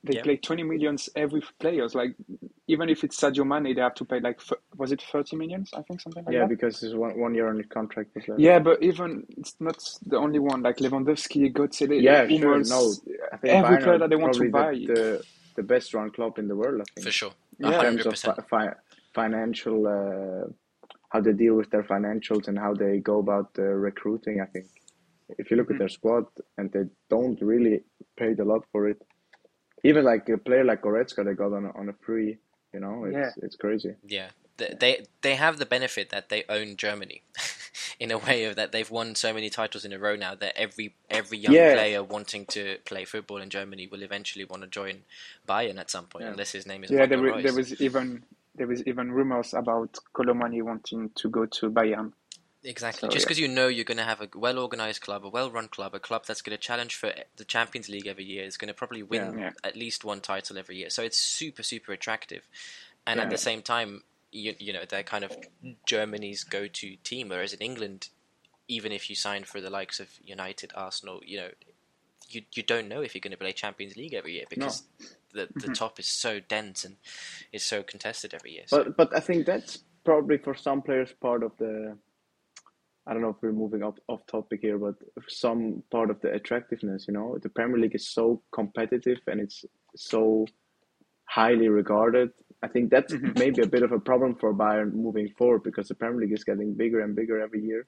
they 0.04 0.14
Yeah. 0.14 0.22
play 0.22 0.36
20 0.36 0.62
millions 0.62 1.08
every 1.16 1.42
players. 1.58 1.94
Like 1.94 2.14
even 2.68 2.88
if 2.88 3.02
it's 3.02 3.20
Sadio 3.20 3.44
Mane, 3.44 3.74
they 3.74 3.80
have 3.80 3.94
to 3.94 4.04
pay 4.04 4.20
like 4.20 4.40
was 4.76 4.92
it 4.92 5.02
30 5.02 5.36
millions? 5.36 5.70
I 5.74 5.82
think 5.82 6.00
something 6.00 6.24
like 6.24 6.32
Yeah, 6.32 6.40
that. 6.40 6.44
Yeah, 6.44 6.48
because 6.48 6.82
it's 6.82 6.94
one 6.94 7.18
one 7.18 7.34
year 7.34 7.48
on 7.48 7.56
his 7.56 7.66
contract 7.66 8.14
was 8.14 8.28
left. 8.28 8.40
Yeah, 8.40 8.60
but 8.60 8.82
even 8.82 9.26
it's 9.36 9.56
not 9.58 9.82
the 10.06 10.16
only 10.16 10.38
one. 10.38 10.62
Like 10.62 10.76
Lewandowski, 10.76 11.52
Götze, 11.52 11.88
they- 11.88 11.98
Yeah, 11.98 12.28
sure. 12.28 12.38
Hummels, 12.38 12.70
No, 12.70 13.16
I 13.32 13.36
think 13.36 13.54
every 13.54 13.76
Bayern 13.76 13.82
player 13.82 13.98
that 13.98 14.10
they 14.10 14.16
want 14.16 14.34
to 14.34 14.50
buy. 14.50 14.72
the, 14.72 14.86
the 14.86 15.26
the 15.56 15.62
best 15.62 15.94
run 15.94 16.10
club 16.10 16.38
in 16.38 16.46
the 16.48 16.56
world. 16.56 16.80
I 16.80 16.84
think 16.94 17.06
for 17.06 17.12
sure. 17.12 17.32
Yeah. 17.58 17.74
in 17.74 17.80
terms 17.84 18.06
of 18.06 18.18
fi- 18.18 18.42
fi- 18.50 18.74
financial, 19.14 19.78
uh, 19.86 20.44
how 21.12 21.20
they 21.20 21.32
deal 21.32 21.54
with 21.54 21.70
their 21.70 21.82
financials 21.84 22.48
and 22.48 22.58
how 22.58 22.74
they 22.74 22.98
go 22.98 23.18
about 23.20 23.50
uh, 23.58 23.62
recruiting. 23.62 24.40
I 24.40 24.46
think 24.52 24.66
if 25.38 25.50
you 25.50 25.56
look 25.56 25.66
Mm-hmm. 25.68 25.74
at 25.74 25.78
their 25.78 25.88
squad 25.88 26.24
and 26.58 26.70
they 26.72 26.84
don't 27.08 27.40
really 27.40 27.76
pay 28.16 28.34
a 28.38 28.44
lot 28.44 28.62
for 28.72 28.88
it, 28.88 29.00
even 29.84 30.04
like 30.04 30.28
a 30.28 30.38
player 30.38 30.64
like 30.64 30.82
Goretzka, 30.82 31.24
they 31.24 31.34
got 31.34 31.52
on 31.52 31.64
a, 31.66 31.70
on 31.80 31.88
a 31.88 31.92
free. 32.04 32.38
You 32.74 32.80
know, 32.80 33.04
it's 33.04 33.14
Yeah. 33.16 33.30
it's 33.46 33.56
crazy. 33.56 33.92
Yeah, 34.18 34.28
Th- 34.28 34.45
they 34.58 35.06
they 35.22 35.34
have 35.34 35.58
the 35.58 35.66
benefit 35.66 36.10
that 36.10 36.28
they 36.28 36.44
own 36.48 36.76
Germany, 36.76 37.22
in 38.00 38.10
a 38.10 38.18
way 38.18 38.44
of 38.44 38.56
that 38.56 38.72
they've 38.72 38.90
won 38.90 39.14
so 39.14 39.32
many 39.32 39.50
titles 39.50 39.84
in 39.84 39.92
a 39.92 39.98
row 39.98 40.16
now 40.16 40.34
that 40.34 40.56
every 40.56 40.94
every 41.10 41.38
young 41.38 41.52
Yeah. 41.54 41.74
player 41.74 42.02
wanting 42.02 42.46
to 42.46 42.78
play 42.84 43.04
football 43.04 43.38
in 43.38 43.50
Germany 43.50 43.86
will 43.86 44.02
eventually 44.02 44.44
want 44.44 44.62
to 44.62 44.68
join 44.68 45.02
Bayern 45.48 45.78
at 45.78 45.90
some 45.90 46.06
point, 46.06 46.24
Yeah. 46.24 46.30
unless 46.32 46.52
his 46.52 46.66
name 46.66 46.84
is 46.84 46.90
Yeah, 46.90 47.06
there, 47.06 47.20
were, 47.20 47.42
there 47.42 47.54
was 47.54 47.80
even 47.80 48.24
there 48.54 48.66
was 48.66 48.82
even 48.86 49.12
rumors 49.12 49.52
about 49.52 49.98
Kolo 50.14 50.32
Muani 50.32 50.62
wanting 50.62 51.10
to 51.16 51.28
go 51.28 51.44
to 51.46 51.70
Bayern. 51.70 52.12
Exactly. 52.64 53.06
So, 53.06 53.12
Just 53.12 53.24
yeah. 53.24 53.26
because 53.28 53.38
you 53.38 53.46
know 53.48 53.68
you're 53.68 53.84
going 53.84 53.98
to 53.98 54.04
have 54.04 54.20
a 54.20 54.28
well 54.34 54.58
organized 54.58 55.00
club, 55.02 55.24
a 55.24 55.28
well 55.28 55.50
run 55.50 55.68
club, 55.68 55.94
a 55.94 56.00
club 56.00 56.24
that's 56.26 56.42
going 56.42 56.56
to 56.56 56.60
challenge 56.60 56.96
for 56.96 57.12
the 57.36 57.44
Champions 57.44 57.88
League 57.88 58.06
every 58.08 58.24
year, 58.24 58.44
is 58.44 58.56
going 58.56 58.66
to 58.68 58.74
probably 58.74 59.02
win 59.04 59.34
Yeah. 59.38 59.44
Yeah. 59.44 59.50
at 59.62 59.76
least 59.76 60.04
one 60.04 60.20
title 60.20 60.58
every 60.58 60.76
year. 60.76 60.90
So 60.90 61.02
it's 61.02 61.16
super, 61.18 61.62
super 61.62 61.92
attractive. 61.92 62.48
And 63.06 63.20
at 63.20 63.30
the 63.30 63.38
same 63.38 63.62
time, 63.62 64.02
you, 64.36 64.54
you 64.58 64.72
know, 64.72 64.84
they're 64.88 65.02
kind 65.02 65.24
of 65.24 65.36
Germany's 65.86 66.44
go 66.44 66.66
to 66.66 66.96
team. 66.96 67.28
Whereas 67.28 67.52
in 67.52 67.60
England, 67.60 68.08
even 68.68 68.92
if 68.92 69.08
you 69.08 69.16
sign 69.16 69.44
for 69.44 69.60
the 69.60 69.70
likes 69.70 70.00
of 70.00 70.08
United, 70.22 70.72
Arsenal, 70.74 71.20
you 71.24 71.38
know, 71.38 71.48
you, 72.28 72.42
you 72.54 72.62
don't 72.62 72.88
know 72.88 73.02
if 73.02 73.14
you're 73.14 73.20
going 73.20 73.32
to 73.32 73.36
play 73.36 73.52
Champions 73.52 73.96
League 73.96 74.14
every 74.14 74.34
year 74.34 74.44
because 74.50 74.82
the, 75.32 75.48
the 75.54 75.60
mm-hmm. 75.60 75.72
top 75.72 75.98
is 75.98 76.08
so 76.08 76.40
dense 76.40 76.84
and 76.84 76.96
is 77.52 77.64
so 77.64 77.82
contested 77.82 78.34
every 78.34 78.52
year. 78.52 78.64
So, 78.66 78.84
But 78.84 78.96
but 78.96 79.16
I 79.16 79.20
think 79.20 79.46
that's 79.46 79.84
probably 80.04 80.38
for 80.38 80.54
some 80.54 80.82
players 80.82 81.12
part 81.20 81.42
of 81.42 81.52
the. 81.58 81.96
I 83.08 83.12
don't 83.12 83.22
know 83.22 83.28
if 83.28 83.36
we're 83.40 83.52
moving 83.52 83.84
off 83.84 83.94
off 84.08 84.26
topic 84.26 84.60
here, 84.62 84.78
but 84.78 84.96
some 85.28 85.84
part 85.92 86.10
of 86.10 86.20
the 86.20 86.32
attractiveness. 86.32 87.06
You 87.06 87.14
know, 87.14 87.38
the 87.40 87.48
Premier 87.48 87.78
League 87.78 87.94
is 87.94 88.08
so 88.08 88.42
competitive 88.50 89.18
and 89.28 89.40
it's 89.40 89.64
so 89.94 90.46
highly 91.26 91.68
regarded. 91.68 92.30
I 92.66 92.68
think 92.68 92.90
that's 92.90 93.12
mm-hmm. 93.12 93.38
maybe 93.38 93.62
a 93.62 93.66
bit 93.68 93.84
of 93.84 93.92
a 93.92 94.00
problem 94.00 94.34
for 94.34 94.52
Bayern 94.52 94.92
moving 94.92 95.28
forward 95.38 95.62
because 95.62 95.86
the 95.86 95.94
Premier 95.94 96.22
League 96.22 96.32
is 96.32 96.42
getting 96.42 96.74
bigger 96.74 97.00
and 97.00 97.14
bigger 97.14 97.40
every 97.40 97.62
year, 97.62 97.86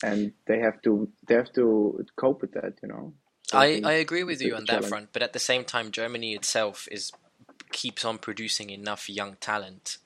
and 0.00 0.32
they 0.46 0.60
have 0.60 0.80
to 0.82 1.08
they 1.26 1.34
have 1.34 1.52
to 1.54 1.98
cope 2.14 2.40
with 2.40 2.52
that. 2.52 2.74
You 2.82 2.88
know. 2.88 3.14
So 3.42 3.58
I, 3.58 3.82
I 3.84 3.92
agree 3.94 4.22
with 4.22 4.40
you 4.40 4.54
on 4.54 4.64
that 4.66 4.84
front, 4.84 5.08
but 5.12 5.22
at 5.22 5.32
the 5.32 5.40
same 5.40 5.64
time, 5.64 5.90
Germany 5.90 6.34
itself 6.34 6.86
is 6.90 7.10
keeps 7.72 8.04
on 8.04 8.18
producing 8.18 8.70
enough 8.70 9.10
young 9.10 9.34
talent 9.40 9.98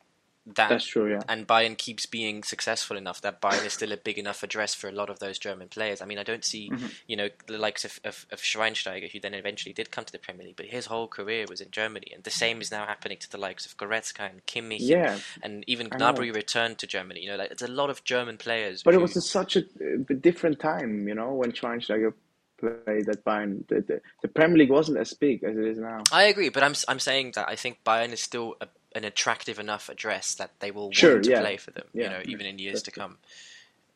that 0.57 0.69
That's 0.71 0.87
true. 0.87 1.11
Yeah. 1.11 1.21
and 1.29 1.47
Bayern 1.47 1.77
keeps 1.77 2.07
being 2.07 2.43
successful 2.43 2.97
enough 2.97 3.21
that 3.21 3.41
Bayern 3.41 3.65
is 3.67 3.73
still 3.75 3.93
a 3.93 3.97
big 3.97 4.19
enough 4.19 4.43
address 4.43 4.75
for 4.75 4.89
a 4.89 4.93
lot 4.93 5.11
of 5.11 5.19
those 5.19 5.39
German 5.39 5.69
players. 5.69 6.01
I 6.01 6.07
mean, 6.07 6.19
I 6.19 6.23
don't 6.23 6.45
see, 6.45 6.71
Mm-hmm. 6.71 6.87
you 7.07 7.17
know, 7.17 7.29
the 7.47 7.59
likes 7.59 7.85
of, 7.85 8.01
of, 8.05 8.27
of 8.33 8.41
Schweinsteiger, 8.41 9.11
who 9.11 9.21
then 9.21 9.35
eventually 9.35 9.73
did 9.73 9.91
come 9.91 10.05
to 10.05 10.13
the 10.13 10.19
Premier 10.19 10.47
League, 10.47 10.57
but 10.57 10.67
his 10.67 10.87
whole 10.87 11.07
career 11.09 11.47
was 11.49 11.61
in 11.61 11.71
Germany. 11.71 12.11
And 12.15 12.25
the 12.25 12.31
same 12.31 12.61
is 12.61 12.71
now 12.71 12.87
happening 12.87 13.19
to 13.19 13.31
the 13.31 13.39
likes 13.39 13.67
of 13.67 13.77
Goretzka 13.77 14.31
and 14.31 14.45
Kimmich. 14.47 14.81
and- 14.81 14.89
Yeah. 14.89 15.19
And, 15.43 15.65
even 15.67 15.89
I. 15.93 15.97
Gnabry 15.97 16.35
returned 16.35 16.79
to 16.79 16.87
Germany. 16.87 17.21
You 17.21 17.31
know, 17.31 17.37
like, 17.37 17.51
it's 17.51 17.63
a 17.63 17.69
lot 17.69 17.91
of 17.91 18.05
German 18.05 18.37
players. 18.39 18.83
But 18.83 18.95
it 18.95 19.01
was 19.01 19.17
a, 19.17 19.21
such 19.21 19.57
a, 19.57 19.65
a 20.09 20.15
different 20.15 20.61
time, 20.61 21.07
you 21.09 21.15
know, 21.15 21.33
when 21.35 21.53
Schweinsteiger 21.53 22.13
played 22.59 23.09
at 23.09 23.25
Bayern. 23.25 23.67
The, 23.69 23.81
the, 23.83 24.01
the 24.23 24.29
Premier 24.29 24.59
League 24.59 24.71
wasn't 24.71 24.99
as 24.99 25.15
big 25.15 25.45
as 25.45 25.57
it 25.57 25.65
is 25.67 25.79
now. 25.79 26.09
I 26.13 26.25
agree, 26.25 26.51
but 26.51 26.63
I'm 26.63 26.75
I'm 26.89 27.01
saying 27.01 27.33
that 27.37 27.49
I 27.49 27.57
think 27.57 27.85
Bayern 27.85 28.13
is 28.13 28.21
still 28.23 28.57
a, 28.61 28.69
an 28.95 29.05
attractive 29.05 29.59
enough 29.59 29.89
address 29.89 30.35
that 30.37 30.53
they 30.61 30.71
will 30.71 30.93
Sure, 30.93 31.15
want 31.15 31.25
to 31.25 31.33
yeah. 31.33 31.41
play 31.41 31.57
for 31.57 31.71
them. 31.73 31.87
You 31.95 32.09
know, 32.11 32.21
even 32.25 32.47
in 32.47 32.59
years 32.59 32.75
That's 32.75 32.85
to 32.85 32.91
true. 32.93 33.03
come. 33.03 33.19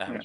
Um, 0.01 0.21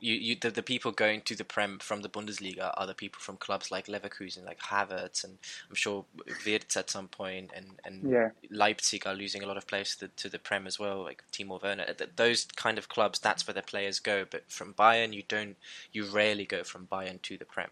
you, 0.00 0.14
you 0.14 0.36
the, 0.40 0.50
the 0.50 0.62
people 0.64 0.92
going 0.92 1.22
to 1.22 1.36
the 1.36 1.44
Prem 1.44 1.78
from 1.78 2.02
the 2.02 2.08
Bundesliga 2.08 2.72
are 2.76 2.86
the 2.86 2.94
people 2.94 3.20
from 3.20 3.36
clubs 3.36 3.70
like 3.70 3.86
Leverkusen, 3.86 4.44
like 4.44 4.60
Havertz, 4.60 5.24
and 5.24 5.38
I'm 5.68 5.76
sure 5.76 6.06
Wirtz 6.44 6.76
at 6.76 6.90
some 6.90 7.08
point, 7.08 7.52
and 7.54 7.80
and 7.84 8.08
Yeah. 8.10 8.30
Leipzig 8.50 9.06
are 9.06 9.14
losing 9.14 9.42
a 9.42 9.46
lot 9.46 9.56
of 9.56 9.66
players 9.66 9.94
to 9.96 10.06
the, 10.06 10.08
to 10.16 10.28
the 10.28 10.38
Prem 10.40 10.66
as 10.66 10.78
well, 10.78 11.04
like 11.04 11.22
Timo 11.32 11.62
Werner. 11.62 11.86
Th- 11.94 12.10
Those 12.16 12.46
kind 12.56 12.78
of 12.78 12.88
clubs, 12.88 13.20
that's 13.20 13.46
where 13.46 13.54
the 13.54 13.62
players 13.62 14.00
go. 14.00 14.24
But 14.30 14.50
from 14.50 14.74
Bayern, 14.74 15.12
you 15.14 15.22
don't, 15.28 15.56
you 15.92 16.04
rarely 16.04 16.46
go 16.46 16.64
from 16.64 16.86
Bayern 16.88 17.22
to 17.22 17.38
the 17.38 17.44
Prem. 17.44 17.70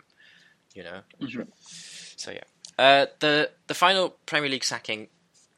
You 0.75 0.85
know. 0.85 1.01
Mm-hmm. 1.21 1.43
So 2.17 2.31
yeah, 2.33 2.45
uh, 2.79 3.07
the 3.21 3.51
the 3.67 3.75
final 3.75 4.17
Premier 4.27 4.49
League 4.51 4.65
sacking 4.65 5.09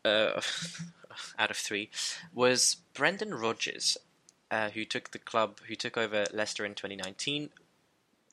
uh, 0.04 0.40
out 1.38 1.50
of 1.50 1.56
three 1.56 1.90
was 2.34 2.76
Brendan 2.94 3.34
Rodgers, 3.34 3.96
uh, 4.50 4.70
who 4.70 4.84
took 4.84 5.10
the 5.10 5.18
club, 5.18 5.58
who 5.68 5.74
took 5.74 5.96
over 5.96 6.24
Leicester 6.32 6.64
in 6.64 6.74
2019. 6.74 7.50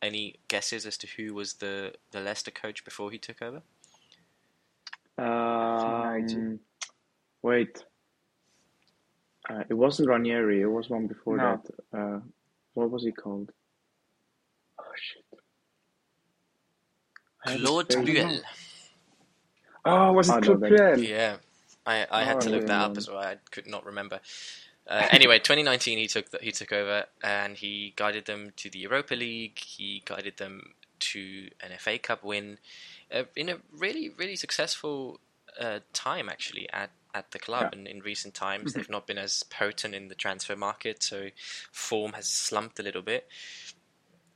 Any 0.01 0.35
guesses 0.47 0.85
as 0.85 0.97
to 0.99 1.07
who 1.17 1.33
was 1.33 1.55
the 1.55 1.93
the 2.11 2.21
Leicester 2.21 2.51
coach 2.51 2.85
before 2.85 3.11
he 3.11 3.17
took 3.17 3.41
over? 3.41 3.61
Um, 5.17 6.59
wait. 7.41 7.83
Uh, 9.49 9.63
it 9.67 9.73
wasn't 9.73 10.07
Ranieri. 10.07 10.61
It 10.61 10.67
was 10.67 10.89
one 10.89 11.07
before 11.07 11.37
No. 11.37 11.61
that. 11.91 11.97
Uh, 11.99 12.19
what 12.75 12.89
was 12.91 13.03
he 13.03 13.11
called? 13.11 13.51
Oh 14.79 14.83
shit. 14.95 15.25
I 17.45 17.51
had 17.51 17.59
his 17.59 17.69
Claude 17.69 17.87
face. 17.93 18.05
Puel. 18.05 18.41
Oh, 19.85 20.11
was 20.13 20.29
it 20.29 20.43
Claude 20.43 20.61
Puel? 20.61 21.07
Yeah, 21.07 21.37
I, 21.85 22.05
I 22.11 22.23
had 22.23 22.37
Oh, 22.37 22.39
to 22.41 22.49
look 22.49 22.67
that 22.67 22.81
up 22.81 22.93
yeah. 22.93 22.97
as 22.97 23.07
well. 23.07 23.17
I 23.19 23.37
could 23.51 23.67
not 23.67 23.85
remember. 23.85 24.19
Uh, 24.87 25.07
anyway, 25.11 25.39
2019 25.43 25.97
he 25.97 26.07
took 26.07 26.31
the, 26.31 26.39
he 26.41 26.51
took 26.51 26.71
over 26.73 27.05
and 27.23 27.55
he 27.57 27.93
guided 27.95 28.25
them 28.25 28.51
to 28.57 28.69
the 28.69 28.79
Europa 28.79 29.15
League. 29.15 29.57
He 29.59 30.01
guided 30.05 30.37
them 30.37 30.73
to 30.99 31.49
an 31.61 31.71
FA 31.77 31.97
Cup 31.97 32.23
win 32.23 32.57
uh, 33.13 33.23
in 33.35 33.49
a 33.49 33.57
really 33.71 34.09
really 34.09 34.35
successful 34.35 35.19
uh, 35.59 35.79
time 35.93 36.27
actually 36.29 36.67
at 36.71 36.89
at 37.15 37.31
the 37.31 37.39
club. 37.39 37.69
Yeah. 37.71 37.79
And 37.79 37.87
in 37.87 37.99
recent 38.01 38.33
times, 38.33 38.73
they've 38.73 38.89
not 38.89 39.07
been 39.07 39.17
as 39.17 39.43
potent 39.43 39.95
in 39.95 40.09
the 40.09 40.15
transfer 40.15 40.55
market, 40.55 41.01
so 41.01 41.29
form 41.71 42.13
has 42.13 42.27
slumped 42.27 42.79
a 42.79 42.83
little 42.83 43.01
bit. 43.01 43.27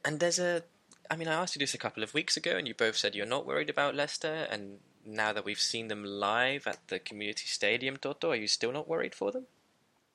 And 0.06 0.20
there's 0.20 0.40
a, 0.40 0.64
I 1.10 1.16
mean, 1.16 1.28
I 1.28 1.34
asked 1.34 1.56
you 1.56 1.60
this 1.60 1.74
a 1.74 1.80
couple 1.80 2.04
of 2.04 2.14
weeks 2.14 2.38
ago, 2.38 2.58
and 2.58 2.68
you 2.68 2.74
both 2.74 2.98
said 2.98 3.16
you're 3.16 3.26
not 3.26 3.46
worried 3.46 3.70
about 3.70 3.96
Leicester. 3.96 4.48
And 4.50 4.80
now 5.06 5.34
that 5.34 5.46
we've 5.46 5.60
seen 5.60 5.88
them 5.88 6.04
live 6.04 6.68
at 6.68 6.88
the 6.88 7.00
community 7.00 7.46
stadium, 7.46 7.98
Toto, 7.98 8.32
are 8.32 8.36
you 8.36 8.48
still 8.48 8.72
not 8.72 8.88
worried 8.88 9.16
for 9.16 9.32
them? 9.32 9.46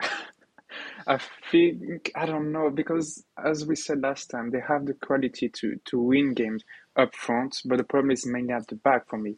I 1.07 1.19
think 1.51 2.11
I 2.15 2.27
don't 2.27 2.53
know 2.53 2.71
because 2.71 3.25
as 3.43 3.65
we 3.65 3.77
said 3.77 4.03
last 4.03 4.31
time, 4.31 4.51
they 4.51 4.61
have 4.61 4.87
the 4.87 4.95
quality 4.95 5.49
to 5.49 5.77
to 5.87 6.01
win 6.01 6.35
games 6.35 6.65
up 6.97 7.15
front, 7.15 7.61
but 7.65 7.79
the 7.79 7.85
problem 7.85 8.11
is 8.11 8.27
mainly 8.27 8.53
at 8.53 8.67
the 8.69 8.75
back 8.75 9.09
for 9.09 9.19
me. 9.19 9.37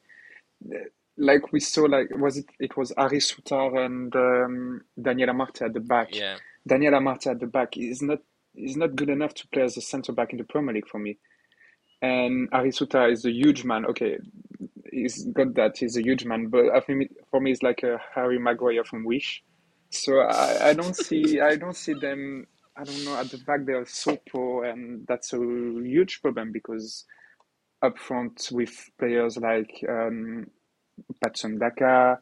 Like 1.17 1.53
we 1.53 1.61
saw, 1.61 1.83
like 1.83 2.09
was 2.17 2.39
it? 2.39 2.47
It 2.59 2.77
was 2.77 2.93
Harry 2.97 3.19
Souttar 3.19 3.85
and 3.85 4.15
um, 4.17 4.83
Daniel 5.01 5.29
Amartey 5.29 5.63
at 5.63 5.75
the 5.75 5.81
back. 5.81 6.15
Yeah, 6.15 6.39
Daniel 6.67 6.95
Amartey 6.95 7.29
at 7.29 7.41
the 7.41 7.47
back 7.47 7.77
is 7.77 8.03
not 8.03 8.21
is 8.55 8.77
not 8.77 8.97
good 8.97 9.11
enough 9.11 9.35
to 9.35 9.49
play 9.49 9.63
as 9.63 9.77
a 9.77 9.81
centre 9.81 10.13
back 10.13 10.33
in 10.33 10.39
the 10.39 10.45
Premier 10.45 10.75
League 10.75 10.89
for 10.89 10.99
me. 10.99 11.19
And 12.03 12.49
Harry 12.53 12.71
Souttar 12.71 13.13
is 13.13 13.25
a 13.25 13.31
huge 13.31 13.65
man. 13.65 13.85
Okay, 13.87 14.19
he's 14.91 15.25
got 15.27 15.55
that. 15.55 15.79
He's 15.79 15.97
a 15.97 16.03
huge 16.03 16.25
man, 16.25 16.49
but 16.49 16.71
I 16.75 16.81
think 16.81 17.13
for 17.31 17.41
me, 17.41 17.53
it's 17.53 17.63
like 17.63 17.83
a 17.83 17.99
Harry 18.15 18.39
Maguire 18.39 18.85
from 18.85 19.05
Wish. 19.05 19.43
So 19.91 20.21
I, 20.21 20.71
I 20.71 20.73
don't 20.75 20.97
see 21.07 21.41
I 21.41 21.57
don't 21.57 21.77
see 21.77 21.95
them. 21.95 22.47
I 22.77 22.85
don't 22.85 23.05
know 23.05 23.17
at 23.17 23.31
the 23.31 23.39
back 23.39 23.67
they 23.67 23.73
are 23.75 23.87
so 23.87 24.17
poor, 24.31 24.65
and 24.65 25.07
that's 25.07 25.33
a 25.33 25.39
huge 25.39 26.23
problem 26.23 26.53
because 26.53 27.05
up 27.83 27.99
front 27.99 28.49
with 28.53 28.91
players 28.99 29.37
like 29.37 29.85
um, 29.89 30.47
Patson 31.23 31.59
Daka, 31.59 32.19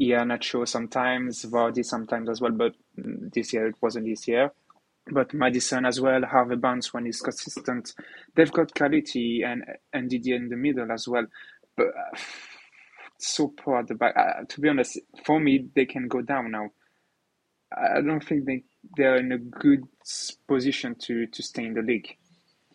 Iheanacho 0.00 0.66
sometimes, 0.68 1.44
Vardy 1.44 1.84
sometimes 1.84 2.28
as 2.28 2.40
well, 2.40 2.52
but 2.52 2.72
this 2.96 3.52
year 3.52 3.66
it 3.66 3.76
wasn't 3.80 4.06
this 4.06 4.28
year. 4.28 4.52
But 5.10 5.32
Maddison 5.34 5.86
as 5.86 6.00
well, 6.00 6.22
Harvey 6.24 6.56
Barnes 6.56 6.92
when 6.92 7.06
he's 7.06 7.20
consistent. 7.20 7.94
They've 8.34 8.52
got 8.52 8.74
quality 8.74 9.42
and 9.44 9.64
and 9.92 10.10
Didier 10.10 10.36
in 10.36 10.48
the 10.48 10.56
middle 10.56 10.90
as 10.92 11.08
well. 11.08 11.26
But 11.76 11.88
uh, 11.88 12.16
so 13.18 13.48
poor 13.48 13.78
at 13.80 13.88
the 13.88 13.94
back. 13.94 14.16
Uh, 14.16 14.44
to 14.48 14.60
be 14.60 14.68
honest, 14.68 14.98
for 15.24 15.40
me, 15.40 15.68
they 15.74 15.86
can 15.86 16.08
go 16.08 16.20
down 16.22 16.50
now. 16.50 16.70
I 17.76 18.00
don't 18.00 18.24
think 18.24 18.46
they 18.46 18.64
they're 18.96 19.16
in 19.16 19.32
a 19.32 19.38
good 19.38 19.84
position 20.46 20.94
to 21.00 21.26
to 21.26 21.42
stay 21.42 21.64
in 21.64 21.74
the 21.74 21.82
league. 21.82 22.16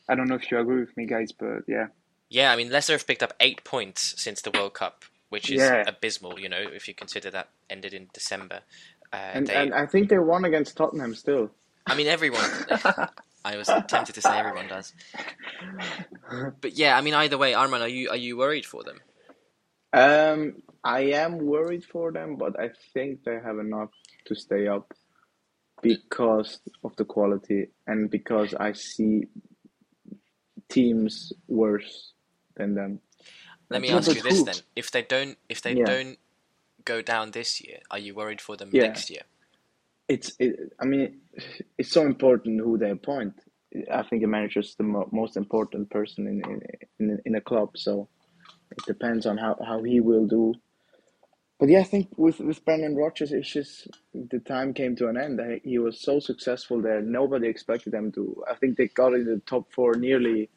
I 0.10 0.16
don't 0.16 0.28
know 0.28 0.36
if 0.36 0.52
you 0.52 0.60
agree 0.60 0.82
with 0.82 0.96
me, 0.98 1.06
guys, 1.06 1.32
but 1.32 1.64
yeah. 1.68 1.88
yeah. 2.30 2.52
I 2.52 2.56
mean, 2.58 2.70
Leicester 2.70 2.94
have 2.94 3.08
picked 3.08 3.24
up 3.24 3.34
eight 3.40 3.64
points 3.64 4.14
since 4.22 4.42
the 4.42 4.52
World 4.52 4.74
Cup, 4.74 5.06
which 5.30 5.50
is 5.50 5.62
Yeah. 5.62 5.84
abysmal. 5.88 6.40
You 6.40 6.50
know, 6.50 6.60
if 6.62 6.88
you 6.88 6.94
consider 6.94 7.32
that 7.32 7.50
ended 7.70 7.94
in 7.94 8.10
December. 8.14 8.62
Uh, 9.14 9.32
And 9.34 9.48
they, 9.48 9.56
and 9.56 9.74
I 9.74 9.86
think 9.86 10.10
they 10.10 10.18
won 10.20 10.44
against 10.44 10.76
Tottenham 10.76 11.16
still. 11.16 11.52
I 11.90 11.96
mean, 11.96 12.08
everyone. 12.08 12.52
I 13.46 13.58
was 13.58 13.76
tempted 13.88 14.16
to 14.16 14.22
say 14.22 14.38
everyone 14.40 14.68
does, 14.68 14.94
but 16.62 16.74
yeah, 16.74 16.98
I 16.98 17.02
mean, 17.02 17.14
either 17.16 17.38
way, 17.38 17.54
Arman, 17.54 17.82
are 17.82 17.88
you 17.90 18.10
are 18.10 18.18
you 18.18 18.38
worried 18.38 18.66
for 18.66 18.84
them? 18.84 19.02
Um, 19.94 20.64
I 20.84 21.02
am 21.14 21.40
worried 21.40 21.86
for 21.86 22.12
them, 22.14 22.38
but 22.38 22.60
I 22.60 22.72
think 22.94 23.24
they 23.26 23.40
have 23.44 23.60
enough 23.60 23.92
to 24.28 24.36
stay 24.36 24.68
up 24.68 24.94
because 25.82 26.60
of 26.84 26.96
the 26.98 27.06
quality 27.06 27.68
and 27.88 28.10
because 28.12 28.54
I 28.56 28.74
see 28.74 29.26
teams 30.70 31.34
worse 31.48 32.14
than 32.58 32.76
them. 32.76 33.02
Let 33.70 33.82
me 33.82 33.92
ask 33.92 34.16
you 34.16 34.22
this 34.22 34.44
then: 34.44 34.64
if 34.76 34.92
they 34.92 35.04
don't, 35.04 35.38
if 35.50 35.62
they 35.62 35.76
Yeah. 35.76 35.86
don't 35.86 36.18
go 36.86 37.02
down 37.02 37.32
this 37.32 37.62
year, 37.62 37.80
are 37.92 38.00
you 38.00 38.16
worried 38.16 38.42
for 38.42 38.58
them 38.58 38.72
Yeah. 38.72 38.82
next 38.82 39.10
year? 39.10 39.24
It's, 40.08 40.34
it, 40.40 40.56
I 40.82 40.86
mean, 40.86 41.22
it's 41.78 41.92
so 41.92 42.06
important 42.06 42.62
who 42.62 42.78
they 42.78 42.92
appoint. 42.92 43.34
I 43.92 44.04
think 44.04 44.24
a 44.24 44.28
manager 44.28 44.62
is 44.62 44.76
the 44.78 44.84
mo 44.84 45.10
most 45.12 45.38
important 45.38 45.90
person 45.92 46.28
in, 46.28 46.42
in 46.50 46.62
in 47.00 47.20
in 47.26 47.36
a 47.36 47.42
club, 47.42 47.72
so 47.78 48.10
it 48.72 48.86
depends 48.88 49.26
on 49.26 49.38
how, 49.38 49.58
how 49.66 49.84
he 49.84 50.00
will 50.02 50.28
do. 50.28 50.54
But 51.60 51.70
yeah, 51.70 51.82
I 51.82 51.86
think 51.86 52.10
with 52.18 52.40
with 52.40 52.66
Brendan 52.66 52.96
Rodgers, 52.96 53.34
it's 53.34 53.52
just 53.52 53.88
the 54.14 54.40
time 54.40 54.74
came 54.74 54.96
to 54.98 55.10
an 55.10 55.18
end. 55.18 55.42
He 55.66 55.80
was 55.80 56.02
so 56.02 56.20
successful 56.20 56.82
there. 56.82 57.02
Nobody 57.02 57.48
expected 57.50 57.94
them 57.94 58.12
to. 58.14 58.44
I 58.52 58.56
think 58.56 58.78
they 58.78 58.90
got 58.90 59.14
in 59.14 59.26
the 59.26 59.42
top 59.48 59.72
four 59.74 59.96
nearly 59.96 60.50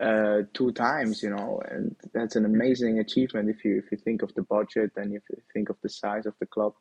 uh, 0.00 0.42
two 0.54 0.72
times, 0.72 1.22
you 1.22 1.30
know, 1.30 1.62
and 1.70 1.96
that's 2.14 2.36
an 2.36 2.46
amazing 2.46 3.00
achievement 3.00 3.50
if 3.50 3.64
you 3.64 3.78
if 3.78 3.92
you 3.92 3.98
think 3.98 4.22
of 4.22 4.34
the 4.34 4.42
budget 4.42 4.92
and 4.96 5.14
if 5.14 5.22
you 5.30 5.38
think 5.54 5.70
of 5.70 5.76
the 5.82 5.90
size 5.90 6.26
of 6.26 6.34
the 6.40 6.46
club. 6.46 6.74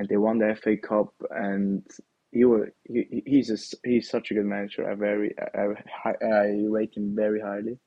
And 0.00 0.08
they 0.08 0.16
won 0.16 0.38
the 0.38 0.56
FA 0.56 0.78
Cup, 0.78 1.12
and 1.28 1.84
he 2.32 2.46
were 2.46 2.72
he, 2.84 3.22
he's 3.26 3.50
a, 3.50 3.58
he's 3.86 4.08
such 4.08 4.30
a 4.30 4.34
good 4.34 4.46
manager. 4.46 4.90
I 4.90 4.94
very 4.94 5.34
I, 5.54 6.08
I, 6.08 6.26
I 6.26 6.64
rate 6.70 6.96
him 6.96 7.14
very 7.14 7.38
highly. 7.38 7.78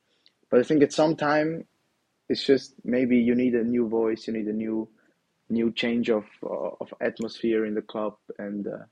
But 0.48 0.60
I 0.60 0.62
think 0.62 0.84
at 0.84 0.92
some 0.92 1.16
time, 1.16 1.64
it's 2.28 2.44
just 2.44 2.74
maybe 2.84 3.16
you 3.16 3.34
need 3.34 3.54
a 3.54 3.64
new 3.64 3.88
voice, 3.88 4.28
you 4.28 4.32
need 4.32 4.46
a 4.46 4.52
new 4.52 4.88
new 5.50 5.72
change 5.72 6.08
of 6.08 6.22
uh, 6.44 6.70
of 6.80 6.94
atmosphere 7.00 7.66
in 7.66 7.74
the 7.74 7.82
club, 7.82 8.14
and 8.38 8.68
uh, 8.68 8.84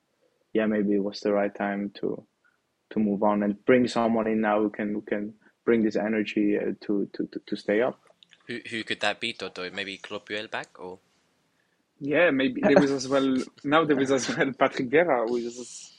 yeah, 0.53 0.67
maybe 0.67 0.95
it 0.95 1.05
was 1.05 1.21
the 1.21 1.33
right 1.33 1.55
time 1.55 1.93
to 2.01 2.27
to 2.91 2.99
move 2.99 3.23
on 3.23 3.45
and 3.45 3.65
bring 3.65 3.87
someone 3.87 4.27
in 4.27 4.41
now 4.41 4.59
who 4.59 4.69
can 4.69 4.95
who 4.95 5.03
can 5.03 5.33
bring 5.65 5.85
this 5.85 5.95
energy 5.95 6.59
uh, 6.59 6.73
to, 6.81 7.09
to 7.13 7.29
to 7.29 7.41
to 7.47 7.55
stay 7.57 7.83
up. 7.83 8.01
Who 8.49 8.59
who 8.69 8.83
could 8.83 8.99
that 8.99 9.21
be, 9.21 9.33
Toto? 9.33 9.71
Maybe 9.71 9.97
Claude 9.97 10.27
Puel 10.27 10.51
back 10.51 10.81
or 10.81 10.99
Yeah, 12.05 12.33
maybe 12.33 12.61
there 12.61 12.81
was 12.81 12.91
as 12.91 13.09
well. 13.09 13.37
Now 13.65 13.85
there 13.85 14.01
is 14.01 14.11
as 14.11 14.29
well 14.29 14.53
Patrick 14.59 14.91
Vieira, 14.91 15.29
who 15.29 15.37
is. 15.37 15.93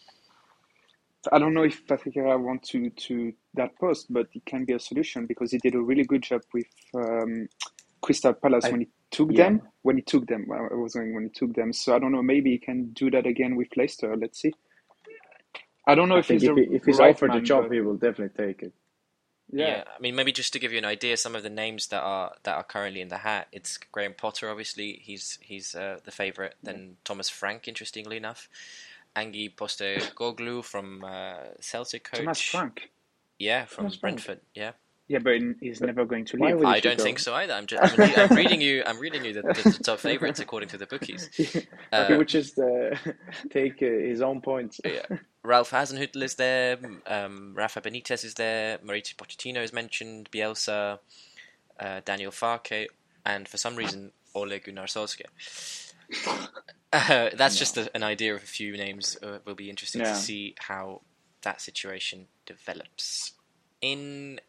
I 1.31 1.39
don't 1.39 1.53
know 1.53 1.63
if 1.63 1.87
Patrick 1.87 2.15
Vieira 2.15 2.37
wants 2.37 2.69
to 2.71 2.89
to 2.89 3.31
that 3.53 3.77
post, 3.79 4.11
but 4.11 4.27
it 4.33 4.45
can 4.45 4.65
be 4.65 4.73
a 4.73 4.79
solution 4.79 5.25
because 5.25 5.51
he 5.51 5.59
did 5.59 5.75
a 5.75 5.81
really 5.81 6.03
good 6.03 6.21
job 6.21 6.41
with 6.53 6.67
um, 6.93 7.47
Crystal 8.01 8.33
Palace 8.33 8.65
I- 8.65 8.71
when 8.71 8.81
he 8.81 8.89
took 9.11 9.31
yeah. 9.31 9.43
them. 9.45 9.61
When 9.83 9.95
he 9.95 10.01
took 10.01 10.27
them, 10.27 10.45
I 10.51 10.75
was 10.75 10.93
going 10.93 11.13
when 11.15 11.23
he 11.23 11.29
took 11.29 11.55
them. 11.55 11.71
So 11.71 11.95
I 11.95 11.99
don't 11.99 12.11
know. 12.11 12.21
Maybe 12.21 12.51
he 12.51 12.57
can 12.57 12.91
do 12.91 13.09
that 13.11 13.25
again 13.25 13.55
with 13.55 13.69
Leicester. 13.77 14.13
Let's 14.17 14.41
see. 14.41 14.51
I 15.87 15.95
don't 15.95 16.09
know 16.09 16.17
I 16.17 16.19
if 16.19 16.27
he's 16.27 16.43
if, 16.43 16.53
the 16.53 16.65
he, 16.65 16.75
if 16.75 16.83
he's 16.83 16.99
right 16.99 17.15
offered 17.15 17.31
the 17.31 17.39
job, 17.39 17.69
but 17.69 17.75
he 17.75 17.79
will 17.79 17.95
definitely 17.95 18.45
take 18.45 18.61
it. 18.61 18.73
Yeah. 19.55 19.83
I 19.87 19.99
mean, 20.01 20.15
maybe 20.15 20.31
just 20.31 20.53
to 20.53 20.59
give 20.59 20.71
you 20.71 20.77
an 20.79 20.85
idea, 20.85 21.15
some 21.17 21.35
of 21.35 21.43
the 21.43 21.49
names 21.49 21.87
that 21.87 22.01
are 22.01 22.33
that 22.43 22.55
are 22.55 22.63
currently 22.63 23.01
in 23.01 23.09
the 23.09 23.19
hat. 23.19 23.47
It's 23.51 23.77
Graham 23.77 24.13
Potter, 24.15 24.49
obviously. 24.49 24.99
He's 25.01 25.37
he's 25.41 25.75
uh, 25.75 25.99
the 26.03 26.11
favourite. 26.11 26.53
Then 26.63 26.97
Thomas 27.03 27.29
Frank, 27.29 27.67
interestingly 27.67 28.17
enough, 28.17 28.49
Ange 29.15 29.55
Postecoglou 29.55 30.63
from 30.63 31.03
uh, 31.03 31.35
Celtic 31.59 32.03
coach. 32.03 32.19
Thomas 32.19 32.41
Frank. 32.41 32.89
Yeah, 33.39 33.65
from 33.65 33.85
Thomas 33.85 33.97
Frank. 33.97 34.25
Brentford. 34.25 34.39
Yeah, 34.55 34.71
Yeah, 35.07 35.19
but 35.19 35.33
he's 35.59 35.81
never 35.81 36.05
going 36.05 36.25
to 36.25 36.37
leave. 36.37 36.63
I 36.65 36.79
don't 36.79 36.97
go? 36.97 37.03
think 37.03 37.19
so 37.19 37.33
either. 37.33 37.53
I'm 37.53 37.65
just 37.65 37.99
I'm, 37.99 38.29
I'm 38.31 38.35
reading 38.37 38.61
you. 38.61 38.83
I'm 38.85 38.99
reading 38.99 39.25
you 39.25 39.33
the, 39.33 39.41
the, 39.41 39.53
the 39.77 39.83
top 39.83 39.99
favourites 39.99 40.39
according 40.39 40.69
to 40.69 40.77
the 40.77 40.85
bookies. 40.87 41.29
he 41.35 41.67
Uh, 41.91 42.15
would 42.17 42.27
just 42.27 42.57
uh, 42.57 42.95
take 43.51 43.81
uh, 43.81 43.85
his 43.85 44.21
own 44.21 44.41
points. 44.41 44.79
yeah. 44.85 45.05
Ralph 45.43 45.71
Hasenhüttl 45.71 46.23
is 46.23 46.35
there. 46.35 46.77
Um, 47.05 47.53
Rafa 47.55 47.81
Benitez 47.81 48.23
is 48.23 48.35
there. 48.35 48.77
Mauricio 48.79 49.15
Pochettino 49.15 49.61
is 49.61 49.73
mentioned. 49.73 50.29
Bielsa, 50.31 50.99
uh, 51.79 52.01
Daniel 52.05 52.31
Farke, 52.31 52.87
and 53.25 53.47
for 53.47 53.57
some 53.57 53.75
reason 53.75 54.11
Ole 54.33 54.59
Gunnar 54.59 54.85
Solskjaer. 54.85 55.25
Uh, 56.93 57.29
that's 57.35 57.57
just 57.57 57.75
a, 57.77 57.89
an 57.95 58.03
idea 58.03 58.33
of 58.35 58.43
a 58.43 58.45
few 58.45 58.77
names. 58.77 59.17
Uh, 59.21 59.39
will 59.45 59.55
be 59.55 59.69
interesting 59.69 60.01
Yeah. 60.01 60.13
to 60.13 60.15
see 60.19 60.55
how 60.59 61.01
that 61.41 61.59
situation 61.59 62.27
develops. 62.45 63.33
In 63.81 64.39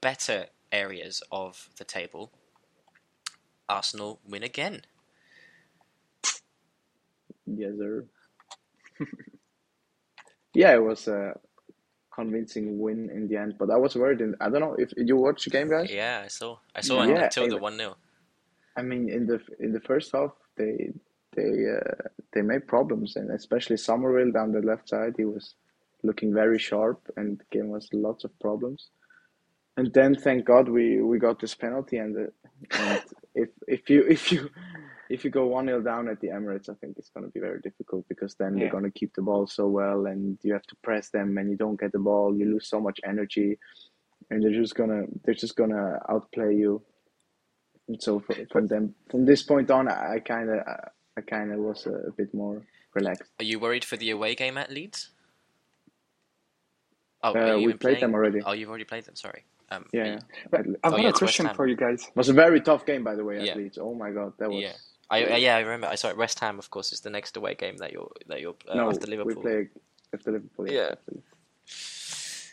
better 0.00 0.46
areas 0.70 1.20
of 1.32 1.68
the 1.78 1.84
table, 1.84 2.30
Arsenal 3.68 4.20
win 4.24 4.44
again. 4.44 4.82
Yes, 7.46 7.72
sir. 7.76 8.04
yeah, 10.54 10.74
it 10.74 10.82
was 10.82 11.08
a 11.08 11.34
convincing 12.14 12.78
win 12.78 13.10
in 13.10 13.28
the 13.28 13.36
end, 13.36 13.54
but 13.58 13.70
I 13.70 13.76
was 13.76 13.96
worried. 13.96 14.20
In, 14.20 14.34
I 14.40 14.50
don't 14.50 14.60
know 14.60 14.76
if 14.78 14.92
you 14.96 15.16
watched 15.16 15.44
the 15.44 15.50
game, 15.50 15.70
guys. 15.70 15.90
Yeah, 15.90 16.22
I 16.24 16.28
saw. 16.28 16.58
I 16.74 16.80
saw 16.80 17.02
Yeah, 17.02 17.24
until 17.24 17.48
the 17.48 17.58
one 17.58 17.76
0 17.76 17.96
I 18.76 18.82
mean, 18.82 19.08
in 19.08 19.26
the 19.26 19.40
in 19.58 19.72
the 19.72 19.80
first 19.80 20.12
half, 20.12 20.32
they 20.56 20.92
they 21.36 21.50
uh, 21.76 22.08
they 22.32 22.42
made 22.42 22.66
problems, 22.66 23.16
and 23.16 23.30
especially 23.30 23.76
Summerville 23.76 24.32
down 24.32 24.52
the 24.52 24.60
left 24.60 24.88
side, 24.88 25.14
he 25.16 25.24
was 25.24 25.54
looking 26.02 26.32
very 26.32 26.58
sharp 26.58 27.00
and 27.16 27.40
gave 27.50 27.72
us 27.72 27.88
lots 27.92 28.24
of 28.24 28.38
problems. 28.40 28.90
And 29.76 29.92
then, 29.92 30.14
thank 30.14 30.44
God, 30.44 30.68
we, 30.68 31.00
we 31.00 31.18
got 31.18 31.40
this 31.40 31.54
penalty. 31.54 31.98
And, 31.98 32.16
uh, 32.16 32.30
and 32.78 33.02
if 33.34 33.48
if 33.66 33.88
you 33.90 34.04
if 34.08 34.32
you 34.32 34.50
if 35.10 35.24
you 35.24 35.30
go 35.30 35.46
one 35.46 35.66
0 35.66 35.82
down 35.82 36.08
at 36.08 36.20
the 36.20 36.28
Emirates, 36.28 36.68
I 36.70 36.74
think 36.80 36.96
it's 36.98 37.10
going 37.10 37.26
to 37.26 37.32
be 37.32 37.40
very 37.40 37.60
difficult 37.60 38.06
because 38.08 38.34
then 38.36 38.54
they're 38.56 38.70
going 38.70 38.84
to 38.84 38.90
keep 38.90 39.12
the 39.14 39.22
ball 39.22 39.46
so 39.46 39.66
well, 39.66 40.06
and 40.06 40.38
you 40.42 40.52
have 40.54 40.62
to 40.68 40.76
press 40.82 41.10
them, 41.10 41.36
and 41.38 41.50
you 41.50 41.56
don't 41.56 41.78
get 41.80 41.92
the 41.92 41.98
ball, 41.98 42.34
you 42.36 42.46
lose 42.46 42.68
so 42.68 42.80
much 42.80 43.00
energy, 43.04 43.58
and 44.30 44.42
they're 44.42 44.52
just 44.62 44.74
gonna 44.74 45.02
they're 45.24 45.34
just 45.34 45.56
gonna 45.56 45.98
outplay 46.08 46.54
you. 46.56 46.82
And 47.88 48.00
so 48.00 48.20
for, 48.20 48.34
from 48.52 48.68
them 48.68 48.94
from 49.10 49.24
this 49.26 49.42
point 49.42 49.70
on, 49.70 49.88
I 49.88 50.20
kind 50.20 50.48
of 50.50 50.58
I 51.16 51.20
kind 51.22 51.52
of 51.52 51.58
was 51.58 51.86
a, 51.86 51.92
a 52.08 52.12
bit 52.12 52.32
more 52.32 52.62
relaxed. 52.94 53.30
Are 53.40 53.44
you 53.44 53.58
worried 53.58 53.84
for 53.84 53.96
the 53.96 54.10
away 54.10 54.34
game 54.36 54.56
at 54.56 54.70
Leeds? 54.70 55.10
Oh, 57.22 57.32
Uh, 57.34 57.56
we 57.56 57.64
even 57.64 57.78
played 57.78 57.80
playing? 57.80 58.00
them 58.00 58.14
already. 58.14 58.40
Oh, 58.46 58.52
you've 58.52 58.68
already 58.68 58.84
played 58.84 59.04
them. 59.04 59.16
Sorry. 59.16 59.44
Um, 59.70 59.84
Yeah, 59.92 60.04
yeah. 60.04 60.12
you- 60.14 60.18
But 60.50 60.60
I've 60.60 60.76
Oh, 60.84 60.90
got 60.96 61.02
yeah, 61.02 61.08
a 61.10 61.12
question 61.12 61.48
for 61.54 61.66
you 61.66 61.76
guys. 61.76 62.02
It 62.06 62.16
was 62.16 62.28
a 62.28 62.32
very 62.32 62.60
tough 62.60 62.86
game, 62.86 63.04
by 63.04 63.14
the 63.14 63.24
way, 63.24 63.36
at 63.38 63.44
Yeah. 63.44 63.56
Leeds. 63.56 63.78
Oh 63.78 63.94
my 63.94 64.10
God, 64.10 64.32
that 64.38 64.50
was 64.50 64.62
Yeah. 64.62 64.72
I, 65.10 65.24
uh, 65.24 65.36
yeah, 65.36 65.56
I 65.56 65.60
remember. 65.60 65.88
I 65.88 65.96
saw 65.96 66.08
it. 66.08 66.16
West 66.16 66.38
Ham, 66.40 66.58
of 66.58 66.70
course, 66.70 66.92
is 66.92 67.00
the 67.00 67.10
next 67.10 67.36
away 67.36 67.54
game 67.54 67.76
that 67.78 67.92
you're 67.92 68.10
that 68.28 68.40
you're 68.40 68.54
uh, 68.68 68.74
no. 68.74 68.88
after 68.88 69.06
Liverpool. 69.06 69.34
We 69.36 69.42
play 69.42 69.68
after 70.14 70.32
Liverpool. 70.32 70.70
Yeah. 70.70 70.90
after- 70.92 71.22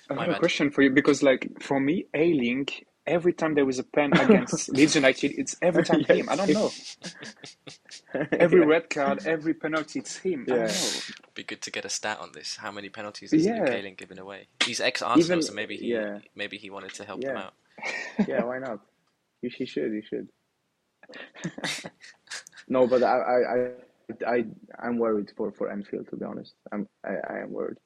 I 0.09 0.13
My 0.13 0.21
have 0.21 0.29
a 0.29 0.33
bad. 0.33 0.39
question 0.39 0.71
for 0.71 0.81
you 0.83 0.89
because, 0.89 1.21
like, 1.21 1.61
for 1.61 1.79
me, 1.81 2.05
Ayling, 2.13 2.69
every 3.05 3.33
time 3.33 3.55
there 3.55 3.65
was 3.65 3.77
a 3.77 3.83
pen 3.83 4.13
against 4.17 4.69
Leeds 4.69 4.95
United, 4.95 5.33
it's 5.37 5.55
every 5.61 5.83
time 5.83 6.01
Yeah. 6.07 6.15
him. 6.15 6.29
I 6.29 6.35
don't 6.37 6.49
know. 6.53 6.71
Every 8.31 8.65
red 8.65 8.89
card, 8.89 9.27
every 9.27 9.53
penalty, 9.53 9.99
it's 9.99 10.15
him. 10.17 10.45
I 10.49 10.51
Yeah. 10.53 10.57
don't 10.67 10.67
know. 10.67 11.15
Be 11.35 11.43
good 11.43 11.61
to 11.63 11.71
get 11.71 11.83
a 11.85 11.89
stat 11.89 12.19
on 12.21 12.31
this. 12.31 12.55
How 12.55 12.71
many 12.71 12.87
penalties 12.89 13.31
has 13.31 13.45
Yeah. 13.45 13.63
Luke 13.83 13.97
given 13.97 14.17
away? 14.17 14.47
He's 14.65 14.79
ex 14.79 15.01
Arsenal, 15.01 15.41
so 15.41 15.53
maybe 15.53 15.75
he 15.75 15.87
yeah. 15.91 16.19
maybe 16.35 16.57
he 16.57 16.69
wanted 16.69 16.93
to 16.95 17.03
help 17.03 17.19
them 17.21 17.35
Yeah. 17.35 17.43
out. 17.43 17.53
yeah, 18.27 18.43
why 18.45 18.59
not? 18.59 18.79
You, 19.41 19.51
you 19.59 19.65
should. 19.67 19.91
You 19.91 20.01
should. 20.09 20.29
no, 22.67 22.87
but 22.87 23.03
I, 23.03 23.17
I, 23.17 23.37
I, 24.25 24.35
I, 24.35 24.45
I'm 24.79 24.97
worried 24.97 25.31
for 25.35 25.51
for 25.51 25.71
Anfield. 25.71 26.07
To 26.09 26.15
be 26.15 26.25
honest, 26.25 26.53
I'm, 26.71 26.87
I, 27.05 27.15
I 27.29 27.39
am 27.39 27.51
worried. 27.51 27.77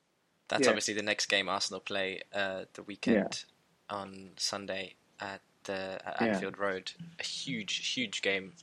That's 0.49 0.63
Yeah. 0.63 0.69
obviously 0.69 0.93
the 0.93 1.01
next 1.03 1.27
game 1.27 1.47
Arsenal 1.49 1.79
play 1.79 2.21
uh, 2.33 2.65
the 2.73 2.83
weekend 2.83 3.45
on 3.89 4.31
Sunday 4.37 4.95
at 5.19 5.41
the 5.63 5.99
at 6.05 6.21
Yeah. 6.21 6.27
Anfield 6.27 6.57
Road. 6.57 6.91
A 7.19 7.23
huge, 7.23 7.93
huge 7.93 8.21
game, 8.21 8.53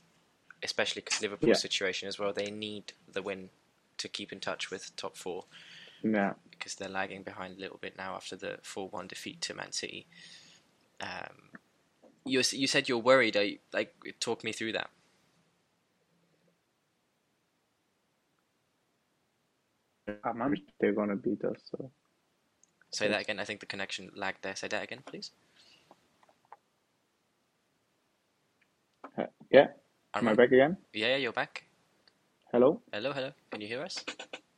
especially 0.63 1.01
because 1.01 1.21
Liverpool's 1.21 1.49
Yeah. 1.49 1.53
situation 1.69 2.07
as 2.07 2.19
well. 2.19 2.33
They 2.33 2.51
need 2.51 2.93
the 3.11 3.21
win 3.21 3.49
to 3.97 4.07
keep 4.07 4.31
in 4.31 4.39
touch 4.39 4.71
with 4.71 4.95
top 4.95 5.17
four 5.17 5.45
Yeah. 6.03 6.33
because 6.51 6.75
they're 6.75 6.89
lagging 6.89 7.23
behind 7.23 7.57
a 7.57 7.59
little 7.59 7.77
bit 7.79 7.97
now 7.97 8.15
after 8.15 8.35
the 8.35 8.59
four-one 8.61 9.07
defeat 9.07 9.41
to 9.41 9.53
Man 9.53 9.71
City. 9.71 10.05
Um, 11.01 11.49
you 12.25 12.41
you 12.51 12.67
said 12.67 12.87
you're 12.87 12.97
worried. 12.99 13.35
You, 13.35 13.57
like 13.73 13.93
talk 14.19 14.43
me 14.43 14.51
through 14.51 14.73
that. 14.73 14.89
Armand? 20.23 20.59
They're 20.79 20.93
gonna 20.93 21.15
beat 21.15 21.43
us. 21.43 21.57
So 21.71 21.91
Say 22.91 23.07
that 23.07 23.21
again. 23.21 23.39
I 23.39 23.43
think 23.45 23.59
the 23.59 23.65
connection 23.65 24.09
lagged 24.15 24.43
there. 24.43 24.55
Say 24.55 24.67
that 24.69 24.83
again, 24.83 25.03
please. 25.05 25.31
Yeah, 29.51 29.67
am 30.15 30.27
I 30.27 30.33
back 30.33 30.51
again? 30.51 30.77
Yeah, 30.93 31.07
yeah, 31.09 31.15
you're 31.17 31.33
back. 31.33 31.65
Hello. 32.51 32.81
Hello, 32.93 33.11
hello. 33.13 33.31
Can 33.51 33.61
you 33.61 33.67
hear 33.67 33.81
us? 33.81 34.03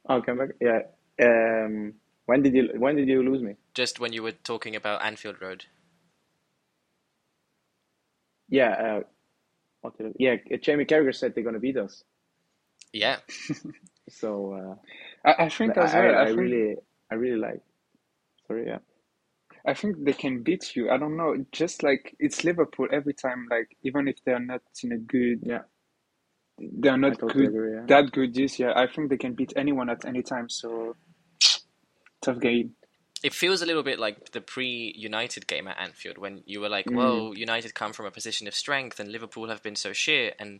Oh, 0.09 0.21
come 0.21 0.37
back. 0.37 0.49
Yeah. 0.61 0.79
Um, 1.21 1.93
when 2.25 2.41
did 2.41 2.53
you 2.53 2.69
when 2.77 2.95
did 2.95 3.07
you 3.07 3.23
lose 3.23 3.41
me? 3.41 3.55
Just 3.73 3.99
when 3.99 4.13
you 4.13 4.23
were 4.23 4.31
talking 4.31 4.75
about 4.75 5.03
Anfield 5.03 5.41
Road. 5.41 5.65
Yeah. 8.49 8.69
Uh, 8.71 8.99
what 9.81 9.97
did 9.97 10.07
it- 10.07 10.15
yeah. 10.19 10.35
Jamie 10.61 10.85
Carragher 10.85 11.15
said 11.15 11.35
they're 11.35 11.43
gonna 11.43 11.59
beat 11.59 11.77
us. 11.77 12.03
Yeah, 12.93 13.17
So 14.09 14.53
uh, 14.53 14.75
I, 15.25 15.45
I 15.45 15.49
think 15.49 15.77
as 15.77 15.93
well. 15.93 16.03
I, 16.03 16.07
I, 16.07 16.21
I 16.23 16.25
think 16.27 16.39
really 16.39 16.75
I 17.11 17.15
really 17.15 17.37
like. 17.39 17.61
Sorry. 18.47 18.65
Yeah. 18.67 18.79
I 19.65 19.73
think 19.75 20.03
they 20.03 20.13
can 20.13 20.41
beat 20.41 20.75
you. 20.75 20.89
I 20.89 20.97
don't 20.97 21.17
know. 21.17 21.35
Just 21.51 21.83
like 21.83 22.15
it's 22.19 22.43
Liverpool 22.43 22.87
every 22.91 23.13
time. 23.13 23.47
Like 23.49 23.77
even 23.83 24.07
if 24.07 24.17
they're 24.25 24.39
not 24.39 24.61
in 24.83 24.91
a 24.93 24.97
good, 24.97 25.41
Yeah. 25.43 25.61
they're 26.57 26.97
not 26.97 27.19
totally 27.19 27.45
good 27.45 27.55
agree. 27.55 27.73
Yeah. 27.75 27.85
that 27.87 28.11
good 28.11 28.33
this 28.33 28.57
year. 28.59 28.73
I 28.75 28.87
think 28.91 29.09
they 29.09 29.17
can 29.17 29.33
beat 29.33 29.53
anyone 29.55 29.89
at 29.89 30.05
any 30.05 30.23
time. 30.23 30.49
So 30.49 30.95
tough 32.21 32.39
game. 32.39 32.75
it 33.23 33.33
feels 33.33 33.61
a 33.61 33.65
little 33.67 33.83
bit 33.83 33.99
like 33.99 34.31
the 34.31 34.41
pre-United 34.41 35.45
game 35.47 35.67
at 35.67 35.77
Anfield 35.79 36.17
when 36.17 36.41
you 36.47 36.59
were 36.59 36.69
like, 36.69 36.85
Mm. 36.87 36.95
"Well, 36.95 37.33
United 37.37 37.75
come 37.75 37.93
from 37.93 38.07
a 38.07 38.11
position 38.11 38.47
of 38.47 38.55
strength, 38.55 38.99
and 38.99 39.11
Liverpool 39.11 39.49
have 39.49 39.61
been 39.61 39.75
so 39.75 39.93
shit, 39.93 40.35
and 40.39 40.59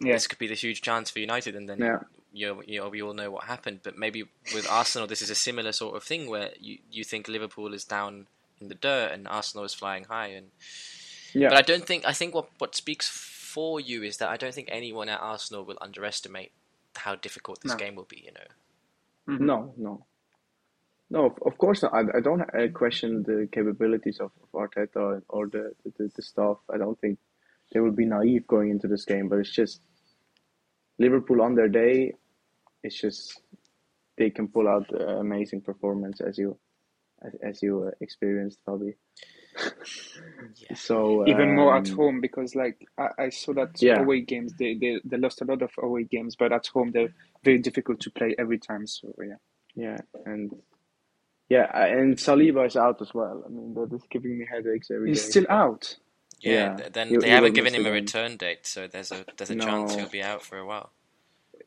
Yeah. 0.00 0.12
this 0.12 0.26
could 0.26 0.38
be 0.38 0.46
the 0.46 0.54
huge 0.54 0.82
chance 0.82 1.10
for 1.10 1.18
United." 1.20 1.54
And 1.56 1.66
then 1.68 1.78
Yeah. 1.78 2.00
You 2.34 2.46
know, 2.48 2.62
you 2.66 2.80
know, 2.80 2.88
we 2.88 3.00
all 3.00 3.14
know 3.14 3.30
what 3.30 3.44
happened. 3.44 3.80
But 3.82 3.96
maybe 3.96 4.24
with 4.54 4.66
Arsenal, 4.70 5.06
this 5.06 5.22
is 5.22 5.30
a 5.30 5.34
similar 5.48 5.72
sort 5.72 5.94
of 5.96 6.02
thing 6.02 6.28
where 6.28 6.50
you 6.60 6.78
you 6.90 7.04
think 7.04 7.28
Liverpool 7.28 7.72
is 7.72 7.84
down 7.84 8.26
in 8.60 8.68
the 8.68 8.74
dirt 8.74 9.12
and 9.12 9.26
Arsenal 9.28 9.64
is 9.64 9.74
flying 9.74 10.04
high, 10.04 10.28
and 10.38 10.46
Yeah. 11.32 11.48
but 11.50 11.58
I 11.58 11.62
don't 11.62 11.86
think 11.86 12.04
I 12.04 12.12
think 12.12 12.34
what 12.34 12.48
what 12.58 12.74
speaks 12.74 13.08
for 13.08 13.80
you 13.80 14.02
is 14.02 14.16
that 14.18 14.28
I 14.30 14.36
don't 14.36 14.52
think 14.54 14.68
anyone 14.70 15.08
at 15.08 15.20
Arsenal 15.20 15.64
will 15.64 15.78
underestimate 15.80 16.52
how 16.96 17.14
difficult 17.14 17.60
this 17.62 17.72
No. 17.72 17.78
game 17.78 17.94
will 17.94 18.10
be. 18.16 18.20
You 18.26 18.32
know. 18.38 18.48
Mhm. 19.34 19.40
No, 19.50 19.74
no, 19.76 19.92
no. 21.10 21.20
Of, 21.26 21.38
of 21.48 21.58
course, 21.58 21.82
not. 21.82 21.94
I, 21.94 22.00
I 22.18 22.20
don't 22.20 22.42
uh, 22.42 22.68
question 22.82 23.22
the 23.22 23.48
capabilities 23.52 24.18
of, 24.20 24.30
of 24.42 24.48
Arteta 24.52 25.22
or 25.28 25.46
the, 25.46 25.64
the 25.98 26.10
the 26.16 26.22
staff. 26.22 26.58
I 26.74 26.78
don't 26.78 26.98
think 27.00 27.18
they 27.72 27.80
will 27.80 27.92
be 28.02 28.06
naive 28.06 28.46
going 28.46 28.70
into 28.70 28.88
this 28.88 29.04
game. 29.04 29.28
But 29.28 29.38
it's 29.38 29.50
just 29.62 29.80
Liverpool 30.98 31.40
on 31.42 31.54
their 31.54 31.68
day. 31.68 32.14
It's 32.84 33.00
just 33.00 33.42
they 34.18 34.30
can 34.30 34.48
pull 34.48 34.68
out 34.68 34.86
uh, 34.94 35.18
amazing 35.18 35.62
performance 35.62 36.20
as 36.22 36.38
you 36.38 36.58
as, 37.24 37.34
as 37.42 37.62
you 37.62 37.84
uh, 37.88 37.92
experienced, 38.02 38.60
Fabi. 38.66 38.94
Yeah. 40.56 40.76
So 40.76 41.26
Even 41.28 41.54
more 41.56 41.76
at 41.76 41.88
um, 41.88 41.96
home 41.96 42.20
because 42.20 42.54
like 42.56 42.78
I, 42.98 43.08
I 43.24 43.30
saw 43.30 43.54
that 43.54 43.82
Yeah. 43.82 44.00
away 44.00 44.22
games 44.22 44.54
they, 44.58 44.74
they 44.74 45.00
they 45.04 45.18
lost 45.18 45.42
a 45.42 45.46
lot 45.46 45.62
of 45.62 45.70
away 45.82 46.04
games, 46.04 46.36
but 46.36 46.52
at 46.52 46.66
home 46.68 46.92
they're 46.92 47.14
very 47.44 47.58
difficult 47.58 48.00
to 48.00 48.10
play 48.12 48.34
every 48.38 48.58
time. 48.58 48.86
So 48.86 49.14
yeah. 49.18 49.36
Yeah, 49.76 49.98
and 50.26 50.52
yeah, 51.48 51.66
and 51.86 52.16
Saliba 52.16 52.66
is 52.66 52.76
out 52.76 53.02
as 53.02 53.14
well. 53.14 53.44
I 53.46 53.50
mean, 53.50 53.74
that 53.74 53.94
is 53.94 54.02
giving 54.10 54.38
me 54.38 54.46
headaches 54.50 54.90
every 54.90 55.10
He's 55.10 55.22
day. 55.22 55.30
still 55.30 55.46
out. 55.50 55.96
Yeah, 56.40 56.76
Yeah. 56.78 56.88
then 56.92 57.08
He- 57.08 57.16
they 57.18 57.26
he 57.28 57.32
haven't 57.32 57.54
given 57.54 57.74
him 57.74 57.86
a 57.86 57.90
return 57.92 58.36
date, 58.36 58.66
so 58.66 58.86
there's 58.88 59.12
a 59.12 59.24
there's 59.36 59.50
a 59.50 59.56
chance 59.56 59.94
he'll 59.94 60.08
be 60.08 60.22
out 60.22 60.42
for 60.42 60.58
a 60.58 60.66
while. 60.66 60.92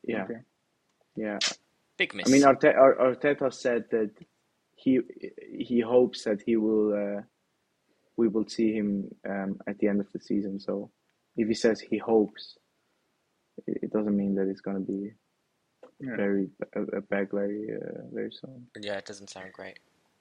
Yeah, 0.04 0.24
Okay. 0.24 0.40
Yeah. 1.18 1.38
Big 1.96 2.14
miss. 2.14 2.28
I 2.28 2.30
mean, 2.32 2.44
Arte- 2.44 2.74
Ar- 2.76 2.96
Arteta 3.14 3.52
said 3.52 3.84
that 3.90 4.10
he 4.76 5.00
he 5.58 5.80
hopes 5.80 6.24
that 6.24 6.40
he 6.46 6.56
will 6.56 6.92
uh, 6.94 7.22
we 8.16 8.28
will 8.28 8.46
see 8.48 8.72
him 8.72 9.08
um, 9.28 9.58
at 9.66 9.78
the 9.78 9.88
end 9.88 10.00
of 10.00 10.10
the 10.12 10.20
season. 10.20 10.60
So 10.60 10.90
if 11.36 11.48
he 11.48 11.54
says 11.54 11.80
he 11.80 11.98
hopes, 11.98 12.56
it, 13.66 13.78
it 13.84 13.92
doesn't 13.92 14.16
mean 14.16 14.34
that 14.36 14.48
it's 14.48 14.60
going 14.60 14.76
to 14.84 14.92
be 14.92 15.12
Yeah. 16.00 16.16
very 16.16 16.48
uh, 16.76 17.00
back 17.10 17.32
very 17.32 17.66
uh, 17.74 18.02
very 18.12 18.30
soon. 18.30 18.68
yeah, 18.80 18.98
it 18.98 19.06
doesn't 19.06 19.30
sound 19.30 19.52
great. 19.52 19.78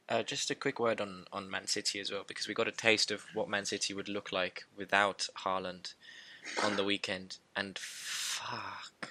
Uh, 0.10 0.24
just 0.24 0.50
a 0.50 0.56
quick 0.56 0.80
word 0.80 1.02
on, 1.02 1.26
on 1.34 1.52
Man 1.52 1.68
City 1.68 2.00
as 2.00 2.10
well, 2.12 2.24
because 2.26 2.48
we 2.48 2.54
got 2.54 2.68
a 2.68 2.72
taste 2.88 3.12
of 3.12 3.24
what 3.34 3.50
Man 3.50 3.66
City 3.66 3.94
would 3.94 4.08
look 4.10 4.32
like 4.32 4.64
without 4.78 5.28
Haaland 5.44 5.94
on 6.64 6.78
the 6.78 6.84
weekend, 6.86 7.38
and 7.58 7.78
fuck, 7.78 9.10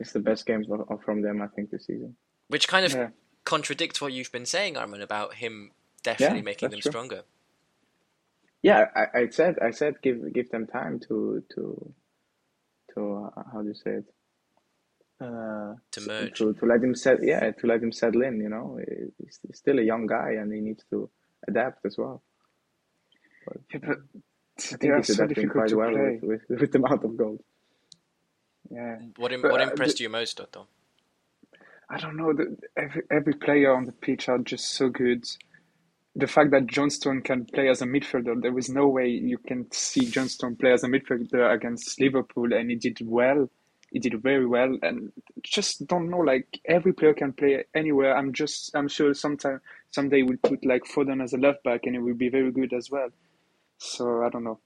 It's 0.00 0.12
the 0.12 0.20
best 0.20 0.46
games 0.46 0.68
of- 0.70 0.88
of- 0.90 1.02
from 1.02 1.22
them, 1.22 1.42
I 1.42 1.48
think, 1.48 1.70
this 1.70 1.86
season. 1.86 2.16
which 2.48 2.66
kind 2.68 2.86
of 2.86 2.92
Yeah. 2.92 3.10
contradicts 3.44 4.00
what 4.00 4.12
you've 4.12 4.32
been 4.32 4.46
saying, 4.46 4.76
Armin, 4.76 5.02
about 5.02 5.34
him 5.34 5.72
definitely 6.02 6.38
Yeah, 6.38 6.42
making 6.44 6.70
them 6.70 6.80
true. 6.80 6.90
stronger. 6.90 7.22
Yeah, 8.62 8.90
I, 8.96 9.18
I 9.20 9.28
said 9.28 9.58
I 9.60 9.70
said 9.70 10.00
give 10.02 10.32
give 10.32 10.48
them 10.50 10.66
time 10.66 10.98
to 11.08 11.42
to 11.54 11.94
to 12.94 13.30
uh, 13.36 13.42
how 13.52 13.62
do 13.62 13.68
you 13.68 13.74
say 13.74 13.92
it 14.02 14.04
uh, 15.20 15.74
To 15.92 16.00
merge. 16.06 16.38
to 16.38 16.52
to 16.54 16.66
let 16.66 16.82
him 16.82 16.94
set 16.94 17.22
yeah 17.22 17.50
to 17.52 17.66
let 17.66 17.82
him 17.82 17.92
settle 17.92 18.22
in. 18.22 18.40
You 18.40 18.48
know, 18.48 18.78
he's, 19.18 19.38
he's 19.46 19.58
still 19.58 19.78
a 19.78 19.82
young 19.82 20.06
guy 20.06 20.30
and 20.40 20.52
he 20.52 20.60
needs 20.60 20.84
to 20.90 21.08
adapt 21.46 21.84
as 21.86 21.96
well. 21.98 22.22
Yeah, 23.72 23.78
but 23.80 23.80
I 23.80 23.96
they 24.58 24.76
think 24.78 24.96
he's 24.96 25.10
adapting 25.10 25.48
quite 25.50 25.72
well 25.72 25.92
with, 25.92 26.22
with 26.22 26.42
with 26.60 26.72
the 26.72 26.78
amount 26.78 27.04
of 27.04 27.16
goals. 27.16 27.40
Yeah. 28.70 28.98
What 29.16 29.32
im- 29.32 29.46
what 29.48 29.60
uh, 29.60 29.64
impressed 29.64 30.00
you 30.00 30.08
most, 30.08 30.40
Otto? 30.40 30.68
I 31.90 31.98
don't 31.98 32.16
know. 32.16 32.32
The, 32.32 32.56
every 32.76 33.02
every 33.10 33.34
player 33.34 33.74
on 33.74 33.84
the 33.84 33.92
pitch 33.92 34.28
are 34.28 34.38
just 34.38 34.74
so 34.74 34.88
good. 34.88 35.24
The 36.14 36.26
fact 36.26 36.50
that 36.50 36.66
John 36.66 36.90
Stones 36.90 37.22
can 37.24 37.44
play 37.46 37.68
as 37.68 37.80
a 37.80 37.86
midfielder, 37.86 38.42
there 38.42 38.52
was 38.52 38.68
no 38.68 38.88
way 38.88 39.08
you 39.08 39.38
can 39.38 39.70
see 39.72 40.10
John 40.10 40.28
Stones 40.28 40.58
play 40.58 40.72
as 40.72 40.84
a 40.84 40.88
midfielder 40.88 41.52
against 41.54 42.00
Liverpool, 42.00 42.52
and 42.52 42.70
he 42.70 42.76
did 42.76 42.98
well. 43.04 43.48
He 43.90 44.00
did 44.00 44.20
very 44.22 44.44
well, 44.46 44.76
and 44.82 45.12
just 45.42 45.86
don't 45.86 46.10
know. 46.10 46.18
Like 46.18 46.60
every 46.66 46.92
player 46.92 47.14
can 47.14 47.32
play 47.32 47.64
anywhere. 47.74 48.16
I'm 48.16 48.34
just, 48.34 48.70
I'm 48.74 48.88
sure 48.88 49.14
sometime, 49.14 49.60
someday 49.92 50.22
we'll 50.22 50.36
put 50.42 50.66
like 50.66 50.84
Foden 50.84 51.22
as 51.22 51.32
a 51.32 51.38
left 51.38 51.62
back, 51.64 51.82
and 51.84 51.96
it 51.96 52.00
will 52.00 52.14
be 52.14 52.28
very 52.28 52.50
good 52.52 52.74
as 52.74 52.90
well. 52.90 53.08
So 53.78 54.22
I 54.24 54.28
don't 54.28 54.44
know. 54.44 54.60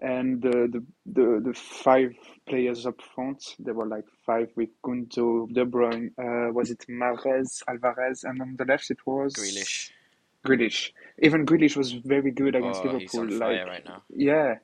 And 0.00 0.42
the 0.42 0.68
the 0.72 0.84
the, 1.06 1.40
the 1.46 1.54
five 1.54 2.12
players 2.48 2.84
up 2.84 3.00
front, 3.14 3.42
there 3.58 3.74
were 3.74 3.86
like 3.86 4.04
five 4.26 4.48
with 4.56 4.70
Gündoğan, 4.84 5.54
De 5.54 5.64
Bruyne, 5.64 6.10
uh, 6.18 6.52
was 6.52 6.70
it 6.70 6.84
Mahrez, 6.90 7.62
Alvarez, 7.68 8.24
and 8.24 8.40
on 8.42 8.56
the 8.58 8.64
left 8.64 8.90
it 8.90 8.98
was 9.06 9.32
Grealish. 9.34 9.90
Grealish. 10.44 10.90
Even 11.22 11.46
Grealish 11.46 11.76
was 11.76 11.92
very 11.92 12.32
good 12.32 12.54
against 12.54 12.82
Oh, 12.84 12.98
he's 12.98 13.14
Liverpool. 13.14 13.34
on 13.34 13.38
fire 13.40 13.58
like, 13.58 13.66
right 13.68 13.84
now. 13.84 14.02
yeah. 14.10 14.54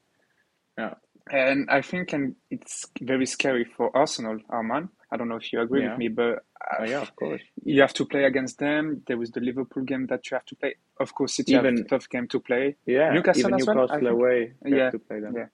Yeah. 0.76 0.94
And 1.30 1.70
I 1.70 1.80
think 1.80 2.12
and 2.12 2.34
it's 2.50 2.86
very 3.00 3.24
scary 3.26 3.64
for 3.64 3.96
Arsenal, 3.96 4.38
Arman. 4.50 4.88
I 5.12 5.16
don't 5.16 5.28
know 5.28 5.36
if 5.36 5.52
you 5.52 5.60
agree 5.60 5.82
Yeah. 5.82 5.90
with 5.90 5.98
me, 5.98 6.08
but 6.08 6.44
Oh, 6.78 6.84
yeah, 6.84 7.00
of 7.00 7.14
course. 7.16 7.42
you 7.64 7.80
have 7.80 7.94
to 7.94 8.04
play 8.04 8.24
against 8.24 8.58
them. 8.58 9.02
There 9.06 9.16
was 9.16 9.30
the 9.30 9.40
Liverpool 9.40 9.82
game 9.82 10.06
that 10.08 10.30
you 10.30 10.34
have 10.36 10.44
to 10.46 10.56
play. 10.56 10.74
Of 10.98 11.14
course, 11.14 11.34
City 11.34 11.54
have 11.54 11.64
Even- 11.64 11.80
a 11.80 11.84
tough 11.84 12.08
game 12.08 12.28
to 12.28 12.40
play. 12.40 12.76
Yeah, 12.86 13.12
Newcastle 13.12 13.40
even 13.40 13.54
as 13.60 13.66
well, 13.66 13.76
Newcastle 13.76 14.06
away, 14.08 14.52
you 14.64 14.76
Yeah, 14.76 14.82
have 14.84 14.92
to 14.92 14.98
play 14.98 15.20
them. 15.20 15.34
yeah. 15.36 15.46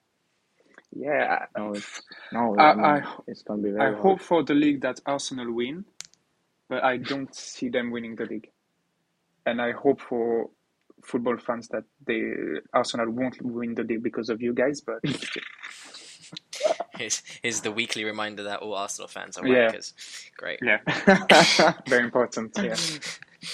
Yeah, 0.93 1.47
No, 1.57 1.73
it's 1.75 2.03
no. 2.33 2.57
I- 2.59 2.71
I, 2.71 2.75
mean, 2.75 2.85
I- 2.85 3.17
it's 3.27 3.43
gonna 3.43 3.63
be 3.63 3.71
very. 3.71 3.83
I 3.87 3.91
very 3.91 4.03
hope 4.03 4.21
for 4.21 4.43
the 4.43 4.55
league 4.55 4.81
that 4.83 5.01
Arsenal 5.07 5.53
win, 5.53 5.85
but 6.69 6.83
I 6.83 6.97
don't 6.97 7.35
see 7.35 7.69
them 7.69 7.91
winning 7.91 8.17
the 8.17 8.25
league. 8.25 8.51
And 9.45 9.61
I 9.61 9.73
hope 9.73 10.01
for 10.01 10.51
football 11.05 11.37
fans 11.39 11.69
that 11.69 11.85
they 12.07 12.23
Arsenal 12.73 13.11
won't 13.11 13.41
win 13.43 13.75
the 13.75 13.83
league 13.85 14.03
because 14.03 14.29
of 14.31 14.41
you 14.43 14.53
guys. 14.55 14.81
But 14.81 15.01
Here's, 16.97 17.23
here's 17.43 17.61
the 17.61 17.71
weekly 17.73 18.05
reminder 18.05 18.43
that 18.45 18.61
all 18.61 18.75
Arsenal 18.75 19.09
fans 19.09 19.37
are 19.37 19.47
Yeah. 19.47 19.71
wankers. 19.73 19.93
Great. 20.37 20.61
yeah, 20.63 20.79
very 21.87 22.05
important. 22.05 22.53
Yeah. 22.57 22.77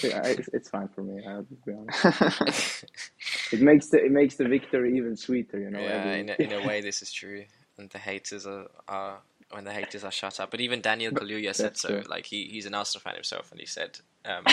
Yeah, 0.03 0.23
it's, 0.27 0.49
it's 0.55 0.71
fine 0.71 0.89
for 0.89 1.03
me. 1.03 1.23
I'll 1.27 1.45
be 1.67 1.73
honest. 1.73 2.85
It 3.53 3.61
makes 3.61 3.89
the 3.89 4.03
it 4.03 4.11
makes 4.11 4.37
the 4.37 4.49
victory 4.49 4.97
even 4.97 5.17
sweeter, 5.17 5.59
you 5.59 5.69
know. 5.71 5.81
Yeah, 5.81 6.15
in 6.15 6.31
a, 6.31 6.35
in 6.39 6.53
a 6.53 6.67
way, 6.67 6.81
this 6.81 7.03
is 7.03 7.13
true. 7.13 7.45
And 7.77 7.91
the 7.91 7.99
haters 7.99 8.47
are, 8.47 8.69
are 8.89 9.19
when 9.51 9.65
the 9.65 9.73
haters 9.73 10.03
are 10.05 10.11
shut 10.11 10.41
up. 10.41 10.51
But 10.51 10.61
even 10.61 10.81
Daniel 10.81 11.13
Kaluuya 11.13 11.55
said 11.55 11.77
so. 11.77 11.89
true. 11.89 12.03
Like 12.09 12.25
he, 12.25 12.45
he's 12.45 12.65
an 12.65 12.75
Arsenal 12.75 13.03
fan 13.03 13.15
himself, 13.15 13.51
and 13.51 13.61
he 13.61 13.67
said 13.67 13.99
um, 14.25 14.45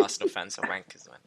Arsenal 0.00 0.28
fans 0.28 0.56
are 0.58 0.66
wankers, 0.68 1.08
man. 1.08 1.18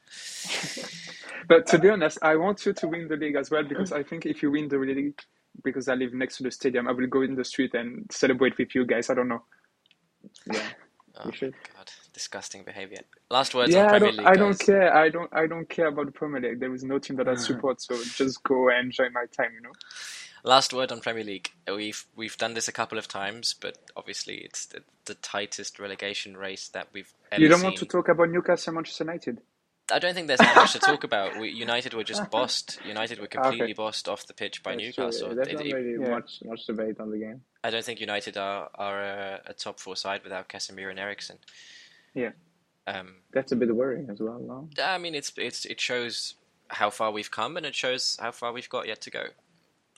But 1.50 1.68
to 1.68 1.80
be 1.80 1.90
honest, 1.90 2.20
I 2.22 2.36
want 2.38 2.66
you 2.66 2.72
to 2.74 2.88
win 2.88 3.08
the 3.10 3.18
league 3.18 3.36
as 3.36 3.52
well 3.52 3.64
because 3.64 3.92
I 3.92 4.04
think 4.04 4.26
if 4.26 4.42
you 4.42 4.52
win 4.52 4.70
the 4.70 4.78
league, 4.78 5.20
because 5.64 5.88
I 5.88 5.96
live 5.96 6.14
next 6.14 6.38
to 6.38 6.44
the 6.44 6.52
stadium, 6.52 6.88
I 6.88 6.92
will 6.92 7.08
go 7.08 7.22
in 7.22 7.36
the 7.36 7.46
street 7.46 7.74
and 7.74 8.10
celebrate 8.12 8.58
with 8.58 8.74
you 8.76 8.86
guys. 8.86 9.10
I 9.10 9.14
don't 9.16 9.28
know. 9.28 9.44
yeah, 10.52 10.62
Oh, 11.20 11.32
should. 11.32 11.56
God, 11.76 11.90
disgusting 12.14 12.64
behavior. 12.64 13.00
Last 13.32 13.56
words 13.56 13.74
yeah, 13.74 13.88
on 13.88 13.96
I 13.96 14.00
don't. 14.00 14.18
League. 14.18 14.28
I 14.28 14.34
don't 14.36 14.60
care. 14.60 14.96
I 14.96 15.10
don't. 15.10 15.30
I 15.34 15.48
don't 15.48 15.68
care 15.68 15.88
about 15.88 16.06
the 16.06 16.12
Premier 16.12 16.42
League. 16.42 16.60
There 16.60 16.74
is 16.74 16.84
no 16.84 17.00
team 17.00 17.16
that 17.18 17.28
I 17.28 17.34
mm. 17.34 17.40
support, 17.40 17.82
so 17.82 17.96
just 18.04 18.44
go 18.44 18.70
and 18.70 18.86
enjoy 18.86 19.10
my 19.12 19.26
time. 19.36 19.52
You 19.56 19.62
know. 19.62 19.72
Last 20.44 20.74
word 20.74 20.92
on 20.92 21.00
Premier 21.00 21.24
League. 21.24 21.52
We've 21.68 22.06
we've 22.16 22.38
done 22.38 22.54
this 22.54 22.68
a 22.68 22.72
couple 22.72 22.98
of 22.98 23.08
times, 23.08 23.56
but 23.60 23.80
obviously 23.96 24.36
it's 24.38 24.68
the, 24.68 24.84
the 25.06 25.16
tightest 25.16 25.80
relegation 25.80 26.38
race 26.38 26.70
that 26.70 26.88
we've 26.94 27.12
ever 27.32 27.42
You 27.42 27.50
don't 27.50 27.60
seen. 27.60 27.66
want 27.66 27.78
to 27.78 27.86
talk 27.86 28.10
about 28.10 28.30
Newcastle, 28.30 28.74
Manchester 28.74 29.04
United. 29.04 29.42
I 29.92 30.00
don't 30.00 30.14
think 30.14 30.28
there's 30.28 30.40
that 30.40 30.56
much 30.56 30.74
to 30.74 30.80
talk 30.80 31.04
about. 31.06 31.38
We, 31.40 31.50
United 31.50 31.94
were 31.94 32.04
just 32.04 32.30
bossed. 32.32 32.80
United 32.86 33.20
were 33.20 33.28
completely 33.28 33.64
Okay. 33.66 33.74
bossed 33.74 34.10
off 34.10 34.28
the 34.28 34.34
pitch 34.34 34.62
by 34.64 34.72
That's 34.76 34.94
true. 34.96 35.04
Newcastle. 35.06 35.36
There's 35.36 35.48
It- 35.48 35.54
not 35.56 35.66
it- 35.66 35.74
really 35.74 36.02
Yeah. 36.04 36.10
much 36.16 36.40
much 36.44 36.66
debate 36.66 37.00
on 37.00 37.12
the 37.12 37.18
game. 37.18 37.42
I 37.64 37.70
don't 37.70 37.86
think 37.86 38.00
United 38.02 38.38
are 38.38 38.70
are 38.76 39.02
a, 39.02 39.42
a 39.48 39.54
top 39.54 39.80
four 39.80 39.96
side 39.96 40.24
without 40.24 40.50
Casemiro 40.50 40.90
and 40.90 41.00
Eriksen. 41.00 41.38
Yeah. 42.14 42.32
Um, 42.86 43.16
That's 43.32 43.52
a 43.52 43.56
bit 43.56 43.74
worrying 43.76 44.10
as 44.10 44.20
well. 44.20 44.40
No. 44.40 44.70
I 44.84 44.98
mean, 44.98 45.16
it's 45.16 45.32
it's 45.38 45.66
it 45.66 45.80
shows 45.80 46.36
how 46.70 46.90
far 46.90 47.12
we've 47.12 47.32
come, 47.32 47.56
and 47.58 47.66
it 47.66 47.76
shows 47.76 48.18
how 48.20 48.32
far 48.32 48.52
we've 48.52 48.70
got 48.70 48.88
yet 48.88 49.02
to 49.02 49.10
go. 49.10 49.24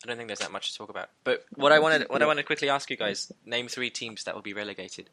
I 0.04 0.08
don't 0.08 0.18
think 0.18 0.28
there's 0.28 0.40
that 0.40 0.52
much 0.52 0.72
to 0.72 0.78
talk 0.78 0.90
about. 0.90 1.10
But 1.24 1.46
what 1.56 1.72
I 1.72 1.80
wanted, 1.80 2.08
what 2.10 2.22
I 2.22 2.26
Yeah. 2.26 2.28
wanted 2.28 2.44
to 2.44 2.48
quickly 2.48 2.70
ask 2.70 2.90
you 2.90 2.96
guys: 2.96 3.32
name 3.46 3.68
three 3.68 3.90
teams 3.90 4.24
that 4.26 4.34
will 4.36 4.42
be 4.44 4.54
relegated. 4.54 5.10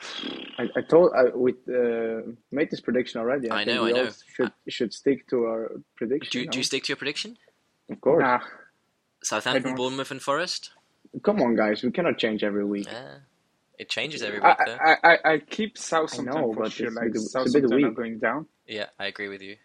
I, 0.60 0.78
I 0.78 0.82
told 0.82 1.12
I 1.16 1.24
we 1.34 1.52
uh, 1.52 2.32
made 2.50 2.70
this 2.70 2.80
prediction 2.80 3.20
already. 3.20 3.50
I 3.50 3.64
think 3.64 3.76
know, 3.76 3.84
we 3.84 3.90
I 3.90 3.92
know. 3.96 4.04
all 4.06 4.10
Should 4.36 4.52
should 4.68 4.92
stick 4.92 5.28
to 5.30 5.44
our 5.44 5.72
prediction. 5.96 6.30
Do 6.32 6.40
you, 6.40 6.46
do 6.48 6.58
you 6.58 6.64
stick 6.64 6.84
to 6.84 6.88
your 6.92 6.96
prediction? 6.96 7.36
Of 7.90 8.00
course. 8.00 8.22
Nah, 8.22 8.40
Southampton. 9.22 9.74
Bournemouth, 9.74 10.10
and 10.10 10.22
Forest. 10.22 10.70
Come 11.22 11.40
on, 11.42 11.56
guys. 11.56 11.82
We 11.82 11.90
cannot 11.90 12.18
change 12.18 12.44
every 12.44 12.64
week. 12.64 12.86
Yeah. 12.90 13.16
It 13.78 13.88
changes 13.88 14.22
every 14.22 14.40
I, 14.40 14.48
week, 14.48 14.56
though. 14.66 14.76
I, 14.80 14.96
I, 15.02 15.18
I 15.34 15.38
keep 15.38 15.78
Southampton 15.78 16.36
I 16.36 16.40
know, 16.40 16.52
for 16.52 16.62
but 16.64 16.72
sure. 16.72 16.88
it's 16.88 16.96
a 16.96 17.00
Like 17.00 17.12
bit- 17.12 17.22
it's 17.22 17.34
a 17.34 17.38
bit 17.38 17.44
Southampton 17.52 17.84
are 17.84 17.88
weak. 17.88 17.96
going 17.96 18.18
down. 18.18 18.46
Yeah, 18.66 18.86
I 18.98 19.06
agree 19.06 19.28
with 19.28 19.42
you. 19.42 19.56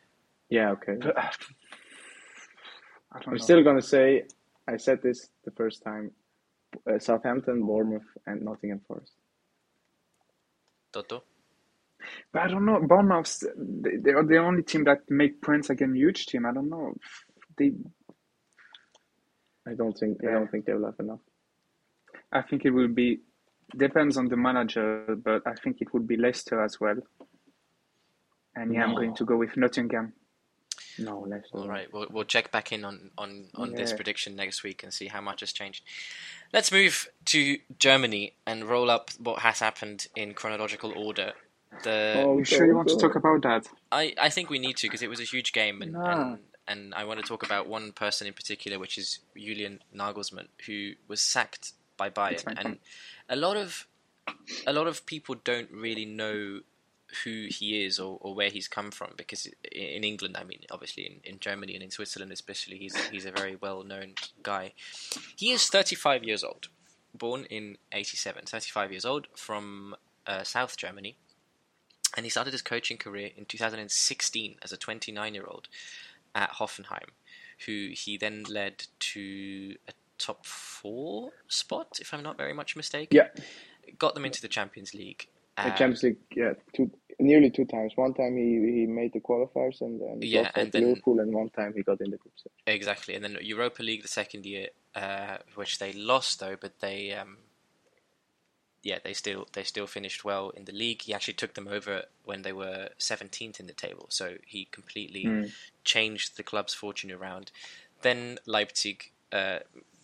Yeah. 0.49 0.71
Okay. 0.71 0.95
But, 1.01 1.17
I 1.17 3.19
don't 3.19 3.27
I'm 3.27 3.33
know. 3.33 3.37
still 3.37 3.63
gonna 3.63 3.81
say 3.81 4.23
I 4.67 4.77
said 4.77 5.01
this 5.01 5.29
the 5.43 5.51
first 5.51 5.83
time. 5.83 6.11
Uh, 6.89 6.99
Southampton, 6.99 7.65
Bournemouth, 7.65 8.03
and 8.25 8.41
Nottingham 8.41 8.81
Forest. 8.87 9.13
Toto. 10.95 11.23
But 12.31 12.43
I 12.43 12.47
don't 12.47 12.65
know. 12.65 12.79
Bournemouth, 12.79 13.43
they, 13.57 13.97
they 13.97 14.11
are 14.11 14.23
the 14.23 14.37
only 14.37 14.63
team 14.63 14.85
that 14.85 15.09
make 15.09 15.41
points 15.41 15.69
against 15.69 15.97
huge 15.97 16.25
team. 16.27 16.45
I 16.45 16.53
don't 16.53 16.69
know. 16.69 16.93
They, 17.57 17.71
I 19.67 19.73
don't 19.73 19.97
think 19.97 20.19
I 20.23 20.31
don't 20.31 20.49
think 20.49 20.65
they 20.65 20.73
will 20.73 20.85
have 20.85 20.99
enough. 20.99 21.19
I 22.31 22.41
think 22.41 22.65
it 22.65 22.71
will 22.71 22.87
be 22.87 23.21
depends 23.75 24.17
on 24.17 24.27
the 24.29 24.37
manager, 24.37 25.17
but 25.23 25.41
I 25.45 25.53
think 25.55 25.77
it 25.81 25.93
would 25.93 26.07
be 26.07 26.17
Leicester 26.17 26.63
as 26.63 26.79
well. 26.79 26.97
And 28.55 28.73
yeah, 28.73 28.83
I'm 28.83 28.95
going 28.95 29.15
to 29.15 29.25
go 29.25 29.35
with 29.35 29.57
Nottingham. 29.57 30.13
No, 30.97 31.19
less. 31.21 31.43
All 31.51 31.67
right, 31.67 31.91
we'll 31.91 32.07
we'll 32.09 32.23
check 32.23 32.51
back 32.51 32.71
in 32.71 32.85
on 32.85 33.11
on 33.17 33.45
on 33.55 33.73
this 33.73 33.91
prediction 33.93 34.35
next 34.35 34.63
week 34.63 34.83
and 34.83 34.93
see 34.93 35.07
how 35.07 35.21
much 35.21 35.41
has 35.41 35.51
changed. 35.51 35.83
Let's 36.53 36.71
move 36.71 37.09
to 37.25 37.57
Germany 37.79 38.33
and 38.45 38.63
roll 38.65 38.89
up 38.89 39.11
what 39.19 39.39
has 39.39 39.59
happened 39.59 40.07
in 40.15 40.33
chronological 40.33 40.93
order. 40.95 41.33
The 41.83 42.23
Oh, 42.25 42.37
You 42.37 42.45
sure 42.45 42.65
you 42.65 42.75
want 42.75 42.87
to 42.89 42.97
talk 42.97 43.15
about 43.15 43.41
that? 43.41 43.67
I, 43.91 44.13
I 44.19 44.29
think 44.29 44.49
we 44.49 44.59
need 44.59 44.77
to 44.77 44.87
because 44.87 45.01
it 45.01 45.09
was 45.09 45.19
a 45.19 45.23
huge 45.23 45.51
game 45.51 45.81
and, 45.81 45.91
Nah. 45.93 46.11
and 46.31 46.39
and 46.67 46.93
I 46.95 47.03
want 47.03 47.19
to 47.19 47.25
talk 47.25 47.43
about 47.43 47.67
one 47.67 47.91
person 47.91 48.25
in 48.27 48.33
particular, 48.33 48.79
which 48.79 48.97
is 48.97 49.19
Julian 49.35 49.81
Nagelsmann, 49.93 50.47
who 50.65 50.93
was 51.07 51.21
sacked 51.21 51.73
by 51.97 52.09
Bayern, 52.09 52.53
and 52.57 52.79
a 53.29 53.35
lot 53.35 53.57
of 53.57 53.87
a 54.65 54.73
lot 54.73 54.87
of 54.87 55.05
people 55.05 55.35
don't 55.43 55.69
really 55.71 56.05
know 56.05 56.61
who 57.23 57.47
he 57.49 57.85
is 57.85 57.99
or, 57.99 58.17
or 58.21 58.35
where 58.35 58.49
he's 58.49 58.67
come 58.67 58.91
from 58.91 59.11
because 59.17 59.47
in 59.71 60.03
England, 60.03 60.37
I 60.39 60.43
mean, 60.43 60.59
obviously 60.71 61.05
in, 61.05 61.33
in 61.33 61.39
Germany 61.39 61.73
and 61.73 61.83
in 61.83 61.91
Switzerland 61.91 62.31
especially, 62.31 62.77
he's 62.77 62.95
he's 63.07 63.25
a 63.25 63.31
very 63.31 63.55
well 63.55 63.83
known 63.83 64.13
guy. 64.43 64.73
He 65.35 65.51
is 65.51 65.67
35 65.69 66.23
years 66.23 66.43
old, 66.43 66.67
born 67.13 67.45
in 67.45 67.77
87, 67.91 68.45
35 68.45 68.91
years 68.91 69.05
old 69.05 69.27
from 69.35 69.95
uh, 70.27 70.43
South 70.43 70.77
Germany 70.77 71.17
and 72.15 72.25
he 72.25 72.29
started 72.29 72.53
his 72.53 72.61
coaching 72.61 72.97
career 72.97 73.31
in 73.35 73.45
2016 73.45 74.55
as 74.63 74.71
a 74.71 74.77
29 74.77 75.33
year 75.33 75.45
old 75.47 75.67
at 76.33 76.51
Hoffenheim, 76.53 77.09
who 77.65 77.89
he 77.93 78.17
then 78.17 78.43
led 78.49 78.85
to 78.99 79.75
a 79.87 79.93
top 80.17 80.45
four 80.45 81.31
spot, 81.47 81.97
if 81.99 82.13
I'm 82.13 82.23
not 82.23 82.37
very 82.37 82.53
much 82.53 82.75
mistaken. 82.75 83.15
Yeah, 83.15 83.29
Got 83.99 84.15
them 84.15 84.25
into 84.25 84.41
the 84.41 84.47
Champions 84.47 84.93
League. 84.93 85.27
The 85.57 85.63
Uh, 85.63 85.75
Champions 85.77 86.03
League. 86.03 86.17
Yeah, 86.35 86.53
two 86.73 86.91
nearly 87.19 87.49
two 87.49 87.65
times. 87.65 87.93
One 87.95 88.13
time 88.13 88.35
he, 88.35 88.79
he 88.79 88.85
made 88.85 89.13
the 89.13 89.21
qualifiers 89.21 89.79
and 89.81 90.01
then 90.01 90.19
Yeah, 90.21 90.51
and 90.55 90.71
then- 90.71 90.83
Liverpool, 90.83 91.19
and 91.21 91.33
one 91.33 91.49
time 91.49 91.73
he 91.73 91.81
got 91.81 92.01
in 92.01 92.11
the 92.11 92.17
group 92.17 92.37
stage. 92.37 92.51
Exactly, 92.67 93.15
and 93.15 93.23
then 93.23 93.37
Europa 93.41 93.81
League 93.81 94.01
the 94.01 94.07
second 94.09 94.45
year, 94.45 94.69
uh, 94.95 95.37
which 95.55 95.79
they 95.79 95.93
lost 95.93 96.39
though, 96.41 96.57
but 96.59 96.79
they, 96.81 97.13
um, 97.13 97.37
yeah, 98.83 98.99
they 99.03 99.13
still 99.13 99.47
they 99.53 99.63
still 99.63 99.87
finished 99.87 100.25
well 100.25 100.49
in 100.49 100.65
the 100.65 100.73
league. 100.73 101.03
He 101.03 101.13
actually 101.13 101.35
took 101.35 101.53
them 101.53 101.67
over 101.67 102.03
when 102.25 102.41
they 102.41 102.53
were 102.53 102.89
seventeenth 102.97 103.59
in 103.59 103.67
the 103.67 103.73
table, 103.73 104.07
so 104.09 104.35
he 104.45 104.65
completely 104.65 105.23
Hmm. 105.23 105.43
changed 105.83 106.35
the 106.37 106.43
club's 106.43 106.73
fortune 106.73 107.11
around. 107.11 107.51
Then 108.01 108.39
Leipzig 108.45 109.11
uh, 109.31 109.59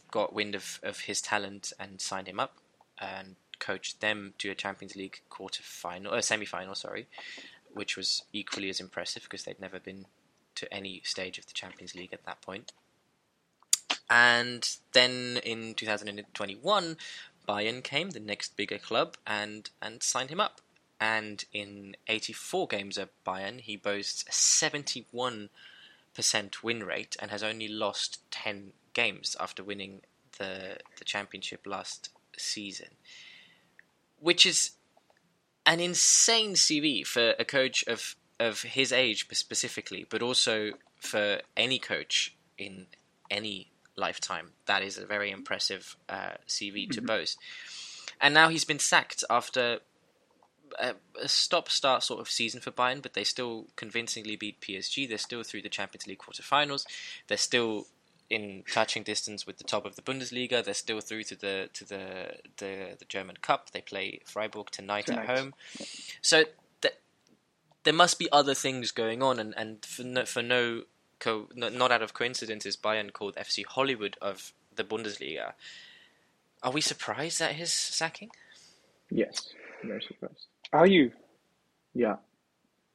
got 0.10 0.34
wind 0.34 0.56
of, 0.56 0.80
of 0.82 1.02
his 1.02 1.22
talent 1.22 1.74
and 1.80 2.00
signed 2.02 2.28
him 2.28 2.40
up 2.40 2.58
and 3.00 3.36
coached 3.62 4.02
them 4.02 4.34
to 4.40 4.50
a 4.50 4.56
Champions 4.56 4.98
League 4.98 5.22
quarter 5.30 5.64
final, 5.64 6.14
uh, 6.14 6.20
semi 6.20 6.46
final, 6.46 6.76
sorry, 6.76 7.08
which 7.74 7.96
was 7.96 8.24
equally 8.34 8.70
as 8.70 8.82
impressive 8.82 9.24
because 9.24 9.44
they'd 9.44 9.62
never 9.62 9.80
been 9.80 10.08
to 10.56 10.74
any 10.74 11.02
stage 11.06 11.38
of 11.38 11.48
the 11.48 11.54
Champions 11.54 11.96
League 11.96 12.12
at 12.12 12.26
that 12.26 12.42
point. 12.42 12.74
And 14.10 14.70
then 14.92 15.40
in 15.46 15.74
2021, 15.76 16.98
Bayern 17.48 17.82
came, 17.82 18.10
the 18.10 18.20
next 18.20 18.58
bigger 18.58 18.78
club, 18.78 19.16
and, 19.26 19.70
and 19.82 20.04
signed 20.04 20.30
him 20.30 20.42
up. 20.42 20.60
And 21.00 21.46
in 21.54 21.96
84 22.08 22.68
games 22.68 22.98
at 22.98 23.10
Bayern, 23.26 23.62
he 23.62 23.78
boasts 23.78 24.24
a 24.28 24.32
71% 24.32 25.50
win 26.62 26.84
rate 26.84 27.16
and 27.20 27.32
has 27.32 27.42
only 27.42 27.68
lost 27.68 28.20
10 28.32 28.74
games 28.94 29.36
after 29.40 29.64
winning 29.64 30.02
the, 30.38 30.78
the 30.98 31.06
championship 31.06 31.66
last 31.66 32.10
season. 32.38 32.90
Which 34.22 34.46
is 34.46 34.72
an 35.66 35.80
insane 35.80 36.54
CV 36.54 37.06
for 37.06 37.34
a 37.38 37.44
coach 37.44 37.84
of, 37.88 38.16
of 38.40 38.62
his 38.62 38.94
age 38.94 39.28
specifically, 39.32 40.06
but 40.10 40.22
also 40.22 40.72
for 41.00 41.42
any 41.58 41.80
coach 41.80 42.36
in 42.58 42.86
any 43.30 43.72
lifetime. 43.96 44.52
That 44.68 44.82
is 44.84 44.98
a 44.98 45.06
very 45.06 45.32
impressive 45.32 45.98
uh, 46.08 46.36
CV 46.48 46.90
to 46.92 47.02
boast. 47.02 47.38
And 48.20 48.34
now 48.34 48.50
he's 48.50 48.66
been 48.66 48.80
sacked 48.80 49.24
after 49.30 49.80
a, 50.80 50.94
a 51.22 51.28
stop-start 51.28 52.04
sort 52.04 52.20
of 52.20 52.30
season 52.30 52.62
for 52.62 52.72
Bayern, 52.72 53.02
but 53.02 53.14
they 53.14 53.24
still 53.24 53.68
convincingly 53.76 54.36
beat 54.36 54.62
PSG. 54.62 55.08
They're 55.08 55.18
still 55.18 55.44
through 55.44 55.64
the 55.64 55.70
Champions 55.70 56.08
League 56.08 56.20
quarterfinals. 56.20 56.86
They're 57.28 57.38
still 57.38 57.88
in 58.32 58.64
touching 58.72 59.04
distance 59.04 59.46
with 59.46 59.58
the 59.58 59.64
top 59.64 59.86
of 59.86 59.96
the 59.96 60.02
Bundesliga. 60.02 60.64
They're 60.64 60.74
still 60.74 61.02
through 61.02 61.24
to 61.26 61.36
the 61.36 61.70
to 61.74 61.86
the 61.86 62.04
the, 62.58 62.96
the 62.98 63.06
German 63.08 63.36
Cup. 63.42 63.72
They 63.72 63.82
play 63.82 64.22
Freiburg 64.26 64.72
tonight, 64.72 65.08
Tonight. 65.08 65.30
at 65.30 65.38
home. 65.38 65.54
So 66.22 66.46
th- 66.82 66.96
there 67.84 67.94
must 67.94 68.18
be 68.18 68.32
other 68.32 68.54
things 68.54 68.92
going 68.92 69.22
on, 69.22 69.40
and, 69.40 69.54
and 69.58 69.86
for 69.86 70.04
no, 70.04 70.26
for 70.26 70.42
no, 70.42 70.84
co- 71.20 71.50
no 71.54 71.70
not 71.70 71.92
out 71.92 72.02
of 72.02 72.14
coincidence 72.14 72.66
is 72.66 72.78
Bayern 72.78 73.12
called 73.12 73.36
FC 73.36 73.66
Hollywood 73.66 74.18
of 74.22 74.54
the 74.76 74.84
Bundesliga. 74.84 75.54
Are 76.64 76.72
we 76.72 76.82
surprised 76.82 77.42
at 77.42 77.54
his 77.54 77.74
sacking? 77.74 78.30
Yes, 79.10 79.50
very 79.84 80.02
surprised. 80.02 80.46
Are 80.72 80.88
you? 80.88 81.12
Yeah, 81.94 82.16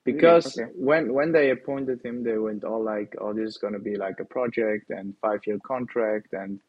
because 0.07 0.47
Okay. 0.47 0.67
when 0.75 1.15
when 1.15 1.33
they 1.33 1.51
appointed 1.53 2.03
him, 2.05 2.25
they 2.25 2.39
went 2.39 2.65
all 2.65 2.85
like, 2.85 3.17
"Oh, 3.21 3.35
this 3.35 3.51
is 3.51 3.59
gonna 3.59 3.81
be 3.81 3.97
like 3.97 4.21
a 4.21 4.27
project 4.27 4.91
and 4.91 5.17
five 5.23 5.43
year 5.47 5.61
contract." 5.67 6.35
And 6.35 6.61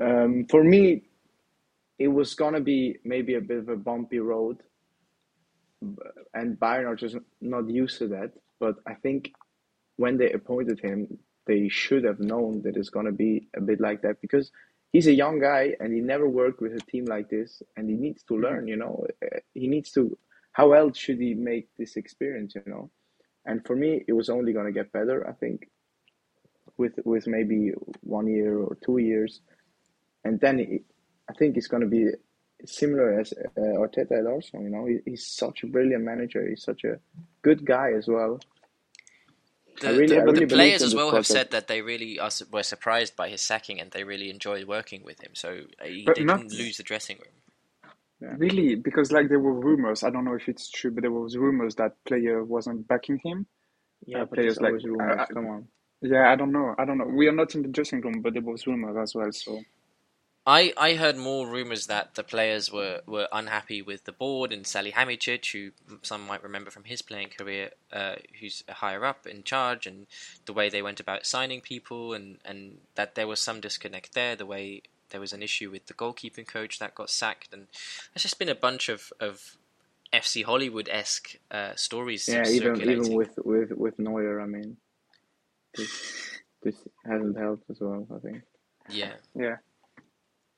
um, 0.00 0.46
for 0.50 0.64
me, 0.64 1.04
it 1.98 2.08
was 2.08 2.34
gonna 2.34 2.60
be 2.60 2.98
maybe 3.04 3.34
a 3.36 3.42
bit 3.42 3.58
of 3.58 3.70
a 3.70 3.76
bumpy 3.76 4.20
road, 4.20 4.62
and 6.34 6.58
Bayern 6.60 6.86
are 6.86 6.96
just 6.96 7.16
not 7.40 7.70
used 7.70 7.98
to 8.00 8.08
that. 8.08 8.32
But 8.60 8.76
I 8.86 8.94
think 8.94 9.32
when 9.96 10.18
they 10.18 10.32
appointed 10.32 10.80
him, 10.80 11.18
they 11.46 11.68
should 11.68 12.04
have 12.04 12.20
known 12.20 12.62
that 12.62 12.76
it's 12.76 12.90
gonna 12.90 13.12
be 13.12 13.48
a 13.56 13.62
bit 13.62 13.80
like 13.80 14.02
that 14.02 14.20
because 14.22 14.52
he's 14.92 15.08
a 15.08 15.14
young 15.14 15.40
guy 15.40 15.76
and 15.80 15.92
he 15.94 16.00
never 16.00 16.28
worked 16.28 16.60
with 16.62 16.74
a 16.74 16.80
team 16.92 17.06
like 17.06 17.30
this, 17.30 17.62
and 17.76 17.90
he 17.90 17.96
needs 17.96 18.22
to 18.24 18.36
learn. 18.36 18.68
You 18.68 18.76
know, 18.76 19.06
Uh, 19.24 19.40
he 19.54 19.68
needs 19.68 19.92
to 19.92 20.18
how 20.52 20.72
else 20.72 20.96
should 20.98 21.18
he 21.18 21.34
make 21.34 21.68
this 21.78 21.96
experience 21.96 22.54
you 22.54 22.62
know? 22.66 22.90
And 23.46 23.64
for 23.66 23.76
me 23.76 24.04
it 24.06 24.12
was 24.12 24.28
only 24.28 24.52
going 24.52 24.66
to 24.66 24.72
get 24.72 24.92
better 24.92 25.28
i 25.28 25.32
think 25.32 25.68
with 26.76 26.94
with 27.04 27.26
maybe 27.26 27.72
one 28.02 28.26
year 28.26 28.58
or 28.58 28.76
two 28.84 28.98
years. 28.98 29.40
And 30.24 30.40
then 30.40 30.60
it, 30.60 30.82
i 31.28 31.32
think 31.38 31.56
it's 31.56 31.66
going 31.68 31.82
to 31.82 31.88
be 31.88 32.06
similar 32.66 33.18
as 33.20 33.32
uh, 33.32 33.60
Arteta 33.60 34.18
at 34.20 34.26
Arsenal 34.26 34.64
you 34.64 34.70
know? 34.70 34.84
He, 34.86 34.98
he's 35.06 35.26
such 35.26 35.62
a 35.62 35.66
brilliant 35.66 36.04
manager 36.04 36.46
he's 36.48 36.62
such 36.62 36.84
a 36.84 36.98
good 37.42 37.64
guy 37.64 37.92
as 37.96 38.06
well. 38.06 38.38
The, 39.80 39.92
really- 39.94 40.16
the, 40.16 40.22
I 40.22 40.32
the 40.32 40.46
players 40.46 40.82
as 40.82 40.90
this 40.90 40.94
well 40.94 41.12
have 41.12 41.26
said 41.26 41.52
that 41.52 41.66
they 41.68 41.80
really 41.80 42.18
are, 42.18 42.30
were 42.52 42.62
surprised 42.62 43.16
by 43.16 43.28
his 43.30 43.40
sacking 43.40 43.80
and 43.80 43.90
they 43.90 44.04
really 44.04 44.28
enjoyed 44.28 44.66
working 44.66 45.02
with 45.04 45.22
him. 45.22 45.34
So 45.34 45.62
uh, 45.80 45.86
he 45.86 46.02
But 46.04 46.16
they 46.16 46.24
not- 46.24 46.40
didn't 46.40 46.52
lose 46.58 46.76
the 46.76 46.82
dressing 46.82 47.16
room. 47.16 47.32
Yeah. 48.20 48.34
Really, 48.36 48.74
because 48.74 49.12
like 49.12 49.28
there 49.28 49.40
were 49.40 49.54
rumors. 49.58 50.02
I 50.02 50.10
don't 50.10 50.24
know 50.24 50.34
if 50.34 50.48
it's 50.48 50.70
true, 50.70 50.90
but 50.90 51.02
there 51.02 51.10
was 51.12 51.36
rumors 51.36 51.74
that 51.76 51.92
player 52.04 52.44
wasn't 52.44 52.86
backing 52.86 53.18
him. 53.24 53.46
Yeah, 54.06 54.22
Uh, 54.22 54.26
players 54.26 54.60
like- 54.60 54.72
rumors. 54.82 55.16
I- 55.18 55.22
I- 55.22 55.26
Come 55.26 55.46
on. 55.46 55.68
Yeah, 56.02 56.30
I 56.30 56.36
don't 56.36 56.52
know. 56.52 56.74
I 56.78 56.84
don't 56.86 56.96
know. 56.98 57.04
We 57.06 57.28
are 57.28 57.32
not 57.32 57.54
in 57.54 57.62
the 57.62 57.68
dressing 57.68 58.00
room, 58.00 58.22
but 58.22 58.32
there 58.32 58.42
was 58.42 58.66
rumors 58.66 58.96
as 58.96 59.14
well. 59.14 59.30
So 59.32 59.60
I, 60.46 60.72
I 60.78 60.94
heard 60.94 61.18
more 61.18 61.46
rumours 61.46 61.86
that 61.88 62.14
the 62.14 62.22
players 62.24 62.72
were, 62.72 63.02
were 63.06 63.28
unhappy 63.30 63.82
with 63.82 64.04
the 64.04 64.12
board 64.12 64.50
and 64.52 64.64
Salihamidžić, 64.64 65.52
who 65.52 65.98
some 66.02 66.26
might 66.26 66.42
remember 66.42 66.70
from 66.70 66.84
his 66.84 67.02
playing 67.02 67.28
career, 67.28 67.72
uh, 67.92 68.14
who's 68.40 68.64
higher 68.68 69.04
up 69.04 69.26
in 69.26 69.42
charge, 69.42 69.86
and 69.86 70.06
the 70.46 70.54
way 70.54 70.70
they 70.70 70.80
went 70.80 71.00
about 71.00 71.26
signing 71.26 71.60
people, 71.60 72.14
and, 72.14 72.38
and 72.46 72.78
that 72.94 73.14
there 73.14 73.26
was 73.26 73.38
some 73.40 73.60
disconnect 73.60 74.14
there, 74.14 74.34
the 74.34 74.46
way 74.46 74.80
there 75.10 75.20
was 75.20 75.32
an 75.32 75.42
issue 75.42 75.70
with 75.70 75.86
the 75.86 75.94
goalkeeping 75.94 76.46
coach 76.46 76.78
that 76.78 76.94
got 76.94 77.10
sacked, 77.10 77.52
and 77.52 77.66
there's 78.12 78.22
just 78.22 78.38
been 78.38 78.48
a 78.48 78.54
bunch 78.54 78.88
of, 78.88 79.12
of 79.20 79.56
FC 80.12 80.44
Hollywood 80.44 80.88
esque 80.90 81.36
uh, 81.50 81.74
stories 81.76 82.28
Yeah, 82.28 82.48
even 82.48 82.80
even 82.80 83.14
with 83.14 83.38
with 83.44 83.70
with 83.72 83.98
Neuer, 83.98 84.40
I 84.40 84.46
mean, 84.46 84.76
this 85.76 86.40
this 86.62 86.76
hasn't 87.04 87.38
helped 87.38 87.68
as 87.70 87.80
well. 87.80 88.06
I 88.14 88.18
think. 88.18 88.42
yeah. 88.88 89.12
yeah, 89.34 89.56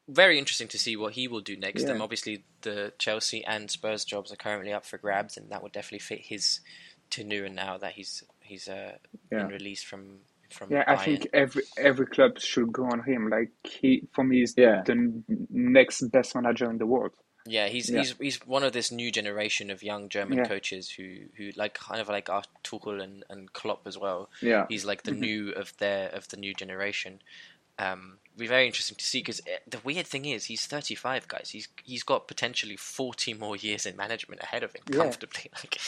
very 0.09 0.38
interesting 0.38 0.68
to 0.68 0.78
see 0.78 0.96
what 0.96 1.12
he 1.14 1.28
will 1.28 1.40
do 1.40 1.57
next. 1.57 1.84
Yeah. 1.84 1.90
Um, 1.92 2.03
obviously, 2.03 2.44
the 2.62 2.92
Chelsea 2.98 3.44
and 3.44 3.70
Spurs 3.70 4.05
jobs 4.05 4.32
are 4.32 4.36
currently 4.36 4.72
up 4.72 4.84
for 4.84 4.98
grabs, 4.98 5.36
and 5.36 5.50
that 5.50 5.62
would 5.62 5.72
definitely 5.72 6.00
fit 6.00 6.20
his 6.20 6.61
tenure 7.11 7.48
now 7.48 7.76
that 7.78 7.92
he's 7.92 8.24
he's 8.40 8.68
uh, 8.68 8.96
Yeah. 9.30 9.38
been 9.44 9.48
released 9.48 9.86
from 9.86 10.20
from 10.53 10.70
yeah. 10.72 10.84
I 10.86 10.96
think 10.96 11.26
every 11.32 11.62
every 11.76 12.07
club 12.07 12.38
should 12.38 12.72
go 12.72 12.84
on 12.84 13.03
him. 13.03 13.28
Like 13.30 13.50
he, 13.64 14.09
for 14.14 14.24
me, 14.24 14.42
is 14.42 14.55
Yeah. 14.57 14.82
the 14.84 15.22
next 15.50 16.03
best 16.11 16.34
manager 16.34 16.70
in 16.70 16.78
the 16.78 16.86
world. 16.86 17.12
yeah, 17.44 17.66
he's 17.68 17.90
Yeah. 17.90 17.98
he's 17.98 18.14
he's 18.18 18.46
one 18.46 18.62
of 18.62 18.72
this 18.72 18.92
new 18.92 19.11
generation 19.11 19.70
of 19.70 19.82
young 19.82 20.09
German 20.09 20.38
Yeah. 20.38 20.44
coaches 20.44 20.90
who 20.90 21.07
who 21.36 21.50
like 21.57 21.74
kind 21.74 22.00
of 22.00 22.09
like 22.09 22.28
our 22.30 22.44
Tuchel 22.62 23.03
and 23.03 23.24
and 23.28 23.53
Klopp 23.53 23.86
as 23.86 23.98
well. 23.98 24.30
Yeah. 24.40 24.66
He's 24.68 24.84
like 24.84 25.03
the 25.03 25.11
Mhm. 25.12 25.18
new 25.18 25.50
of 25.53 25.76
their 25.78 26.09
of 26.11 26.28
the 26.28 26.36
new 26.36 26.55
generation. 26.55 27.20
Um, 27.78 28.18
be 28.36 28.46
very 28.46 28.66
interesting 28.66 28.96
to 28.98 29.05
see 29.05 29.20
because 29.20 29.40
the 29.66 29.80
weird 29.82 30.07
thing 30.07 30.24
is 30.26 30.44
he's 30.44 30.66
35, 30.66 31.26
guys. 31.26 31.50
He's 31.50 31.68
he's 31.82 32.03
got 32.05 32.28
potentially 32.28 32.76
40 32.76 33.34
more 33.34 33.57
years 33.57 33.86
in 33.86 33.96
management 33.96 34.42
ahead 34.42 34.62
of 34.62 34.72
him 34.74 34.82
Yeah. 34.88 34.98
comfortably. 34.98 35.50
Like, 35.64 35.78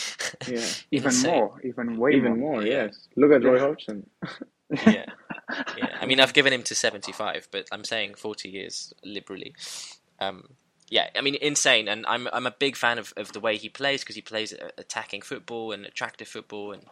Yeah. 0.48 0.66
Even 0.90 1.08
insane. 1.10 1.34
more, 1.34 1.60
even 1.62 1.96
way 1.98 2.12
Even 2.14 2.40
more. 2.40 2.52
more. 2.54 2.62
Yeah. 2.62 2.84
Yes. 2.86 3.06
Look 3.16 3.30
at 3.32 3.44
Roy 3.44 3.56
Yeah. 3.56 3.60
Hodgson. 3.66 4.10
Yeah. 4.70 5.06
Yeah, 5.76 5.98
I 6.00 6.06
mean, 6.06 6.20
I've 6.20 6.32
given 6.32 6.52
him 6.54 6.62
to 6.64 6.74
75, 6.74 7.48
but 7.50 7.68
I'm 7.70 7.84
saying 7.84 8.14
40 8.14 8.48
years 8.48 8.94
liberally. 9.04 9.54
Um, 10.18 10.48
yeah, 10.88 11.10
I 11.14 11.20
mean, 11.20 11.34
insane, 11.34 11.86
and 11.86 12.06
I'm 12.06 12.28
I'm 12.32 12.46
a 12.46 12.50
big 12.50 12.76
fan 12.76 12.98
of, 12.98 13.12
of 13.16 13.32
the 13.32 13.40
way 13.40 13.56
he 13.58 13.68
plays 13.68 14.00
because 14.02 14.16
he 14.16 14.22
plays 14.22 14.54
attacking 14.78 15.20
football 15.22 15.72
and 15.72 15.84
attractive 15.84 16.28
football, 16.28 16.72
and 16.72 16.82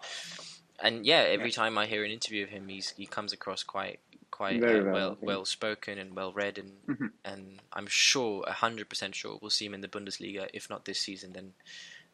and 0.80 1.06
yeah, 1.06 1.24
every 1.28 1.50
time 1.50 1.78
I 1.78 1.86
hear 1.86 2.04
an 2.04 2.10
interview 2.10 2.44
of 2.44 2.50
him, 2.50 2.68
he's 2.68 2.90
he 2.90 3.06
comes 3.06 3.32
across 3.32 3.62
quite 3.62 4.00
quite 4.30 4.62
uh, 4.62 4.82
well 4.84 5.16
well 5.20 5.44
spoken 5.46 5.98
and 5.98 6.14
well 6.14 6.32
read, 6.32 6.58
and 6.58 6.72
Mhm. 6.86 7.10
and 7.24 7.62
I'm 7.72 7.86
sure 7.86 8.44
hundred 8.48 8.88
percent 8.90 9.14
sure 9.14 9.38
we'll 9.40 9.50
see 9.50 9.64
him 9.66 9.74
in 9.74 9.80
the 9.80 9.88
Bundesliga, 9.88 10.48
if 10.52 10.68
not 10.68 10.84
this 10.84 10.98
season, 11.00 11.32
then 11.32 11.54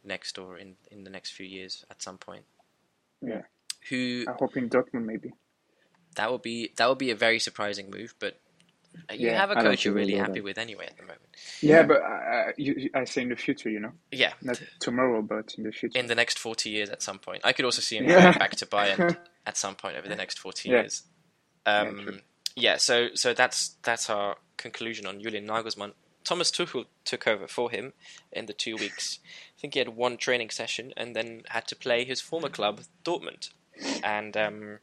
next 0.04 0.38
or 0.38 0.56
in 0.56 0.76
in 0.90 1.04
the 1.04 1.10
next 1.10 1.32
few 1.32 1.46
years 1.46 1.84
at 1.90 2.00
some 2.00 2.16
point. 2.18 2.44
Yeah. 3.20 3.42
Who 3.90 4.24
I 4.28 4.32
hope 4.32 4.56
in 4.56 4.68
Dortmund 4.68 5.04
maybe. 5.04 5.32
That 6.18 6.30
would 6.30 6.42
be 6.42 6.72
that 6.76 6.88
would 6.88 6.98
be 6.98 7.10
a 7.10 7.16
very 7.16 7.38
surprising 7.38 7.90
move, 7.90 8.14
but 8.18 8.38
you 9.10 9.28
Yeah, 9.28 9.38
have 9.38 9.50
a 9.50 9.54
don't 9.54 9.64
coach 9.64 9.84
you're 9.84 9.94
really 9.94 10.14
happy 10.16 10.34
that. 10.40 10.44
with 10.44 10.58
anyway 10.58 10.86
at 10.86 10.96
the 10.96 11.02
moment. 11.02 11.20
Yeah, 11.60 11.76
Yeah. 11.76 11.82
but 11.86 12.00
uh, 12.02 12.52
you, 12.56 12.74
you- 12.82 12.90
I 12.94 13.04
say 13.04 13.22
in 13.22 13.28
the 13.30 13.36
future, 13.36 13.70
you 13.70 13.80
know, 13.80 13.92
Yeah, 14.10 14.32
not 14.42 14.60
tomorrow, 14.80 15.22
but 15.22 15.54
in 15.56 15.64
the 15.64 15.72
future. 15.72 15.98
in 15.98 16.06
the 16.06 16.14
next 16.14 16.38
forty 16.38 16.70
years 16.70 16.90
at 16.90 17.02
some 17.02 17.18
point. 17.18 17.40
I 17.44 17.52
could 17.52 17.64
also 17.64 17.80
see 17.80 17.96
him 17.96 18.06
Yeah. 18.08 18.22
going 18.22 18.38
back 18.38 18.56
to 18.56 18.66
Bayern 18.66 19.16
at 19.46 19.56
some 19.56 19.74
point 19.76 19.96
over 19.96 20.08
the 20.08 20.16
next 20.16 20.38
forty 20.38 20.68
Yeah. 20.68 20.80
years. 20.80 21.02
Yeah, 21.66 21.80
Um, 21.82 22.00
true. 22.04 22.18
yeah, 22.56 22.76
so 22.76 23.08
so 23.14 23.32
that's 23.34 23.76
that's 23.82 24.10
our 24.10 24.36
conclusion 24.56 25.06
on 25.06 25.20
Julian 25.22 25.46
Nagelsmann. 25.46 25.92
Thomas 26.24 26.50
Tuchel 26.50 26.86
took 27.04 27.26
over 27.26 27.46
for 27.46 27.70
him 27.70 27.92
in 28.32 28.46
the 28.46 28.52
two 28.52 28.76
weeks. 28.76 29.18
I 29.56 29.60
think 29.60 29.74
he 29.74 29.78
had 29.80 29.90
one 29.90 30.16
training 30.16 30.50
session 30.50 30.92
and 30.96 31.14
then 31.16 31.42
had 31.48 31.66
to 31.68 31.76
play 31.76 32.04
his 32.04 32.20
former 32.20 32.48
club 32.50 32.80
Dortmund. 33.04 33.50
And 34.02 34.36
um, 34.36 34.78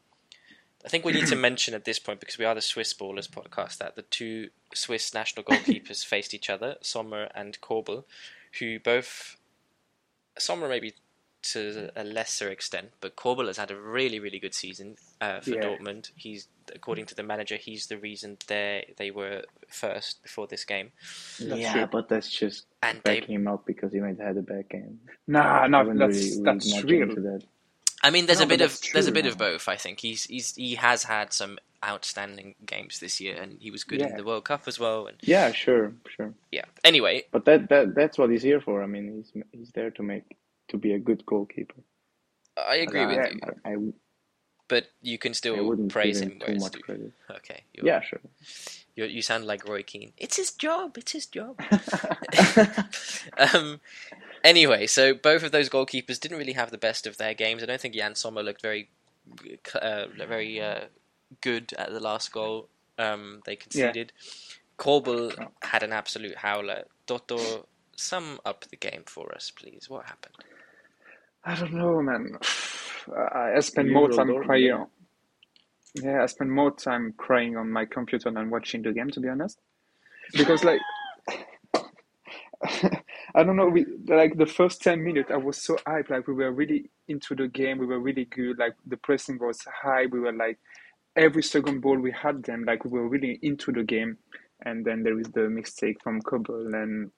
I 0.86 0.88
think 0.88 1.04
we 1.04 1.14
need 1.14 1.28
to 1.28 1.36
mention 1.36 1.74
at 1.74 1.84
this 1.86 1.98
point 2.00 2.20
because 2.20 2.38
we 2.38 2.46
are 2.46 2.54
the 2.56 2.62
Swiss 2.62 2.94
Ballers 2.94 3.28
podcast 3.30 3.80
that 3.80 3.96
the 3.96 4.04
two 4.04 4.50
Swiss 4.74 5.14
national 5.14 5.44
goalkeepers 5.44 6.06
faced 6.14 6.34
each 6.34 6.50
other, 6.50 6.76
Sommer 6.82 7.30
and 7.34 7.60
Kobel, 7.60 8.06
who 8.60 8.80
both 8.80 9.38
Sommer 10.38 10.70
maybe 10.70 10.94
to 11.44 11.92
a 11.96 12.04
lesser 12.04 12.50
extent, 12.50 12.90
but 13.02 13.16
Kobel 13.16 13.46
has 13.48 13.58
had 13.58 13.70
a 13.70 13.76
really 13.80 14.20
really 14.20 14.40
good 14.40 14.54
season 14.56 14.96
uh, 15.22 15.40
for 15.42 15.52
Yeah. 15.52 15.62
Dortmund. 15.64 16.10
He's 16.16 16.48
according 16.74 17.06
to 17.08 17.16
the 17.16 17.22
manager, 17.24 17.56
he's 17.56 17.86
the 17.88 17.98
reason 17.98 18.38
they 18.48 18.94
they 18.98 19.12
were 19.12 19.44
first 19.68 20.24
before 20.24 20.48
this 20.48 20.66
game, 20.66 20.92
That's 21.40 21.62
yeah, 21.62 21.74
true. 21.74 21.88
but 21.92 22.10
that's 22.10 22.30
just 22.30 22.66
and 22.82 23.00
they 23.04 23.20
backing 23.20 23.36
him 23.36 23.48
up 23.48 23.66
because 23.66 23.92
he 23.94 24.00
might 24.00 24.18
have 24.18 24.28
had 24.28 24.38
a 24.38 24.42
bad 24.42 24.70
game. 24.70 25.00
Nah, 25.28 25.68
no, 25.68 25.80
wouldn't 25.84 26.00
that's 26.00 26.18
really 26.18 26.44
that's 26.44 26.74
much 26.76 26.84
real. 26.84 27.08
that. 27.16 27.44
I 28.04 28.12
mean, 28.12 28.28
there's 28.28 28.40
No, 28.40 28.46
a 28.46 28.48
bit 28.48 28.62
of 28.62 28.72
that's 28.72 28.82
there's 28.94 29.08
a 29.08 29.12
true. 29.12 29.14
bit 29.14 29.26
of 29.26 29.38
both. 29.38 29.68
I 29.68 29.76
think 29.78 30.00
he's 30.02 30.26
he's 30.26 30.56
he 30.56 30.76
has 30.76 31.04
had 31.04 31.34
some 31.34 31.60
outstanding 31.86 32.56
games 32.66 33.00
this 33.00 33.20
year, 33.22 33.42
and 33.42 33.58
he 33.62 33.72
was 33.72 33.84
good 33.84 34.02
in 34.02 34.16
the 34.16 34.24
World 34.24 34.46
Cup 34.46 34.64
as 34.68 34.80
well. 34.80 35.08
And 35.08 35.18
Yeah, 35.22 35.52
sure, 35.54 35.94
sure. 36.08 36.34
yeah, 36.52 36.66
anyway, 36.84 37.26
But 37.32 37.46
that, 37.46 37.70
that 37.70 37.96
that's 37.96 38.18
what 38.18 38.30
he's 38.32 38.44
here 38.44 38.62
for. 38.62 38.84
I 38.84 38.88
mean, 38.88 39.24
he's 39.34 39.44
he's 39.52 39.72
there 39.72 39.92
to 39.92 40.04
make 40.04 40.38
to 40.70 40.78
be 40.78 40.94
a 40.94 41.00
good 41.00 41.26
goalkeeper. 41.26 41.82
I 42.58 42.78
agree 42.78 43.02
I, 43.02 43.08
with 43.08 43.16
Yeah. 43.18 43.30
you, 43.30 43.42
I, 43.66 43.72
I, 43.72 43.76
but 44.68 44.88
you 45.02 45.18
can 45.18 45.34
I 45.54 45.60
still 45.60 45.78
praise 45.90 46.22
him. 46.22 46.40
too 46.40 46.56
much 46.56 46.82
credit. 46.82 47.14
Okay, 47.32 47.64
Yeah, 47.82 48.02
sure. 48.02 48.22
you 48.96 49.06
you 49.06 49.22
sound 49.22 49.46
like 49.46 49.68
Roy 49.68 49.84
Keane. 49.84 50.14
It's 50.18 50.38
his 50.38 50.52
job. 50.52 50.98
It's 50.98 51.12
his 51.14 51.28
job. 51.28 51.60
um, 53.38 53.82
anyway, 54.46 54.88
so 54.88 55.14
both 55.14 55.44
of 55.44 55.52
those 55.52 55.68
goalkeepers 55.70 56.20
didn't 56.20 56.38
really 56.38 56.54
have 56.54 56.72
the 56.72 56.78
best 56.78 57.06
of 57.06 57.18
their 57.18 57.34
games. 57.34 57.62
I 57.62 57.66
don't 57.66 57.82
think 57.82 57.96
Yann 57.96 58.16
Sommer 58.16 58.42
looked 58.42 58.62
very, 58.62 58.90
uh, 59.82 60.06
very 60.16 60.62
uh, 60.62 60.86
good 61.42 61.74
at 61.78 61.92
the 61.92 62.00
last 62.00 62.32
goal 62.32 62.70
um, 62.98 63.42
they 63.46 63.56
conceded. 63.58 64.14
Kobel 64.78 65.32
Oh. 65.40 65.48
had 65.64 65.84
an 65.84 65.92
absolute 65.92 66.38
howler. 66.38 66.84
Dotto, 67.08 67.66
sum 67.96 68.40
up 68.46 68.66
the 68.66 68.78
game 68.78 69.04
for 69.06 69.34
us, 69.36 69.52
please. 69.52 69.90
What 69.90 70.06
happened? 70.06 70.36
I 71.44 71.56
don't 71.56 71.74
know, 71.74 72.02
man. 72.02 72.38
I, 73.34 73.54
I 73.58 73.60
spend 73.60 73.92
more 73.92 74.10
time 74.10 74.34
crying. 74.44 74.72
on- 74.72 74.88
Yeah, 75.96 76.24
I 76.24 76.26
spend 76.26 76.52
more 76.52 76.72
time 76.72 77.14
crying 77.18 77.56
on 77.58 77.72
my 77.72 77.86
computer 77.86 78.32
than 78.32 78.50
watching 78.50 78.82
the 78.82 78.92
game, 78.92 79.10
to 79.12 79.20
be 79.20 79.30
honest. 79.30 79.60
Because 80.34 80.64
like, 80.64 80.82
I 83.36 83.44
don't 83.44 83.58
know, 83.58 83.68
we 83.68 83.86
like 84.08 84.38
the 84.38 84.46
first 84.46 84.82
ten 84.82 85.04
minutes, 85.04 85.30
I 85.32 85.38
was 85.38 85.58
so 85.58 85.76
hyped. 85.88 86.10
Like 86.10 86.28
we 86.28 86.36
were 86.36 86.54
really 86.54 86.90
into 87.10 87.36
the 87.36 87.50
game. 87.50 87.80
We 87.80 87.86
were 87.86 88.00
really 88.00 88.26
good. 88.26 88.60
Like 88.60 88.76
the 88.88 88.98
pressing 88.98 89.40
was 89.40 89.62
high. 89.84 90.06
We 90.08 90.22
were 90.22 90.34
like 90.34 90.58
every 91.18 91.44
second 91.44 91.82
ball 91.82 91.98
we 92.00 92.12
had 92.14 92.44
them. 92.44 92.64
Like 92.66 92.86
we 92.86 92.92
were 92.92 93.10
really 93.10 93.40
into 93.42 93.74
the 93.74 93.84
game. 93.84 94.18
And 94.66 94.86
then 94.86 95.04
there 95.04 95.20
is 95.20 95.28
the 95.28 95.50
mistake 95.50 95.98
from 96.02 96.22
Kobel, 96.22 96.74
and 96.74 97.12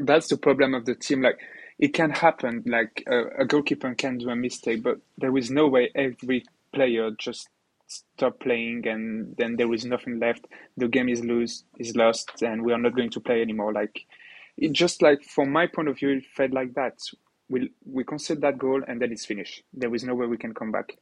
that's 0.00 0.28
the 0.28 0.36
problem 0.36 0.74
of 0.74 0.84
the 0.84 0.96
team. 0.96 1.22
Like 1.22 1.38
it 1.78 1.94
can 1.94 2.10
happen. 2.10 2.64
Like 2.66 3.04
a, 3.08 3.42
a 3.42 3.44
goalkeeper 3.46 3.94
can 3.94 4.18
do 4.18 4.30
a 4.30 4.36
mistake, 4.36 4.82
but 4.82 4.98
there 5.18 5.36
is 5.36 5.50
no 5.50 5.68
way 5.68 5.90
every 5.94 6.44
player 6.74 7.10
just 7.18 7.48
stop 7.88 8.40
playing 8.40 8.86
and 8.88 9.36
then 9.38 9.56
there 9.56 9.72
is 9.72 9.84
nothing 9.84 10.18
left. 10.18 10.46
The 10.76 10.88
game 10.88 11.08
is 11.08 11.24
lose 11.24 11.64
is 11.78 11.94
lost, 11.94 12.42
and 12.42 12.62
we 12.64 12.72
are 12.72 12.78
not 12.78 12.96
going 12.96 13.10
to 13.10 13.20
play 13.20 13.42
anymore. 13.42 13.72
Like 13.72 14.06
it 14.56 14.72
just 14.72 15.02
like 15.02 15.22
from 15.24 15.52
my 15.52 15.66
point 15.66 15.88
of 15.88 15.98
view, 15.98 16.10
it 16.10 16.24
felt 16.36 16.52
like 16.52 16.74
that. 16.74 16.98
We 17.48 17.70
we 17.84 18.04
concede 18.04 18.40
that 18.40 18.58
goal 18.58 18.82
and 18.86 19.00
then 19.00 19.12
it's 19.12 19.24
finished. 19.24 19.62
There 19.72 19.94
is 19.94 20.04
no 20.04 20.14
way 20.14 20.26
we 20.26 20.38
can 20.38 20.54
come 20.54 20.72
back. 20.72 20.96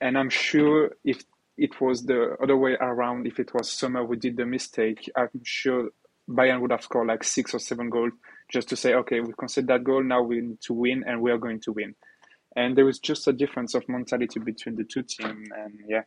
And 0.00 0.16
I'm 0.18 0.30
sure 0.30 0.92
if 1.04 1.22
it 1.58 1.80
was 1.80 2.04
the 2.04 2.36
other 2.42 2.56
way 2.56 2.76
around, 2.80 3.26
if 3.26 3.38
it 3.38 3.52
was 3.54 3.70
Sommer 3.70 4.04
who 4.06 4.16
did 4.16 4.36
the 4.36 4.46
mistake, 4.46 5.10
I'm 5.16 5.28
sure 5.44 5.90
Bayern 6.28 6.60
would 6.60 6.70
have 6.70 6.82
scored 6.82 7.08
like 7.08 7.24
six 7.24 7.54
or 7.54 7.58
seven 7.58 7.90
goals 7.90 8.12
just 8.48 8.68
to 8.70 8.76
say, 8.76 8.94
okay, 8.94 9.20
we 9.20 9.32
conceded 9.38 9.68
that 9.68 9.84
goal, 9.84 10.02
now 10.02 10.22
we 10.22 10.40
need 10.40 10.60
to 10.62 10.72
win, 10.74 11.04
and 11.06 11.20
we 11.20 11.30
are 11.30 11.38
going 11.38 11.60
to 11.60 11.72
win. 11.72 11.94
And 12.56 12.76
there 12.76 12.84
was 12.84 12.98
just 12.98 13.28
a 13.28 13.32
difference 13.32 13.74
of 13.74 13.88
mentality 13.88 14.40
between 14.40 14.76
the 14.76 14.84
two 14.84 15.02
teams, 15.02 15.48
and 15.56 15.80
yeah, 15.88 16.02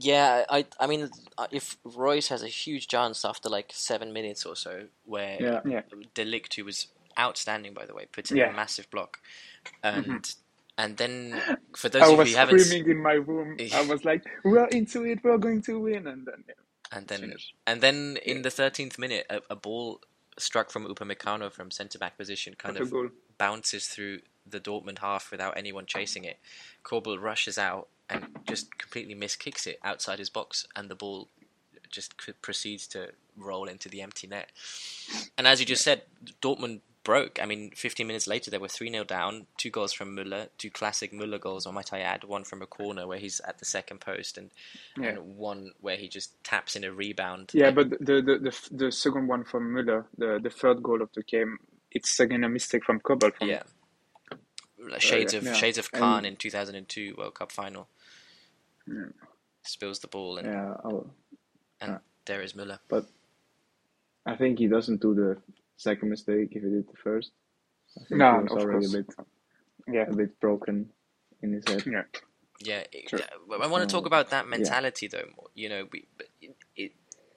Yeah, 0.00 0.44
I 0.48 0.66
I 0.80 0.86
mean, 0.86 1.10
uh, 1.38 1.46
if 1.50 1.76
Reus 1.84 2.28
has 2.28 2.42
a 2.42 2.48
huge 2.48 2.88
chance 2.88 3.24
after 3.24 3.48
like 3.48 3.70
seven 3.74 4.12
minutes 4.12 4.46
or 4.46 4.56
so, 4.56 4.88
where 5.04 5.38
Yeah. 5.40 5.60
Yeah. 5.66 5.82
de 6.14 6.24
Ligt, 6.24 6.54
who 6.54 6.64
was 6.64 6.88
outstanding 7.18 7.74
by 7.74 7.86
the 7.86 7.94
way, 7.94 8.06
puts 8.12 8.32
in 8.32 8.38
Yeah. 8.38 8.48
a 8.52 8.56
massive 8.56 8.90
block, 8.90 9.18
and 9.82 10.06
Mhm. 10.06 10.36
and 10.78 10.96
then 10.96 11.44
for 11.76 11.88
those 11.90 12.04
I 12.04 12.08
of 12.08 12.24
you 12.24 12.32
who 12.32 12.38
haven't, 12.38 12.60
screaming 12.60 12.90
in 12.90 13.02
my 13.02 13.14
room. 13.14 13.58
I 13.72 13.82
was 13.82 14.04
like, 14.04 14.24
"We 14.44 14.58
are 14.58 14.68
into 14.68 15.04
it. 15.04 15.20
We 15.24 15.30
are 15.30 15.38
going 15.38 15.62
to 15.62 15.80
win!" 15.80 16.06
And 16.06 16.26
then 16.26 16.44
yeah, 16.48 16.54
and 16.92 17.08
then 17.08 17.20
finished. 17.20 17.54
and 17.66 17.80
then 17.80 18.18
in 18.24 18.42
the 18.42 18.50
thirteenth 18.50 18.98
minute, 18.98 19.26
a, 19.30 19.40
a 19.50 19.56
ball 19.56 20.00
struck 20.38 20.70
from 20.70 20.86
Upamecano 20.86 21.52
from 21.52 21.70
centre 21.70 21.98
back 21.98 22.16
position 22.16 22.54
kind 22.58 22.76
What 22.76 22.80
a 22.80 22.84
of 22.84 22.92
bounces 23.38 23.86
through 23.88 24.20
the 24.46 24.60
Dortmund 24.60 25.00
half 25.00 25.30
without 25.30 25.56
anyone 25.56 25.86
chasing 25.86 26.24
it. 26.24 26.38
Kobel 26.84 27.18
rushes 27.18 27.58
out 27.58 27.88
and 28.10 28.26
just 28.46 28.76
completely 28.78 29.14
miskicks 29.14 29.66
it 29.66 29.78
outside 29.84 30.18
his 30.18 30.30
box, 30.30 30.66
and 30.76 30.88
the 30.90 30.94
ball 30.94 31.28
just 31.90 32.14
proceeds 32.42 32.86
to 32.88 33.10
roll 33.36 33.64
into 33.66 33.88
the 33.88 34.00
empty 34.02 34.26
net. 34.26 34.50
And 35.38 35.46
as 35.46 35.60
you 35.60 35.66
just 35.66 35.82
said, 35.82 36.02
Dortmund 36.42 36.80
broke. 37.02 37.40
I 37.42 37.46
mean, 37.46 37.70
15 37.74 38.06
minutes 38.06 38.26
later, 38.26 38.50
they 38.50 38.58
were 38.58 38.68
3 38.68 38.90
0 38.92 39.04
down. 39.04 39.46
Two 39.56 39.70
goals 39.70 39.92
from 39.92 40.14
Müller, 40.14 40.48
two 40.58 40.70
classic 40.70 41.12
Müller 41.12 41.40
goals, 41.40 41.66
or 41.66 41.72
might 41.72 41.92
I 41.92 42.00
add, 42.00 42.24
one 42.24 42.44
from 42.44 42.60
a 42.62 42.66
corner 42.66 43.06
where 43.06 43.18
he's 43.18 43.40
at 43.40 43.58
the 43.58 43.64
second 43.64 44.00
post, 44.00 44.36
and, 44.38 44.50
Yeah. 44.96 45.08
and 45.10 45.36
one 45.36 45.72
where 45.80 45.96
he 45.96 46.08
just 46.08 46.42
taps 46.44 46.76
in 46.76 46.84
a 46.84 46.92
rebound. 46.92 47.50
Yeah, 47.54 47.70
but 47.70 47.90
the 47.90 48.20
the, 48.20 48.38
the 48.38 48.84
the 48.84 48.92
second 48.92 49.26
one 49.28 49.44
from 49.44 49.72
Müller, 49.74 50.04
the 50.18 50.38
the 50.42 50.50
third 50.50 50.82
goal 50.82 51.00
of 51.02 51.08
the 51.14 51.22
game, 51.22 51.58
it's 51.90 52.20
again 52.20 52.44
a 52.44 52.48
mistake 52.48 52.84
from 52.84 53.00
Kobel. 53.00 53.30
From 53.36 53.48
Yeah. 53.48 53.62
Shades 54.98 55.34
of 55.34 55.44
yeah. 55.44 55.54
Shades 55.54 55.78
of 55.78 55.88
And- 55.92 56.00
Kahn 56.00 56.24
in 56.24 56.36
2002 56.36 57.14
World 57.18 57.34
Cup 57.34 57.52
final. 57.52 57.88
Yeah. 58.86 59.10
Spills 59.62 59.98
the 60.00 60.08
ball 60.08 60.38
and, 60.38 60.46
Yeah, 60.46 60.74
I'll, 60.84 61.12
and 61.80 61.92
uh, 61.92 61.98
there 62.24 62.42
is 62.42 62.54
Müller. 62.54 62.78
but 62.88 63.06
I 64.26 64.36
think 64.36 64.58
he 64.58 64.66
doesn't 64.68 65.00
do 65.00 65.14
the 65.14 65.36
second 65.76 66.08
mistake 66.10 66.48
if 66.52 66.62
he 66.62 66.68
did 66.70 66.86
the 66.88 66.96
first. 66.96 67.32
I 67.96 68.04
think 68.04 68.18
No, 68.18 68.36
he 68.38 68.42
was 68.44 68.52
of 68.52 68.58
already 68.58 68.86
course. 68.86 68.94
a 68.94 68.96
bit 68.98 69.14
yeah, 69.92 70.06
a 70.08 70.14
bit 70.14 70.38
broken 70.40 70.90
in 71.42 71.52
his 71.52 71.64
head. 71.66 71.84
yeah, 71.86 72.02
Yeah, 72.60 72.84
it- 72.92 73.08
Sure. 73.10 73.20
I 73.62 73.66
want 73.66 73.88
to 73.88 73.92
talk 73.92 74.06
about 74.06 74.30
that 74.30 74.46
mentality 74.48 75.08
though. 75.08 75.28
More, 75.36 75.48
you 75.54 75.68
know, 75.68 75.88
we, 75.92 76.06
it, 76.40 76.54
it, 76.76 76.92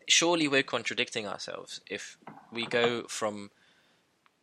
surely 0.08 0.48
we're 0.48 0.64
contradicting 0.64 1.28
ourselves 1.28 1.82
if 1.90 2.18
we 2.52 2.66
go 2.66 3.04
from 3.08 3.50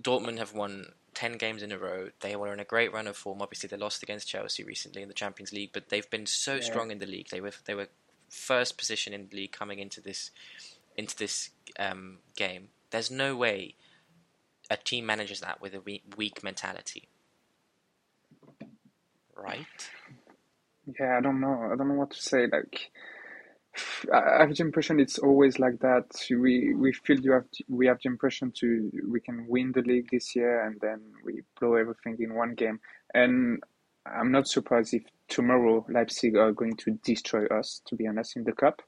Dortmund 0.03 0.39
have 0.39 0.55
won 0.55 0.93
ten 1.21 1.33
games 1.37 1.62
in 1.62 1.71
a 1.73 1.79
row. 1.79 2.09
They 2.21 2.35
were 2.35 2.53
in 2.53 2.61
a 2.61 2.64
great 2.64 2.93
run 2.93 3.07
of 3.07 3.16
form. 3.16 3.43
Obviously, 3.43 3.68
they 3.68 3.77
lost 3.77 4.03
against 4.03 4.29
Chelsea 4.29 4.64
recently 4.64 5.03
in 5.03 5.09
the 5.09 5.14
Champions 5.14 5.53
League, 5.53 5.71
but 5.73 5.89
they've 5.91 6.09
been 6.11 6.27
so 6.27 6.55
Yeah. 6.55 6.61
strong 6.62 6.91
in 6.91 6.99
the 6.99 7.07
league. 7.07 7.29
They 7.31 7.41
were 7.41 7.53
they 7.66 7.75
were 7.75 7.89
first 8.31 8.79
position 8.79 9.12
in 9.12 9.29
the 9.29 9.37
league 9.37 9.53
coming 9.53 9.79
into 9.79 10.01
this 10.01 10.31
into 10.97 11.16
this 11.16 11.51
um, 11.79 12.18
game. 12.37 12.68
There's 12.91 13.11
no 13.11 13.37
way 13.37 13.75
a 14.71 14.77
team 14.77 15.05
manages 15.07 15.41
that 15.41 15.61
with 15.61 15.75
a 15.75 15.81
weak, 15.81 16.03
weak 16.16 16.43
mentality, 16.45 17.09
right? 19.37 19.91
yeah. 20.99 21.18
I 21.18 21.21
don't 21.21 21.41
know. 21.41 21.71
I 21.73 21.77
don't 21.77 21.89
know 21.89 21.95
what 21.95 22.12
to 22.12 22.23
say. 22.23 22.47
Like, 22.47 22.91
I 24.12 24.41
have 24.41 24.57
the 24.57 24.62
impression 24.62 25.01
it's 25.01 25.18
always 25.18 25.59
like 25.59 25.78
that. 25.81 26.07
We 26.31 26.74
we 26.74 26.93
feel 26.93 27.20
you 27.20 27.33
have 27.33 27.45
we 27.68 27.87
have 27.87 27.99
the 28.03 28.09
impression 28.09 28.53
to 28.57 28.91
we 29.09 29.20
can 29.20 29.47
win 29.49 29.72
the 29.72 29.83
league 29.83 30.09
this 30.11 30.35
year, 30.35 30.64
and 30.64 30.81
then 30.81 31.01
we 31.24 31.43
blow 31.59 31.74
everything 31.74 32.16
in 32.20 32.35
one 32.35 32.55
game. 32.55 32.81
And 33.14 33.62
I'm 34.07 34.31
not 34.33 34.49
surprised 34.49 34.95
if 34.95 35.03
tomorrow 35.28 35.85
Leipzig 35.89 36.37
are 36.37 36.53
going 36.53 36.76
to 36.76 36.93
destroy 37.05 37.47
us. 37.47 37.83
To 37.87 37.97
be 37.97 38.07
honest, 38.07 38.37
in 38.37 38.45
the 38.45 38.53
cup. 38.53 38.83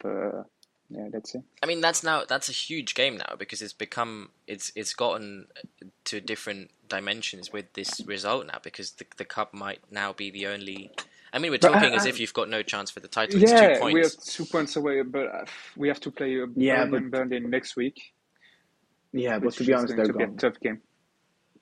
But 0.00 0.46
yeah, 0.90 1.08
let's 1.12 1.32
see. 1.32 1.40
I 1.62 1.66
mean, 1.66 1.80
that's 1.80 2.02
now 2.02 2.24
that's 2.26 2.48
a 2.48 2.52
huge 2.52 2.94
game 2.94 3.16
now 3.16 3.36
because 3.38 3.62
it's 3.62 3.72
become 3.72 4.30
it's 4.46 4.70
it's 4.76 4.94
gotten 4.94 5.46
to 6.04 6.20
different 6.20 6.70
dimensions 6.88 7.52
with 7.52 7.72
this 7.72 8.00
result 8.06 8.46
now 8.46 8.58
because 8.62 8.92
the 8.92 9.06
the 9.16 9.24
cup 9.24 9.54
might 9.54 9.80
now 9.90 10.12
be 10.12 10.30
the 10.30 10.46
only. 10.46 10.90
I 11.34 11.38
mean, 11.40 11.50
we're 11.50 11.58
But 11.58 11.72
I- 11.72 11.80
talking 11.80 11.94
as 11.94 12.06
if 12.06 12.20
you've 12.20 12.32
got 12.32 12.48
no 12.48 12.62
chance 12.62 12.90
for 12.90 13.00
the 13.00 13.08
title. 13.08 13.42
It's 13.42 13.50
Yeah, 13.52 13.78
two 13.78 13.84
we 13.86 14.00
are 14.02 14.08
two 14.08 14.44
points 14.46 14.76
away, 14.76 15.02
but 15.02 15.26
uh, 15.26 15.44
we 15.76 15.88
have 15.88 16.00
to 16.00 16.10
play 16.12 16.40
uh, 16.40 16.46
Yeah, 16.54 16.86
Bayern 16.86 17.10
Berlin 17.10 17.50
next 17.50 17.76
week. 17.76 18.00
Yeah, 19.12 19.38
but 19.40 19.54
to 19.54 19.64
be 19.64 19.72
honest, 19.72 19.96
going 19.96 19.96
they're 19.96 20.12
to 20.12 20.18
be 20.18 20.24
a 20.24 20.26
gone. 20.28 20.36
tough 20.38 20.60
game. 20.60 20.80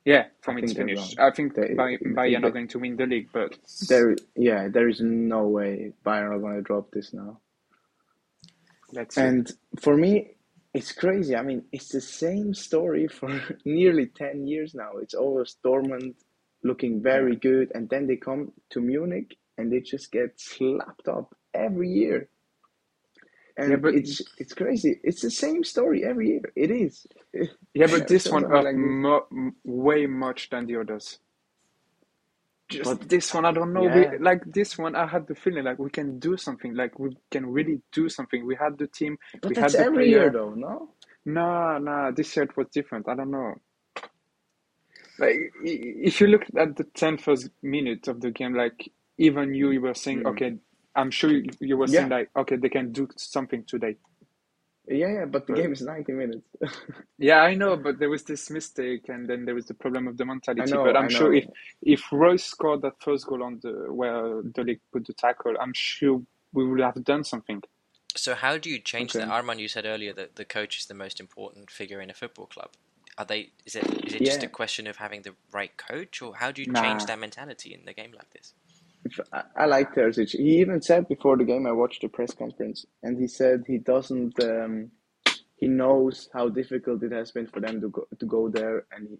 Yeah, 0.05 0.27
for 0.43 0.51
I 0.51 0.55
me 0.57 0.63
it's 0.63 0.73
think 0.75 0.87
they're 0.87 0.97
finished. 0.97 1.19
I 1.19 1.31
think 1.31 1.55
They- 1.55 1.75
Bay- 1.75 1.99
they- 2.03 2.11
Bayern 2.11 2.41
they- 2.43 2.49
are 2.49 2.51
going 2.51 2.69
to 2.69 2.79
win 2.79 2.97
the 2.97 3.07
league, 3.07 3.29
but 3.33 3.57
There, 3.89 4.17
yeah, 4.37 4.69
there 4.69 4.89
is 4.89 5.01
no 5.01 5.47
way 5.49 5.93
Bayern 6.05 6.31
are 6.33 6.39
going 6.41 6.57
to 6.57 6.63
drop 6.63 6.91
this 6.91 7.13
now. 7.15 7.41
let's 8.93 9.15
see. 9.15 9.21
And 9.23 9.51
for 9.81 9.97
me, 9.97 10.37
it's 10.75 10.93
crazy. 10.93 11.35
I 11.37 11.43
mean, 11.43 11.65
it's 11.73 11.89
the 11.89 12.01
same 12.01 12.53
story 12.55 13.09
for 13.09 13.29
nearly 13.65 14.07
10 14.07 14.47
years 14.47 14.75
now. 14.75 14.93
It's 15.01 15.15
always 15.15 15.57
Dortmund 15.65 16.15
looking 16.63 17.01
very 17.03 17.37
good, 17.37 17.73
and 17.75 17.89
then 17.89 18.07
they 18.07 18.17
come 18.17 18.53
to 18.71 18.81
Munich 18.81 19.37
and 19.63 19.73
they 19.73 19.81
just 19.81 20.13
get 20.13 20.39
slapped 20.39 21.09
up 21.09 21.35
every 21.55 21.89
year. 21.89 22.29
And 23.57 23.71
Yeah, 23.71 23.77
but- 23.77 23.95
it's 23.95 24.21
it's 24.39 24.55
crazy. 24.55 25.01
It's 25.05 25.23
the 25.23 25.31
same 25.31 25.63
story 25.65 26.05
every 26.05 26.29
year. 26.29 26.53
It 26.57 26.71
is. 26.71 27.07
yeah, 27.75 27.87
but 27.87 28.09
this 28.13 28.27
one 28.29 28.45
hurt 28.45 28.65
like 28.65 28.77
mo- 28.77 29.27
way 29.65 30.07
much 30.07 30.51
than 30.51 30.67
the 30.67 30.77
others. 30.81 31.19
Just 32.69 32.85
But- 33.01 33.09
this 33.09 33.33
one, 33.35 33.45
I 33.45 33.53
don't 33.53 33.73
know. 33.73 33.85
Yeah. 33.85 34.13
We, 34.13 34.19
like 34.19 34.43
this 34.47 34.79
one, 34.79 34.95
I 34.97 35.07
had 35.07 35.27
the 35.27 35.35
feeling 35.35 35.65
like 35.65 35.79
we 35.79 35.91
can 35.91 36.19
do 36.19 36.37
something. 36.37 36.75
Like 36.75 36.99
we 36.99 37.17
can 37.31 37.47
really 37.47 37.83
do 37.93 38.09
something. 38.09 38.47
We 38.47 38.57
had 38.57 38.79
the 38.79 38.87
team. 38.87 39.19
But 39.43 39.51
we 39.51 39.55
that's 39.55 39.75
had 39.75 39.83
the 39.83 39.87
every 39.87 40.05
player. 40.07 40.21
year, 40.23 40.31
though, 40.31 40.55
no? 40.55 40.95
No, 41.25 41.79
no, 41.79 42.11
this 42.17 42.35
year 42.35 42.45
it 42.47 42.57
was 42.57 42.67
different. 42.73 43.09
I 43.09 43.15
don't 43.15 43.31
know. 43.31 43.55
Like, 45.19 45.53
if 45.63 46.21
you 46.21 46.27
look 46.27 46.43
at 46.59 46.75
the 46.77 46.85
10 46.85 47.19
first 47.19 47.51
minute 47.63 48.09
of 48.09 48.21
the 48.21 48.31
game, 48.33 48.55
like, 48.55 48.91
even 49.29 49.55
you, 49.55 49.71
you 49.73 49.83
were 49.83 49.95
saying, 49.95 50.25
Mm. 50.25 50.31
okay, 50.33 50.51
I'm 50.97 51.11
sure 51.13 51.31
you, 51.33 51.45
you 51.61 51.77
were 51.79 51.89
saying, 51.89 52.11
Yeah. 52.11 52.17
like, 52.19 52.31
okay, 52.37 52.57
they 52.57 52.71
can 52.71 52.93
do 52.93 53.09
something 53.17 53.65
today. 53.67 53.97
Yeah, 54.89 55.13
yeah, 55.19 55.27
but 55.27 55.47
the 55.47 55.55
But- 55.55 55.63
game 55.63 55.73
is 55.73 55.83
90 55.83 56.13
minutes. 56.13 56.47
Yeah, 57.19 57.41
I 57.43 57.55
know, 57.55 57.77
but 57.77 57.99
there 58.01 58.11
was 58.11 58.25
this 58.25 58.51
mistake, 58.51 59.09
and 59.09 59.29
then 59.31 59.47
there 59.47 59.55
was 59.55 59.67
the 59.67 59.75
problem 59.75 60.09
of 60.09 60.17
the 60.19 60.27
mentality. 60.27 60.73
know, 60.73 60.85
but 60.85 60.97
I'm 60.97 61.07
I 61.07 61.09
sure 61.09 61.33
know. 61.33 61.39
if 61.41 61.47
if 61.83 62.03
Reus 62.13 62.45
scored 62.45 62.83
that 62.83 62.97
first 63.07 63.27
goal 63.29 63.43
on 63.45 63.61
the 63.63 63.73
where 64.01 64.43
de 64.43 64.63
Ligt 64.65 64.81
put 64.93 65.07
the 65.07 65.15
tackle, 65.15 65.55
I'm 65.61 65.73
sure 65.75 66.23
we 66.53 66.63
would 66.69 66.81
have 66.81 67.03
done 67.05 67.25
something. 67.25 67.63
So 68.17 68.35
how 68.35 68.59
do 68.59 68.71
you 68.71 68.81
change 68.81 69.17
Okay. 69.17 69.21
that? 69.21 69.29
Arman, 69.29 69.59
you 69.61 69.69
said 69.69 69.87
earlier 69.87 70.13
that 70.15 70.37
the 70.37 70.45
coach 70.45 70.79
is 70.81 70.87
the 70.87 70.95
most 71.05 71.21
important 71.21 71.71
figure 71.71 72.01
in 72.01 72.11
a 72.11 72.15
football 72.15 72.47
club. 72.47 72.71
Are 73.19 73.27
they? 73.27 73.53
Is 73.67 73.77
it? 73.77 73.87
Is 74.07 74.15
it 74.15 74.25
just 74.25 74.43
a 74.43 74.49
question 74.49 74.87
of 74.89 74.97
having 74.99 75.23
the 75.23 75.35
right 75.53 75.77
coach, 75.77 76.23
or 76.23 76.37
how 76.37 76.51
do 76.53 76.63
you 76.63 76.71
Nah. 76.73 76.83
change 76.83 77.07
that 77.07 77.19
mentality 77.19 77.73
in 77.75 77.85
the 77.87 77.95
game 77.95 78.13
like 78.13 78.31
this? 78.31 78.55
I, 79.57 79.67
like 79.67 79.95
Terzic. 79.95 80.31
He 80.31 80.61
even 80.61 80.81
said 80.81 81.09
before 81.09 81.37
the 81.37 81.45
game, 81.45 81.67
I 81.67 81.73
watched 81.73 82.03
the 82.03 82.09
press 82.09 82.35
conference, 82.35 82.87
and 83.03 83.19
he 83.19 83.27
said 83.27 83.65
he 83.67 83.79
doesn't. 83.79 84.43
Um, 84.43 84.91
he 85.57 85.69
knows 85.69 86.29
how 86.33 86.49
difficult 86.49 87.03
it 87.03 87.13
has 87.13 87.31
been 87.31 87.47
for 87.47 87.61
them 87.61 87.81
to 87.81 87.89
go 87.89 88.07
to 88.19 88.27
go 88.27 88.49
there, 88.49 88.87
and 88.93 89.09
he, 89.09 89.19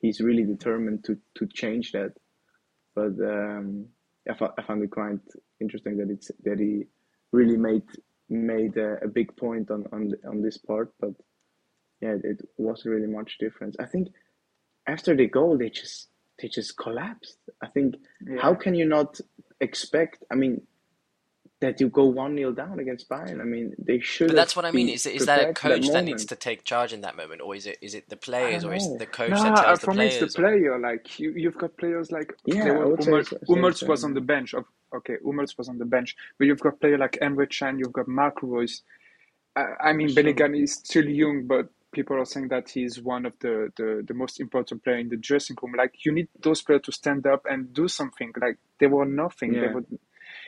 he's 0.00 0.20
really 0.20 0.44
determined 0.44 1.04
to 1.04 1.16
to 1.36 1.46
change 1.46 1.92
that. 1.92 2.12
But 2.94 3.14
um, 3.20 3.86
I, 4.28 4.34
I 4.58 4.62
found 4.62 4.82
it 4.82 4.90
quite 4.90 5.20
interesting 5.60 5.96
that 5.98 6.10
it's 6.10 6.30
that 6.44 6.58
he 6.58 6.84
really 7.32 7.56
made 7.56 7.84
made 8.28 8.76
a, 8.76 9.04
a 9.04 9.08
big 9.08 9.36
point 9.36 9.70
on 9.70 9.84
on 9.92 10.12
on 10.28 10.42
this 10.42 10.58
part. 10.58 10.92
But 11.00 11.12
yeah, 12.00 12.16
it 12.22 12.40
wasn't 12.56 12.94
really 12.94 13.12
much 13.12 13.38
difference. 13.38 13.76
I 13.78 13.86
think 13.86 14.08
after 14.86 15.14
the 15.16 15.28
goal, 15.28 15.56
they 15.58 15.70
just 15.70 16.08
they 16.40 16.48
just 16.48 16.76
collapsed. 16.76 17.38
I 17.62 17.68
think 17.68 17.96
how 18.40 18.54
can 18.54 18.74
you 18.74 18.86
not 18.86 19.20
expect? 19.60 20.24
I 20.30 20.34
mean, 20.36 20.62
that 21.60 21.80
you 21.80 21.88
go 21.88 22.04
one 22.06 22.36
0 22.36 22.52
down 22.52 22.78
against 22.80 23.08
Bayern. 23.08 23.40
I 23.40 23.44
mean, 23.44 23.74
they 23.78 24.00
should. 24.00 24.28
But 24.28 24.36
that's 24.36 24.56
what 24.56 24.64
I 24.64 24.72
mean. 24.72 24.88
been 24.88 24.94
Is 24.94 25.26
that 25.26 25.40
a 25.40 25.46
prepared 25.46 25.58
for 25.58 25.68
that 25.68 25.82
coach 25.82 25.90
that, 25.92 26.04
needs 26.04 26.24
to 26.26 26.36
take 26.36 26.64
charge 26.64 26.92
in 26.92 27.02
that 27.02 27.16
moment, 27.16 27.42
or 27.42 27.54
is 27.54 27.66
it 27.66 27.78
is 27.82 27.94
it 27.94 28.08
the 28.08 28.16
players, 28.16 28.64
or 28.64 28.74
is 28.74 28.86
it 28.86 28.98
the 28.98 29.06
coach 29.06 29.30
No, 29.30 29.42
that 29.42 29.56
tells 29.56 29.78
uh, 29.78 29.80
for 29.80 29.86
the 29.86 29.94
me 29.94 29.96
players? 29.96 30.22
it's 30.22 30.34
the 30.34 30.40
player. 30.40 30.78
Like 30.78 31.18
you, 31.20 31.32
you've 31.32 31.58
got 31.58 31.76
players 31.76 32.12
like 32.12 32.34
Yeah, 32.46 32.64
there 32.64 32.78
I 32.82 32.86
were 32.86 32.98
say 33.00 33.04
Hummels, 33.04 33.28
so- 33.28 33.38
say 33.44 33.46
Hummels 33.48 33.80
so. 33.80 33.86
was 33.86 34.04
on 34.04 34.14
the 34.14 34.20
bench. 34.22 34.54
Of 34.54 34.64
okay, 34.96 35.16
Hummels 35.24 35.56
was 35.58 35.68
on 35.68 35.78
the 35.78 35.84
bench, 35.86 36.16
but 36.38 36.46
you've 36.46 36.60
got 36.60 36.80
player 36.80 36.98
like 36.98 37.18
Emre 37.22 37.48
Can, 37.50 37.78
you've 37.78 37.92
got 37.92 38.08
Marco 38.08 38.46
Reus. 38.46 38.82
I, 39.56 39.66
I 39.90 39.92
mean, 39.92 40.08
Sure. 40.08 40.14
Bellingham 40.14 40.54
is 40.54 40.74
still 40.74 41.08
young, 41.08 41.46
but 41.46 41.68
people 41.92 42.16
are 42.20 42.24
saying 42.24 42.48
that 42.48 42.68
he's 42.70 43.00
one 43.00 43.26
of 43.26 43.32
the, 43.40 43.72
the, 43.76 44.04
the 44.06 44.14
most 44.14 44.40
important 44.40 44.82
player 44.84 44.98
in 44.98 45.08
the 45.08 45.16
dressing 45.16 45.56
room. 45.62 45.74
Like 45.76 46.04
you 46.04 46.12
need 46.12 46.28
those 46.40 46.62
players 46.62 46.82
to 46.82 46.92
stand 46.92 47.26
up 47.26 47.44
and 47.48 47.72
do 47.74 47.88
something. 47.88 48.32
Like 48.40 48.58
they 48.78 48.86
were 48.86 49.04
nothing. 49.06 49.52
They 49.52 49.66
Yeah. 49.66 49.72
were, 49.74 49.84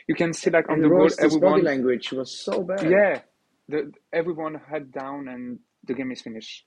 you 0.07 0.15
can 0.15 0.33
see 0.33 0.49
like 0.51 0.69
on 0.69 0.75
And 0.75 0.83
the 0.85 0.89
goal, 0.89 1.05
Reus's 1.05 1.19
body 1.19 1.61
everyone, 1.61 1.63
language 1.63 2.11
was 2.11 2.39
so 2.43 2.63
bad. 2.63 2.83
yeah, 2.89 3.19
the, 3.67 3.91
everyone 4.11 4.55
head 4.55 4.91
down 4.91 5.27
and 5.27 5.59
the 5.85 5.93
game 5.93 6.11
is 6.11 6.21
finished. 6.21 6.65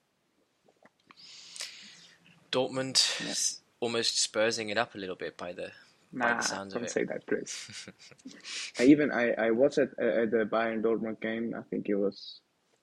Dortmund 2.53 2.97
s- 2.97 3.61
almost 3.81 4.19
spursing 4.19 4.69
it 4.71 4.79
up 4.79 4.95
a 4.95 4.99
little 4.99 5.17
bit 5.17 5.37
by 5.37 5.53
the 5.53 5.73
by 6.21 6.29
Nah, 6.29 6.37
the 6.39 6.43
sounds 6.43 6.75
of 6.75 6.81
don't 6.81 6.87
it. 6.87 6.93
say 6.93 7.05
that, 7.05 7.27
please. 7.27 7.89
I 8.79 8.85
even 8.85 9.11
I, 9.13 9.33
I 9.33 9.51
was 9.51 9.77
at 9.79 9.89
at 9.99 10.31
the 10.31 10.49
Bayern 10.51 10.83
Dortmund 10.83 11.21
game. 11.21 11.55
I 11.57 11.63
think 11.69 11.89
it 11.89 11.95
was 11.97 12.41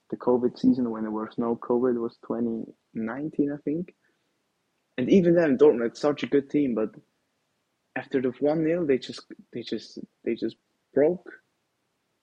the 0.09 0.17
COVID 0.17 0.57
season 0.57 0.89
when 0.91 1.03
there 1.03 1.11
was 1.11 1.33
no 1.37 1.55
COVID. 1.55 1.99
Was 1.99 2.17
2019, 2.27 3.51
I 3.51 3.57
think. 3.63 3.93
And 4.97 5.09
even 5.09 5.35
then, 5.35 5.57
Dortmund 5.57 5.97
such 5.97 6.23
a 6.23 6.27
good 6.27 6.49
team, 6.49 6.75
but 6.75 6.89
after 7.95 8.21
the 8.21 8.31
one 8.39 8.63
0 8.63 8.85
they 8.85 8.97
just 8.97 9.21
they 9.51 9.61
just 9.61 9.99
they 10.23 10.35
just 10.35 10.55
broke. 10.93 11.29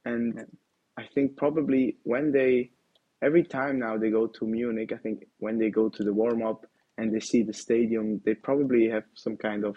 And 0.05 0.47
I 0.97 1.05
think 1.15 1.37
probably 1.37 1.97
when 2.05 2.33
they 2.33 2.71
every 3.23 3.45
time 3.45 3.79
now 3.79 3.97
they 3.97 4.11
go 4.11 4.27
to 4.27 4.47
Munich, 4.47 4.93
I 4.93 4.99
think 4.99 5.27
when 5.39 5.59
they 5.59 5.71
go 5.71 5.89
to 5.89 6.05
the 6.05 6.13
warm 6.13 6.43
up 6.43 6.67
and 6.97 7.15
they 7.15 7.21
see 7.21 7.43
the 7.43 7.53
stadium, 7.53 8.21
they 8.25 8.35
probably 8.35 8.89
have 8.89 9.05
some 9.15 9.37
kind 9.37 9.65
of 9.65 9.77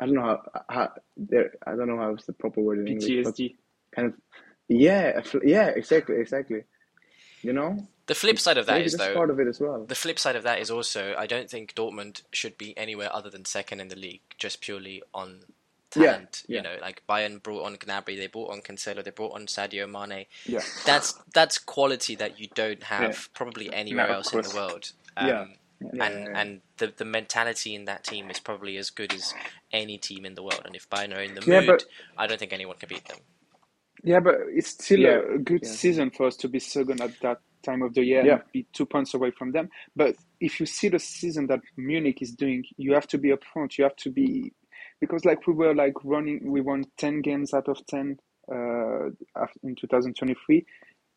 I 0.00 0.06
don't 0.06 0.14
know 0.16 0.22
how, 0.22 0.62
how 0.68 0.90
there 1.16 1.52
I 1.66 1.76
don't 1.76 1.88
know 1.88 1.98
how 1.98 2.14
it's 2.14 2.26
the 2.26 2.32
proper 2.32 2.60
word 2.60 2.80
in 2.80 2.88
English, 2.88 3.26
PTSD. 3.26 3.54
kind 3.94 4.08
of 4.08 4.14
yeah, 4.68 5.20
yeah, 5.44 5.68
exactly, 5.68 6.16
exactly. 6.16 6.62
You 7.42 7.52
know, 7.52 7.86
The 8.06 8.14
flip 8.14 8.38
side 8.38 8.56
of 8.58 8.66
that 8.66 8.74
maybe 8.74 8.86
is 8.86 8.94
though 8.96 9.14
part 9.14 9.30
of 9.30 9.38
it 9.38 9.46
as 9.46 9.60
well. 9.60 9.84
the 9.84 9.94
flip 9.94 10.18
side 10.18 10.36
of 10.36 10.42
that 10.44 10.60
is 10.60 10.70
also 10.70 11.14
I 11.18 11.26
don't 11.26 11.50
think 11.50 11.74
Dortmund 11.74 12.22
should 12.32 12.56
be 12.56 12.76
anywhere 12.76 13.10
other 13.14 13.28
than 13.30 13.44
second 13.44 13.80
in 13.80 13.88
the 13.88 13.96
league 13.96 14.22
just 14.38 14.60
purely 14.62 15.02
on 15.12 15.40
talent. 15.90 16.42
yeah. 16.48 16.56
You 16.56 16.62
know, 16.62 16.76
like 16.80 17.02
Bayern 17.06 17.42
brought 17.42 17.64
on 17.64 17.76
Gnabry, 17.76 18.16
they 18.16 18.26
brought 18.28 18.50
on 18.52 18.60
Cancelo, 18.62 19.04
they 19.04 19.10
brought 19.10 19.34
on 19.34 19.46
Sadio 19.46 19.86
Mane. 19.90 20.24
Yeah. 20.46 20.60
That's 20.86 21.12
that's 21.34 21.58
quality 21.58 22.14
that 22.16 22.40
you 22.40 22.48
don't 22.54 22.82
have 22.84 23.28
probably 23.34 23.72
anywhere 23.72 24.06
of 24.06 24.10
else 24.16 24.32
in 24.32 24.40
the 24.42 24.54
world. 24.54 24.92
Yeah. 25.16 25.40
Um, 25.42 25.54
Yeah, 25.92 26.04
and 26.06 26.14
yeah, 26.14 26.30
yeah. 26.30 26.40
and 26.40 26.60
the 26.78 26.86
the 26.96 27.04
mentality 27.04 27.74
in 27.74 27.84
that 27.84 28.04
team 28.04 28.30
is 28.30 28.40
probably 28.40 28.78
as 28.78 28.88
good 28.90 29.12
as 29.12 29.34
any 29.70 29.98
team 29.98 30.24
in 30.24 30.34
the 30.34 30.42
world. 30.42 30.62
And 30.64 30.74
if 30.74 30.88
Bayern 30.88 31.14
are 31.14 31.20
in 31.20 31.34
the 31.34 31.42
Yeah, 31.46 31.60
mood, 31.60 31.66
but- 31.68 31.84
I 32.16 32.26
don't 32.26 32.38
think 32.38 32.52
anyone 32.54 32.76
can 32.78 32.88
beat 32.88 33.04
them. 33.04 33.18
Yeah, 34.04 34.20
but 34.20 34.36
it's 34.50 34.70
still 34.70 35.00
Yeah, 35.00 35.20
a 35.36 35.38
good 35.38 35.66
yeah. 35.66 35.68
season 35.68 36.10
for 36.12 36.28
us 36.28 36.36
to 36.38 36.48
be 36.48 36.60
second 36.60 37.02
at 37.02 37.20
that 37.22 37.40
time 37.64 37.82
of 37.82 37.94
the 37.94 38.04
year 38.04 38.22
Yeah. 38.22 38.32
and 38.32 38.42
be 38.52 38.66
two 38.74 38.86
points 38.86 39.14
away 39.14 39.32
from 39.32 39.52
them. 39.52 39.70
But 39.96 40.16
if 40.40 40.60
you 40.60 40.66
see 40.66 40.88
the 40.90 41.00
season 41.00 41.48
that 41.48 41.60
Munich 41.78 42.22
is 42.22 42.32
doing, 42.32 42.64
you 42.78 42.94
have 42.94 43.08
to 43.08 43.18
be 43.18 43.32
up 43.32 43.44
front. 43.52 43.78
You 43.78 43.84
have 43.84 43.96
to 43.98 44.10
be 44.10 44.54
because 45.00 45.24
like 45.26 45.46
we 45.48 45.54
were 45.54 45.74
like 45.76 45.94
running, 46.04 46.50
we 46.52 46.62
won 46.62 46.84
ten 46.98 47.22
games 47.22 47.54
out 47.54 47.68
of 47.68 47.86
ten 47.86 48.18
uh, 48.52 49.08
in 49.64 49.76
2023, 49.76 50.66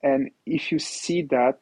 and 0.04 0.32
if 0.46 0.72
you 0.72 0.80
see 0.80 1.24
that, 1.24 1.60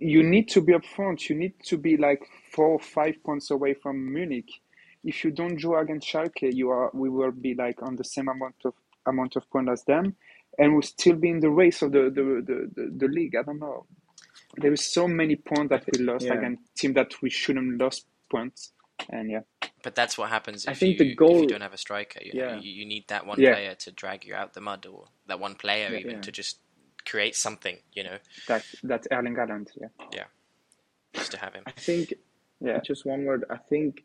you 0.00 0.22
need 0.22 0.48
to 0.50 0.60
be 0.62 0.74
up 0.74 0.84
front. 0.86 1.30
You 1.30 1.36
need 1.36 1.54
to 1.66 1.78
be 1.78 1.96
like 1.96 2.22
four 2.52 2.68
or 2.68 2.80
five 2.80 3.16
points 3.24 3.50
away 3.50 3.74
from 3.74 4.12
Munich. 4.12 4.48
If 5.04 5.24
you 5.24 5.32
don't 5.32 5.56
draw 5.56 5.80
against 5.80 6.08
Schalke, 6.12 6.54
you 6.54 6.70
are 6.70 6.90
we 6.94 7.10
will 7.10 7.32
be 7.32 7.54
like 7.54 7.82
on 7.82 7.96
the 7.96 8.04
same 8.04 8.28
amount 8.28 8.56
of 8.64 8.74
amount 9.06 9.36
of 9.36 9.48
points 9.50 9.70
as 9.72 9.84
them, 9.84 10.14
and 10.58 10.72
we'll 10.72 10.82
still 10.82 11.16
be 11.16 11.30
in 11.30 11.40
the 11.40 11.50
race 11.50 11.82
of 11.82 11.92
the 11.92 12.04
the, 12.04 12.22
the, 12.46 12.70
the, 12.74 12.92
the 12.98 13.08
league. 13.08 13.34
I 13.36 13.42
don't 13.42 13.58
know. 13.60 13.86
There 14.58 14.72
is 14.72 14.86
so 14.92 15.06
many 15.06 15.36
points 15.36 15.70
that 15.70 15.84
we 15.92 16.02
lost 16.04 16.26
Yeah. 16.26 16.34
against 16.34 16.62
team 16.76 16.94
that 16.94 17.20
we 17.22 17.28
shouldn't 17.30 17.78
lost 17.80 18.06
points, 18.30 18.72
and 19.10 19.30
yeah, 19.30 19.40
But 19.82 19.94
that's 19.94 20.16
what 20.16 20.30
happens 20.30 20.64
if, 20.64 20.70
I 20.70 20.74
think 20.74 20.98
you, 20.98 21.04
the 21.06 21.14
goal- 21.14 21.36
if 21.36 21.42
you 21.42 21.48
don't 21.48 21.60
have 21.60 21.74
a 21.74 21.78
striker. 21.78 22.20
You, 22.24 22.32
know, 22.40 22.46
Yeah. 22.48 22.56
you, 22.60 22.70
you 22.72 22.86
need 22.86 23.08
that 23.08 23.26
one 23.26 23.38
Yeah. 23.40 23.52
player 23.54 23.74
to 23.74 23.92
drag 23.92 24.24
you 24.24 24.34
out 24.34 24.54
the 24.54 24.60
mud, 24.62 24.86
or 24.86 25.06
that 25.26 25.38
one 25.40 25.54
player 25.56 25.90
Yeah, 25.92 25.98
even 25.98 26.10
yeah. 26.16 26.20
to 26.22 26.32
just 26.32 26.58
create 27.04 27.36
something. 27.36 27.76
You 27.92 28.04
know, 28.04 28.18
that 28.48 28.64
that 28.84 29.06
Erling 29.10 29.34
Haaland, 29.36 29.68
yeah, 30.12 30.24
just 31.12 31.32
to 31.32 31.38
have 31.38 31.54
him. 31.54 31.64
I 31.66 31.72
think 31.72 32.14
yeah, 32.60 32.80
just 32.80 33.04
one 33.04 33.24
word. 33.24 33.44
I 33.50 33.58
think 33.58 34.04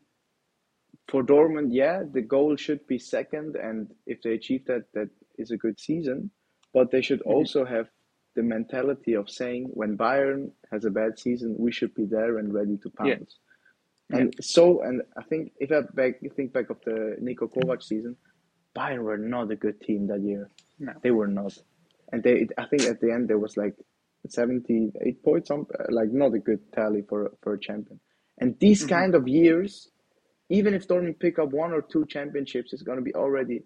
for 1.08 1.22
Dortmund, 1.22 1.68
yeah, 1.70 2.02
the 2.10 2.22
goal 2.22 2.56
should 2.56 2.86
be 2.86 2.98
second, 2.98 3.56
and 3.56 3.92
if 4.06 4.22
they 4.22 4.32
achieve 4.32 4.64
that, 4.66 4.84
that 4.94 5.10
is 5.38 5.50
a 5.50 5.56
good 5.56 5.78
season. 5.78 6.30
But 6.72 6.90
they 6.90 7.02
should 7.02 7.20
mm-hmm. 7.20 7.36
also 7.36 7.64
have 7.64 7.88
the 8.34 8.42
mentality 8.42 9.14
of 9.14 9.28
saying 9.28 9.68
when 9.74 9.98
Bayern 9.98 10.52
has 10.70 10.84
a 10.84 10.90
bad 10.90 11.18
season, 11.18 11.54
we 11.58 11.70
should 11.70 11.94
be 11.94 12.06
there 12.06 12.38
and 12.38 12.54
ready 12.54 12.78
to 12.78 12.90
Yeah. 13.04 13.16
pounce. 13.16 13.38
And 14.10 14.34
so, 14.40 14.82
and 14.82 15.02
I 15.16 15.22
think 15.22 15.52
if 15.58 15.70
I 15.72 15.82
back 15.94 16.20
think 16.36 16.52
back 16.52 16.68
of 16.70 16.78
the 16.84 17.16
Niko 17.22 17.50
Kovac 17.50 17.82
season, 17.82 18.16
Bayern 18.76 19.02
were 19.02 19.18
not 19.18 19.50
a 19.50 19.56
good 19.56 19.80
team 19.80 20.06
that 20.08 20.20
year. 20.20 20.50
No. 20.78 20.92
They 21.02 21.10
were 21.10 21.28
not, 21.28 21.56
and 22.12 22.22
they. 22.22 22.48
I 22.58 22.66
think 22.66 22.82
at 22.82 23.00
the 23.00 23.12
end 23.12 23.28
there 23.28 23.38
was 23.38 23.56
like 23.56 23.74
seventy-eight 24.28 25.22
points, 25.22 25.50
like 25.88 26.10
not 26.10 26.34
a 26.34 26.38
good 26.38 26.60
tally 26.72 27.02
for 27.08 27.32
for 27.42 27.54
a 27.54 27.60
champion. 27.60 28.00
And 28.38 28.58
these 28.58 28.80
mm-hmm. 28.80 28.96
kind 28.96 29.14
of 29.14 29.28
years, 29.28 29.90
even 30.52 30.74
if 30.74 30.86
Dortmund 30.86 31.18
pick 31.18 31.38
up 31.38 31.50
one 31.50 31.72
or 31.72 31.82
two 31.82 32.04
championships, 32.06 32.72
it's 32.72 32.82
going 32.82 32.98
to 32.98 33.02
be 33.02 33.14
already 33.14 33.62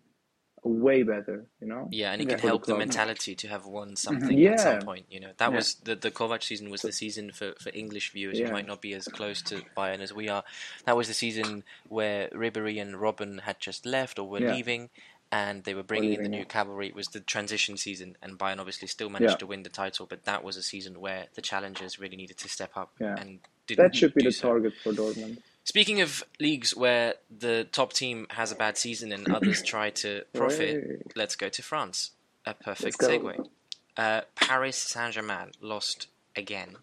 way 0.63 1.03
better. 1.03 1.47
You 1.61 1.67
know. 1.67 1.89
Yeah, 1.91 2.13
and 2.13 2.23
it 2.23 2.25
Yeah. 2.25 2.31
can 2.31 2.39
For 2.39 2.47
the 2.47 2.49
help 2.49 2.67
the 2.67 2.79
mentality 2.79 3.35
to 3.35 3.49
have 3.49 3.67
won 3.67 3.89
mm-hmm. 3.89 3.95
something 3.97 4.39
Yeah. 4.39 4.53
at 4.53 4.61
some 4.61 4.83
point. 4.83 5.07
You 5.11 5.21
know, 5.21 5.33
that 5.37 5.51
Yeah. 5.51 5.57
was 5.57 5.75
the 5.75 5.97
the 5.97 6.11
Kovac 6.11 6.43
season 6.43 6.71
was 6.71 6.83
the 6.83 6.93
season 6.93 7.33
for, 7.33 7.55
for 7.61 7.71
English 7.75 8.13
viewers 8.13 8.39
Yeah. 8.39 8.47
who 8.47 8.53
might 8.53 8.67
not 8.67 8.81
be 8.81 8.95
as 8.95 9.07
close 9.09 9.43
to 9.43 9.63
Bayern 9.77 10.01
as 10.01 10.13
we 10.13 10.29
are. 10.29 10.45
That 10.85 10.97
was 10.97 11.09
the 11.09 11.15
season 11.15 11.65
where 11.89 12.29
Ribery 12.31 12.81
and 12.81 12.95
Robben 12.95 13.41
had 13.41 13.59
just 13.61 13.85
left 13.85 14.19
or 14.19 14.29
were 14.29 14.41
Yeah. 14.41 14.55
leaving, 14.55 14.91
and 15.33 15.65
they 15.65 15.75
were 15.75 15.83
bringing 15.83 16.13
in 16.15 16.23
the 16.23 16.29
new 16.29 16.39
yeah. 16.39 16.45
cavalry. 16.45 16.87
It 16.89 16.95
was 16.95 17.09
the 17.09 17.21
transition 17.21 17.77
season, 17.77 18.17
and 18.23 18.39
Bayern 18.39 18.59
obviously 18.61 18.89
still 18.89 19.11
managed 19.11 19.33
Yeah. 19.33 19.37
to 19.39 19.47
win 19.47 19.63
the 19.65 19.71
title. 19.71 20.07
But 20.07 20.25
that 20.25 20.45
was 20.45 20.57
a 20.57 20.63
season 20.63 21.01
where 21.01 21.27
the 21.35 21.43
challengers 21.43 21.99
really 21.99 22.17
needed 22.17 22.39
to 22.39 22.49
step 22.49 22.77
up 22.77 22.91
Yeah. 23.01 23.17
and 23.21 23.41
didn't. 23.67 23.85
That 23.85 23.95
should 23.97 24.15
be 24.15 24.23
do 24.23 24.29
the 24.29 24.33
so. 24.33 24.49
target 24.51 24.75
for 24.83 24.93
Dortmund. 24.93 25.39
Speaking 25.67 26.01
of 26.01 26.23
leagues 26.39 26.77
where 26.77 27.15
the 27.29 27.67
top 27.73 27.93
team 27.93 28.29
has 28.31 28.53
a 28.53 28.55
bad 28.55 28.79
season 28.79 29.11
and 29.11 29.29
others 29.33 29.63
try 29.65 29.91
to 29.91 30.23
profit, 30.33 31.13
let's 31.17 31.35
go 31.35 31.49
to 31.49 31.61
France. 31.61 32.13
A 32.47 32.55
perfect 32.55 32.99
segue. 32.99 33.49
Uh, 33.97 34.21
Paris 34.37 34.77
Saint 34.79 35.15
Germain 35.15 35.51
lost 35.61 36.07
again. 36.37 36.77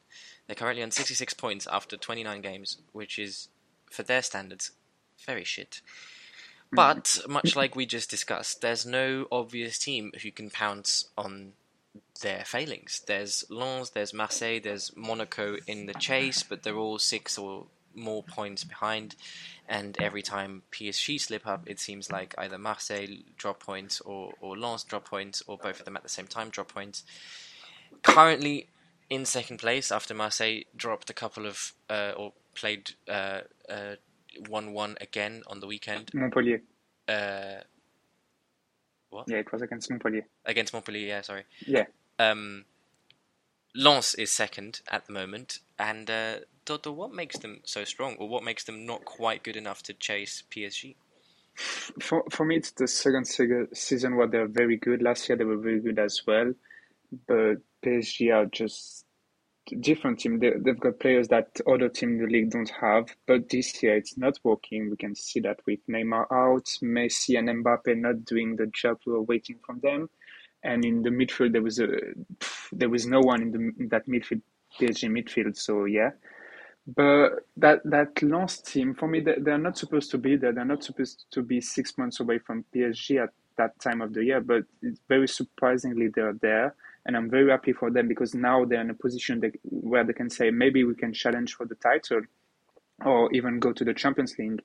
They're 0.46 0.58
currently 0.58 0.84
on 0.84 0.92
66 0.92 1.34
points 1.36 1.66
after 1.72 1.96
29 1.96 2.42
games, 2.42 2.78
which 2.92 3.18
is, 3.18 3.48
for 3.90 4.04
their 4.04 4.22
standards, 4.22 4.72
very 5.26 5.46
shit. 5.46 5.80
But, 6.70 7.20
much 7.30 7.56
like 7.56 7.78
we 7.78 7.86
just 7.86 8.10
discussed, 8.10 8.60
there's 8.60 8.86
no 8.86 9.28
obvious 9.32 9.80
team 9.80 10.12
who 10.22 10.32
can 10.32 10.50
pounce 10.50 11.08
on 11.18 11.54
their 12.22 12.44
failings. 12.46 13.02
There's 13.08 13.46
Lens, 13.50 13.92
there's 13.92 14.14
Marseille, 14.14 14.60
there's 14.62 14.92
Monaco 14.98 15.56
in 15.68 15.86
the 15.86 15.94
chase, 15.94 16.44
but 16.44 16.64
they're 16.64 16.76
all 16.76 17.00
six 17.00 17.38
or 17.38 17.68
more 17.96 18.24
points 18.24 18.64
behind. 18.64 19.16
And 19.68 19.96
every 20.02 20.22
time 20.22 20.64
PSG 20.72 21.20
slip 21.20 21.48
up, 21.48 21.64
it 21.68 21.80
seems 21.80 22.12
like 22.12 22.36
either 22.38 22.58
Marseille 22.58 23.24
drop 23.38 23.60
points 23.62 24.02
or, 24.02 24.34
or 24.42 24.58
Lens 24.58 24.84
drop 24.84 25.06
points, 25.06 25.42
or 25.48 25.58
both 25.58 25.80
of 25.80 25.86
them 25.86 25.96
at 25.96 26.04
the 26.04 26.10
same 26.10 26.28
time 26.28 26.50
drop 26.50 26.74
points. 26.74 27.04
Currently 28.02 28.68
in 29.10 29.26
second 29.26 29.58
place 29.60 29.92
after 29.92 30.14
Marseille 30.14 30.62
dropped 30.76 31.10
a 31.10 31.14
couple 31.14 31.46
of, 31.46 31.74
uh, 31.90 32.14
or 32.18 32.34
played 32.56 32.92
uh, 33.08 33.42
uh, 33.70 33.96
1 34.48 34.74
1 34.74 34.98
again 35.00 35.44
on 35.48 35.60
the 35.60 35.68
weekend. 35.68 36.10
Montpellier. 36.14 36.62
Uh, 37.08 37.62
Yeah, 39.28 39.38
it 39.38 39.52
was 39.52 39.62
against 39.62 39.90
Montpellier. 39.90 40.26
against 40.46 40.74
Montpellier, 40.74 41.08
yeah, 41.08 41.22
sorry. 41.22 41.44
Yeah. 41.68 41.86
Um, 42.20 42.66
Lens 43.76 44.16
is 44.16 44.32
second 44.32 44.82
at 44.90 45.06
the 45.06 45.14
moment, 45.14 45.60
and 45.84 46.10
uh, 46.10 46.36
Dodo, 46.66 46.92
what 46.94 47.14
makes 47.14 47.38
them 47.38 47.60
so 47.66 47.84
strong, 47.84 48.16
or 48.18 48.30
what 48.30 48.44
makes 48.44 48.64
them 48.64 48.86
not 48.86 49.04
quite 49.04 49.44
good 49.44 49.58
enough 49.58 49.84
to 49.84 49.94
chase 49.94 50.44
PSG? 50.50 50.96
For 51.56 52.24
for 52.32 52.46
me, 52.46 52.56
it's 52.56 52.72
the 52.72 52.88
second 52.88 53.26
season 53.26 54.16
where 54.16 54.28
they're 54.28 54.48
very 54.48 54.78
good. 54.78 55.02
Last 55.02 55.28
year 55.28 55.38
they 55.38 55.44
were 55.44 55.58
very 55.58 55.82
good 55.82 56.00
as 56.00 56.22
well, 56.26 56.54
but 57.28 57.58
PSG 57.84 58.34
are 58.34 58.46
just 58.46 59.06
different 59.82 60.20
team. 60.20 60.40
They, 60.40 60.52
they've 60.58 60.80
got 60.80 61.00
players 61.00 61.28
that 61.28 61.60
other 61.68 61.90
team 61.90 62.14
in 62.14 62.26
the 62.26 62.32
league 62.32 62.52
don't 62.52 62.72
have. 62.82 63.16
But 63.28 63.50
this 63.50 63.84
year 63.84 63.98
it's 63.98 64.18
not 64.18 64.40
working. 64.44 64.90
We 64.90 64.98
can 64.98 65.16
see 65.16 65.42
that 65.42 65.60
with 65.68 65.80
Neymar 65.88 66.32
out, 66.32 66.66
Messi 66.82 67.38
and 67.38 67.50
Mbappe 67.50 67.98
not 67.98 68.26
doing 68.26 68.56
the 68.56 68.68
job 68.68 69.00
we 69.06 69.14
were 69.14 69.22
waiting 69.22 69.60
from 69.66 69.80
them, 69.82 70.10
and 70.64 70.86
in 70.86 71.04
the 71.04 71.10
midfield 71.10 71.52
there 71.52 71.62
was 71.62 71.80
a 71.80 71.88
there 72.72 72.90
was 72.90 73.06
no 73.06 73.20
one 73.20 73.42
in 73.42 73.52
the 73.52 73.84
in 73.84 73.90
that 73.90 74.08
midfield 74.08 74.42
PSG 74.80 75.10
midfield. 75.10 75.58
So 75.58 75.86
yeah. 75.86 76.12
But 76.86 77.46
that 77.58 77.82
that 77.86 78.22
Lens 78.22 78.58
team, 78.58 78.94
for 78.94 79.08
me, 79.08 79.22
they, 79.22 79.36
they're 79.40 79.58
not 79.58 79.78
supposed 79.78 80.12
to 80.12 80.18
be 80.18 80.36
there. 80.36 80.52
They're 80.52 80.66
not 80.66 80.84
supposed 80.84 81.26
to 81.32 81.42
be 81.42 81.62
six 81.62 81.98
months 81.98 82.20
away 82.20 82.40
from 82.40 82.66
PSG 82.76 83.24
at 83.24 83.30
that 83.58 83.80
time 83.80 84.02
of 84.02 84.14
the 84.14 84.26
year. 84.26 84.42
But 84.42 84.64
it's 84.82 85.00
very 85.08 85.28
surprisingly 85.28 86.10
they're 86.10 86.38
there, 86.42 86.76
and 87.06 87.16
I'm 87.16 87.30
very 87.30 87.50
happy 87.50 87.72
for 87.72 87.90
them 87.90 88.10
because 88.10 88.34
now 88.36 88.66
they're 88.66 88.82
in 88.82 88.90
a 88.90 88.96
position 88.96 89.40
that, 89.42 89.54
where 89.64 90.04
they 90.04 90.12
can 90.12 90.30
say 90.30 90.52
maybe 90.52 90.84
we 90.84 90.96
can 90.96 91.14
challenge 91.14 91.56
for 91.56 91.66
the 91.66 91.76
title, 91.76 92.22
or 93.06 93.32
even 93.34 93.60
go 93.60 93.72
to 93.72 93.86
the 93.86 93.94
Champions 93.94 94.38
League. 94.38 94.62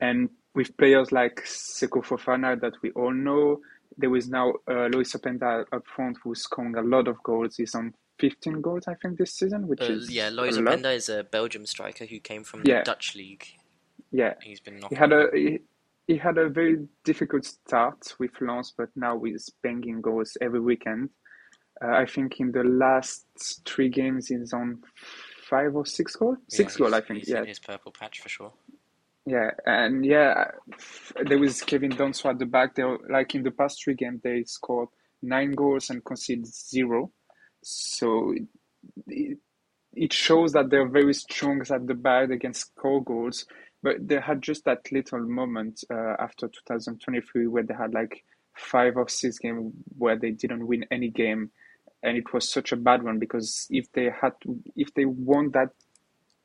And 0.00 0.30
with 0.54 0.76
players 0.78 1.12
like 1.12 1.42
Seko 1.44 2.04
Fofana 2.04 2.58
that 2.60 2.74
we 2.82 2.90
all 2.92 3.12
know, 3.12 3.60
there 3.98 4.14
is 4.16 4.28
now 4.28 4.54
uh, 4.68 4.88
Lois 4.92 5.12
Openda 5.12 5.64
up 5.72 5.86
front 5.86 6.16
who's 6.22 6.42
scoring 6.42 6.76
a 6.76 6.82
lot 6.82 7.06
of 7.06 7.22
goals. 7.22 7.56
He's 7.56 7.74
on 7.74 7.94
15 8.18 8.60
goals, 8.60 8.84
I 8.86 8.94
think, 8.94 9.18
this 9.18 9.34
season, 9.34 9.66
which 9.66 9.80
Uh, 9.82 9.92
is 9.92 10.10
yeah, 10.10 10.28
Lois. 10.30 10.56
Openda 10.56 10.94
is 10.94 11.08
a 11.08 11.24
Belgium 11.24 11.66
striker 11.66 12.04
who 12.04 12.20
came 12.20 12.44
from 12.44 12.62
Yeah. 12.64 12.78
the 12.78 12.84
Dutch 12.84 13.14
league. 13.14 13.44
Yeah, 14.10 14.34
He's 14.42 14.60
been 14.60 14.80
he 14.88 14.94
had 14.94 15.12
a 15.12 15.28
he, 15.34 15.58
he 16.06 16.16
had 16.16 16.38
a 16.38 16.48
very 16.48 16.86
difficult 17.02 17.44
start 17.44 18.14
with 18.20 18.30
Lens, 18.40 18.72
but 18.76 18.90
now 18.94 19.20
he's 19.22 19.50
banging 19.62 20.00
goals 20.00 20.36
every 20.40 20.60
weekend. 20.60 21.10
Uh, 21.82 21.88
I 21.88 22.06
think 22.06 22.38
in 22.38 22.52
the 22.52 22.62
last 22.62 23.26
three 23.66 23.88
games 23.88 24.28
he's 24.28 24.52
on 24.52 24.82
five 25.50 25.74
or 25.74 25.84
six 25.84 26.14
goals. 26.14 26.38
Yeah, 26.48 26.56
Six 26.56 26.76
goals, 26.76 26.92
I 26.92 27.00
think. 27.00 27.20
He's 27.20 27.30
Yeah, 27.30 27.40
in 27.40 27.46
his 27.48 27.58
purple 27.58 27.90
patch 27.90 28.20
for 28.20 28.28
sure. 28.28 28.52
yeah, 29.26 29.50
and 29.66 30.04
yeah, 30.06 30.52
there 31.26 31.38
was 31.38 31.60
Kevin 31.62 31.90
Danso 31.90 32.30
at 32.30 32.38
the 32.38 32.46
back. 32.46 32.76
They 32.76 32.84
were, 32.84 33.00
like 33.10 33.34
in 33.34 33.42
the 33.42 33.50
past 33.50 33.82
three 33.82 33.94
games, 33.94 34.20
they 34.22 34.44
scored 34.44 34.90
nine 35.22 35.52
goals 35.52 35.90
and 35.90 36.04
conceded 36.04 36.46
zero. 36.46 37.10
So 37.64 38.34
it, 39.06 39.38
it 39.94 40.12
shows 40.12 40.52
that 40.52 40.70
they're 40.70 40.88
very 40.88 41.14
strong 41.14 41.62
at 41.70 41.86
the 41.86 41.94
back, 41.94 42.30
against 42.30 42.72
score 42.72 43.02
goals. 43.02 43.46
But 43.82 44.08
they 44.08 44.20
had 44.20 44.42
just 44.42 44.64
that 44.64 44.90
little 44.92 45.20
moment 45.20 45.84
uh, 45.90 46.16
after 46.18 46.48
2023 46.48 47.46
where 47.48 47.62
they 47.62 47.74
had 47.74 47.92
like 47.92 48.24
five 48.56 48.96
or 48.96 49.08
six 49.08 49.38
games 49.38 49.72
where 49.98 50.18
they 50.18 50.30
didn't 50.30 50.66
win 50.66 50.86
any 50.90 51.10
game, 51.10 51.50
and 52.02 52.16
it 52.16 52.32
was 52.32 52.50
such 52.50 52.72
a 52.72 52.76
bad 52.76 53.02
one 53.02 53.18
because 53.18 53.66
if 53.70 53.90
they 53.92 54.04
had 54.04 54.32
to, 54.42 54.58
if 54.76 54.92
they 54.94 55.04
won 55.04 55.50
that 55.52 55.70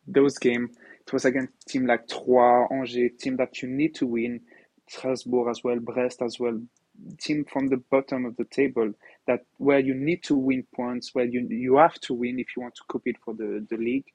those 0.07 0.37
game, 0.37 0.69
it 1.05 1.13
was 1.13 1.25
against 1.25 1.53
team 1.67 1.85
like 1.85 2.07
Troyes, 2.07 2.67
Angers, 2.71 3.11
team 3.19 3.37
that 3.37 3.61
you 3.61 3.69
need 3.69 3.95
to 3.95 4.07
win, 4.07 4.41
Strasbourg 4.89 5.49
as 5.49 5.63
well, 5.63 5.79
Brest 5.79 6.21
as 6.21 6.39
well, 6.39 6.59
team 7.19 7.45
from 7.45 7.67
the 7.67 7.77
bottom 7.91 8.25
of 8.25 8.35
the 8.37 8.45
table 8.45 8.93
that 9.27 9.45
where 9.57 9.79
you 9.79 9.93
need 9.93 10.23
to 10.23 10.35
win 10.35 10.65
points, 10.75 11.13
where 11.13 11.25
you 11.25 11.47
you 11.49 11.77
have 11.77 11.99
to 12.01 12.13
win 12.13 12.39
if 12.39 12.47
you 12.55 12.61
want 12.61 12.75
to 12.75 12.83
compete 12.89 13.17
for 13.23 13.33
the, 13.33 13.65
the 13.69 13.77
league, 13.77 14.07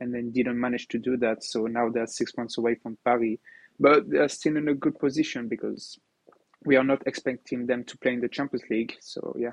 and 0.00 0.14
then 0.14 0.32
didn't 0.32 0.60
manage 0.60 0.88
to 0.88 0.98
do 0.98 1.16
that. 1.18 1.42
So 1.42 1.66
now 1.66 1.88
they're 1.88 2.06
six 2.06 2.32
points 2.32 2.58
away 2.58 2.76
from 2.76 2.98
Paris, 3.04 3.38
but 3.78 4.08
they're 4.08 4.28
still 4.28 4.56
in 4.56 4.68
a 4.68 4.74
good 4.74 4.98
position 4.98 5.48
because 5.48 5.98
we 6.64 6.76
are 6.76 6.84
not 6.84 7.02
expecting 7.06 7.66
them 7.66 7.84
to 7.84 7.98
play 7.98 8.12
in 8.12 8.20
the 8.20 8.28
Champions 8.28 8.64
League. 8.70 8.96
So 9.00 9.34
yeah, 9.38 9.52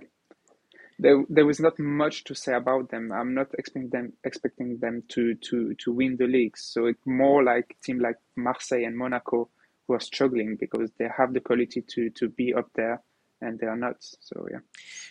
there 1.00 1.24
there 1.30 1.46
was 1.46 1.60
not 1.60 1.80
much 1.80 2.24
to 2.26 2.36
say 2.36 2.54
about 2.54 2.90
them. 2.90 3.12
I'm 3.12 3.34
not 3.34 3.48
expecting 3.58 3.90
them 3.90 4.14
expecting 4.24 4.78
them 4.80 5.04
to 5.10 5.36
to 5.36 5.74
to 5.76 5.92
win 5.92 6.18
the 6.18 6.28
league. 6.28 6.58
So 6.58 6.86
it's 6.88 7.06
more 7.06 7.44
like 7.44 7.78
team 7.84 8.00
like 8.00 8.18
Marseille 8.36 8.86
and 8.86 8.98
Monaco 8.98 9.50
who 9.88 9.94
are 9.94 10.00
struggling 10.00 10.58
because 10.60 10.92
they 10.98 11.08
have 11.18 11.34
the 11.34 11.40
quality 11.40 11.82
to 11.82 12.10
to 12.12 12.30
be 12.30 12.54
up 12.54 12.70
there 12.76 13.02
and 13.42 13.60
they 13.60 13.68
are 13.68 13.78
not. 13.78 13.98
So 14.00 14.48
yeah. 14.52 14.60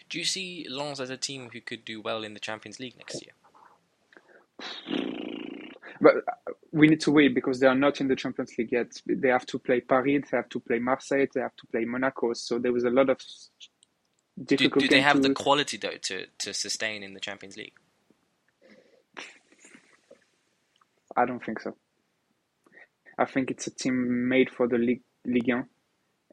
Do 0.08 0.18
you 0.18 0.24
see 0.24 0.66
Lens 0.68 1.00
as 1.00 1.10
a 1.10 1.16
team 1.16 1.48
who 1.52 1.60
could 1.60 1.84
do 1.84 2.00
well 2.00 2.22
in 2.24 2.34
the 2.34 2.40
Champions 2.40 2.78
League 2.80 2.96
next 2.96 3.22
year? 3.22 3.32
But 6.00 6.16
uh, 6.16 6.52
we 6.72 6.88
need 6.88 7.00
to 7.00 7.10
wait 7.10 7.34
because 7.34 7.58
they 7.60 7.66
are 7.66 7.74
not 7.74 8.00
in 8.00 8.08
the 8.08 8.16
Champions 8.16 8.52
League 8.58 8.72
yet. 8.72 9.00
They 9.06 9.28
have 9.28 9.46
to 9.46 9.58
play 9.58 9.80
Paris, 9.80 10.24
they 10.30 10.36
have 10.36 10.48
to 10.50 10.60
play 10.60 10.78
Marseille, 10.78 11.26
they 11.32 11.40
have 11.40 11.56
to 11.56 11.66
play 11.68 11.84
Monaco. 11.84 12.34
So 12.34 12.58
there 12.58 12.72
was 12.72 12.84
a 12.84 12.90
lot 12.90 13.08
of 13.08 13.20
difficult. 14.42 14.82
Do, 14.82 14.88
do 14.88 14.94
they 14.94 15.00
have 15.00 15.22
to... 15.22 15.28
the 15.28 15.34
quality 15.34 15.76
though 15.78 15.96
to 16.02 16.26
to 16.38 16.52
sustain 16.52 17.02
in 17.02 17.14
the 17.14 17.20
Champions 17.20 17.56
League? 17.56 17.74
I 21.16 21.24
don't 21.24 21.42
think 21.42 21.60
so. 21.60 21.74
I 23.18 23.24
think 23.24 23.50
it's 23.50 23.66
a 23.66 23.70
team 23.70 24.28
made 24.28 24.50
for 24.50 24.68
the 24.68 24.78
Ligue, 24.78 25.02
Ligue 25.24 25.48
1 25.48 25.68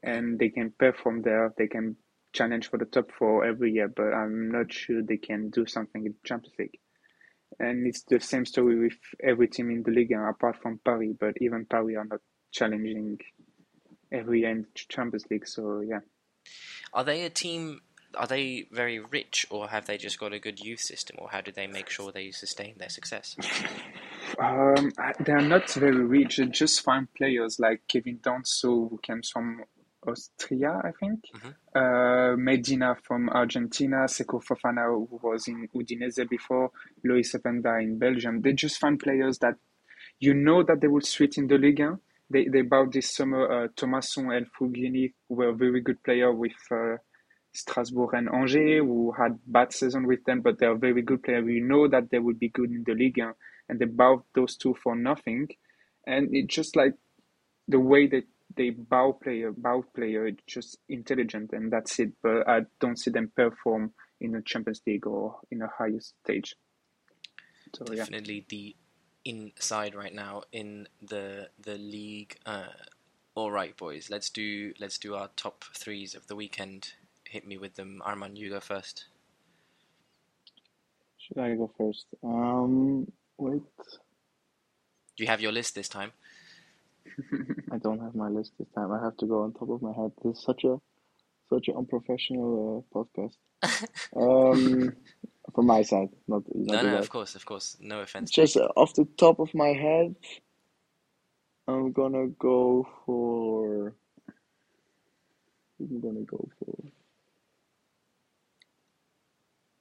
and 0.03 0.38
they 0.38 0.49
can 0.49 0.71
perform 0.77 1.21
there. 1.21 1.53
They 1.57 1.67
can 1.67 1.95
challenge 2.34 2.69
for 2.69 2.77
the 2.77 2.86
top 2.86 3.11
four 3.17 3.45
every 3.45 3.71
year, 3.71 3.88
but 3.88 4.13
I'm 4.13 4.51
not 4.51 4.71
sure 4.73 5.01
they 5.01 5.17
can 5.17 5.49
do 5.49 5.65
something 5.65 6.05
in 6.05 6.11
the 6.11 6.27
Champions 6.27 6.55
League. 6.59 6.79
And 7.59 7.88
it's 7.88 8.03
the 8.03 8.19
same 8.19 8.45
story 8.45 8.79
with 8.79 8.97
every 9.23 9.47
team 9.47 9.69
in 9.69 9.84
the 9.84 9.91
league, 9.91 10.11
apart 10.11 10.57
from 10.61 10.79
Paris. 10.84 11.15
But 11.19 11.36
even 11.39 11.65
Paris 11.65 11.95
are 11.97 12.05
not 12.05 12.19
challenging 12.51 13.19
every 14.11 14.41
year 14.41 14.49
in 14.49 14.63
the 14.63 14.67
Champions 14.75 15.25
League. 15.29 15.47
So 15.47 15.81
yeah. 15.81 15.99
Are 16.93 17.03
they 17.03 17.23
a 17.23 17.29
team? 17.29 17.81
Are 18.15 18.27
they 18.27 18.67
very 18.71 18.99
rich, 18.99 19.45
or 19.49 19.69
have 19.69 19.86
they 19.86 19.97
just 19.97 20.19
got 20.19 20.34
a 20.34 20.39
good 20.39 20.59
youth 20.59 20.81
system, 20.81 21.15
or 21.19 21.29
how 21.29 21.41
do 21.41 21.51
they 21.51 21.65
make 21.65 21.89
sure 21.89 22.11
they 22.11 22.29
sustain 22.31 22.75
their 22.77 22.89
success? 22.89 23.36
Um, 24.39 24.91
they 25.19 25.34
are 25.34 25.41
not 25.41 25.69
very 25.71 26.03
rich. 26.03 26.38
They 26.38 26.45
just 26.45 26.81
find 26.81 27.07
players 27.13 27.59
like 27.59 27.81
Kevin 27.88 28.19
Danso, 28.19 28.89
who 28.89 28.99
comes 29.05 29.29
from 29.29 29.63
Austria, 30.07 30.81
I 30.84 30.91
think. 30.99 31.21
Mm-hmm. 31.36 31.49
Uh, 31.75 32.38
Medina 32.38 32.95
from 33.03 33.29
Argentina, 33.29 34.05
Seko 34.05 34.43
Fofana, 34.43 34.86
who 34.86 35.19
was 35.21 35.47
in 35.47 35.67
Udinese 35.75 36.27
before, 36.29 36.71
Lois 37.03 37.34
Openda 37.34 37.81
in 37.81 37.97
Belgium. 37.97 38.41
They 38.41 38.53
just 38.53 38.79
find 38.79 38.99
players 38.99 39.39
that 39.39 39.55
you 40.19 40.34
know 40.34 40.63
that 40.63 40.81
they 40.81 40.88
will 40.88 41.01
suit 41.01 41.38
in 41.38 41.47
the 41.47 41.57
Liga. 41.57 41.99
They, 42.29 42.47
they 42.47 42.61
bought 42.61 42.91
this 42.91 43.15
summer 43.15 43.65
uh, 43.65 43.67
Thomasson 43.75 44.31
and 44.31 44.47
Fulgini, 44.59 45.13
who 45.27 45.36
were 45.36 45.49
a 45.49 45.55
very 45.55 45.81
good 45.81 46.01
player 46.03 46.34
with 46.34 46.53
uh, 46.71 46.97
Strasbourg 47.53 48.13
and 48.13 48.29
Angers, 48.29 48.79
who 48.79 49.13
had 49.17 49.38
bad 49.45 49.73
season 49.73 50.07
with 50.07 50.23
them, 50.25 50.41
but 50.41 50.59
they're 50.59 50.75
very 50.75 51.01
good 51.01 51.21
player. 51.23 51.43
We 51.43 51.59
know 51.59 51.88
that 51.88 52.09
they 52.09 52.19
will 52.19 52.34
be 52.34 52.49
good 52.49 52.71
in 52.71 52.84
the 52.86 52.95
Liga, 52.95 53.36
and 53.70 53.80
they 53.80 53.86
bought 53.86 54.26
those 54.36 54.55
two 54.55 54.76
for 54.82 54.95
nothing. 54.95 55.49
And 56.05 56.36
it's 56.36 56.53
just 56.53 56.76
like 56.76 56.93
the 57.68 57.80
way 57.80 58.07
that 58.07 58.26
they 58.55 58.70
bow 58.72 59.18
player, 59.24 59.51
bow 59.51 59.84
player, 59.95 60.28
it's 60.28 60.43
just 60.47 60.78
intelligent, 60.89 61.51
and 61.53 61.72
that's 61.72 61.99
it. 61.99 62.11
But 62.22 62.47
I 62.47 62.61
don't 62.80 62.99
see 62.99 63.11
them 63.11 63.32
perform 63.36 63.93
in 64.22 64.32
the 64.32 64.41
Champions 64.41 64.82
League 64.86 65.07
or 65.07 65.39
in 65.51 65.61
a 65.61 65.68
higher 65.68 65.99
stage. 65.99 66.55
So, 67.76 67.86
Definitely 67.86 68.36
yeah. 68.36 68.43
the 68.49 68.76
inside 69.26 69.95
right 69.95 70.14
now 70.14 70.43
in 70.51 70.88
the 71.01 71.49
the 71.59 71.78
league. 71.78 72.38
Uh, 72.45 72.68
all 73.36 73.51
right, 73.51 73.76
boys, 73.76 74.09
let's 74.09 74.30
do 74.30 74.74
let's 74.80 74.97
do 74.97 75.16
our 75.16 75.30
top 75.36 75.66
threes 75.76 76.14
of 76.14 76.28
the 76.28 76.36
weekend. 76.36 76.93
Hit 77.28 77.47
me 77.47 77.57
with 77.57 77.76
them, 77.76 78.01
Arman. 78.05 78.38
You 78.38 78.49
go 78.49 78.59
first. 78.59 79.05
Should 81.18 81.39
I 81.39 81.55
go 81.55 81.72
first? 81.78 82.05
Um, 82.24 83.11
wait. 83.38 83.61
Do 85.15 85.23
you 85.23 85.27
have 85.27 85.41
your 85.41 85.51
list 85.51 85.75
this 85.75 85.89
time? 85.89 86.11
I 87.71 87.77
don't 87.77 87.99
have 87.99 88.15
my 88.15 88.29
list 88.29 88.53
this 88.57 88.67
time. 88.75 88.91
I 88.91 89.03
have 89.03 89.17
to 89.17 89.25
go 89.25 89.43
on 89.43 89.53
top 89.53 89.69
of 89.69 89.81
my 89.81 89.93
head. 89.93 90.11
This 90.23 90.38
is 90.38 90.43
such 90.43 90.63
a 90.63 90.77
such 91.49 91.67
an 91.67 91.75
unprofessional 91.77 92.86
uh, 92.93 92.97
podcast. 92.97 93.36
um, 94.15 94.95
from 95.53 95.67
my 95.67 95.84
side, 95.84 96.09
not, 96.27 96.43
not 96.53 96.84
no, 96.84 96.91
no, 96.91 96.97
of 96.97 97.09
course, 97.09 97.36
of 97.36 97.45
course, 97.45 97.77
no 97.79 98.01
offense. 98.01 98.31
Just 98.31 98.57
uh, 98.57 98.67
off 98.75 98.93
the 98.95 99.05
top 99.17 99.39
of 99.39 99.53
my 99.53 99.69
head, 99.69 100.15
I'm 101.67 101.91
gonna 101.91 102.27
go 102.27 102.88
for. 103.05 103.95
I'm 105.79 106.01
gonna 106.01 106.21
go 106.21 106.49
for. 106.59 106.75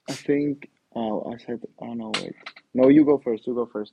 I 0.08 0.12
think. 0.12 0.68
Oh, 0.94 1.32
I 1.32 1.38
said. 1.38 1.62
Oh 1.78 1.94
no, 1.94 2.12
wait. 2.14 2.34
No, 2.74 2.88
you 2.88 3.04
go 3.04 3.18
first. 3.18 3.46
You 3.46 3.54
go 3.54 3.66
first. 3.66 3.92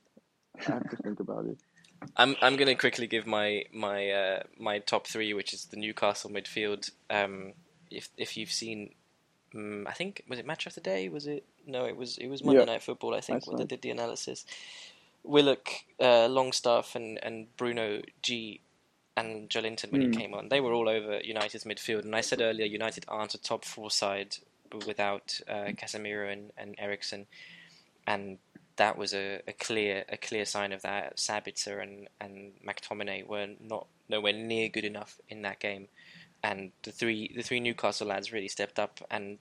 I 0.67 0.71
have 0.71 0.89
to 0.89 0.97
think 0.97 1.19
about 1.19 1.45
it. 1.45 1.57
I'm 2.17 2.35
I'm 2.41 2.55
going 2.55 2.67
to 2.67 2.75
quickly 2.75 3.07
give 3.07 3.25
my 3.25 3.63
my 3.73 4.09
uh, 4.09 4.43
my 4.57 4.79
top 4.79 5.07
three, 5.07 5.33
which 5.33 5.53
is 5.53 5.65
the 5.65 5.77
Newcastle 5.77 6.29
midfield. 6.29 6.91
Um, 7.09 7.53
if 7.91 8.09
if 8.17 8.37
you've 8.37 8.51
seen, 8.51 8.91
um, 9.55 9.85
I 9.87 9.93
think 9.93 10.23
was 10.27 10.39
it 10.39 10.45
match 10.45 10.65
of 10.65 10.75
the 10.75 10.81
day? 10.81 11.09
Was 11.09 11.27
it 11.27 11.45
no? 11.65 11.85
It 11.85 11.95
was 11.95 12.17
it 12.17 12.27
was 12.27 12.43
Monday 12.43 12.61
yeah. 12.61 12.65
Night 12.65 12.83
Football. 12.83 13.15
I 13.15 13.21
think 13.21 13.47
when 13.47 13.57
they 13.57 13.65
did 13.65 13.81
the 13.81 13.91
analysis. 13.91 14.45
Willock, 15.21 15.69
uh, 15.99 16.27
Longstaff, 16.27 16.95
and 16.95 17.19
and 17.23 17.55
Bruno 17.57 18.01
G. 18.21 18.61
And 19.17 19.49
Joelinton 19.49 19.91
when 19.91 19.99
mm. 19.99 20.05
he 20.05 20.11
hmm. 20.11 20.17
came 20.17 20.33
on, 20.33 20.47
they 20.47 20.61
were 20.61 20.71
all 20.71 20.87
over 20.87 21.19
United's 21.19 21.65
midfield. 21.65 22.05
And 22.05 22.15
I 22.15 22.21
said 22.21 22.39
earlier, 22.39 22.65
United 22.65 23.03
aren't 23.09 23.33
a 23.33 23.37
top 23.37 23.65
four 23.65 23.91
side 23.91 24.37
without 24.85 25.39
uh, 25.47 25.71
Casemiro 25.75 26.31
and, 26.31 26.51
and 26.57 26.75
Eriksen. 26.77 27.27
And 28.07 28.37
that 28.77 28.97
was 28.97 29.13
a, 29.13 29.41
a 29.47 29.53
clear 29.53 30.05
a 30.09 30.17
clear 30.17 30.45
sign 30.45 30.71
of 30.71 30.81
that. 30.81 31.17
Sabitzer 31.17 31.81
and 31.81 32.07
and 32.19 32.53
McTominay 32.65 33.27
were 33.27 33.47
not 33.59 33.87
nowhere 34.07 34.33
near 34.33 34.69
good 34.69 34.85
enough 34.85 35.19
in 35.27 35.41
that 35.43 35.59
game, 35.59 35.89
and 36.41 36.71
the 36.83 36.91
three 36.91 37.31
the 37.35 37.43
three 37.43 37.59
Newcastle 37.59 38.07
lads 38.07 38.31
really 38.31 38.47
stepped 38.47 38.79
up 38.79 38.99
and 39.11 39.37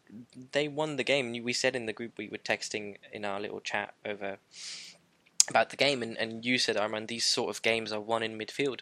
they 0.52 0.68
won 0.68 0.96
the 0.96 1.04
game. 1.04 1.32
We 1.42 1.52
said 1.52 1.76
in 1.76 1.86
the 1.86 1.92
group 1.92 2.18
we 2.18 2.28
were 2.28 2.38
texting 2.38 2.96
in 3.12 3.24
our 3.24 3.40
little 3.40 3.60
chat 3.60 3.94
over 4.04 4.38
about 5.48 5.70
the 5.70 5.76
game, 5.76 6.02
and, 6.02 6.16
and 6.18 6.44
you 6.44 6.58
said, 6.58 6.76
Arman, 6.76 7.06
these 7.06 7.24
sort 7.24 7.48
of 7.48 7.62
games 7.62 7.92
are 7.92 8.00
won 8.00 8.22
in 8.22 8.38
midfield, 8.38 8.80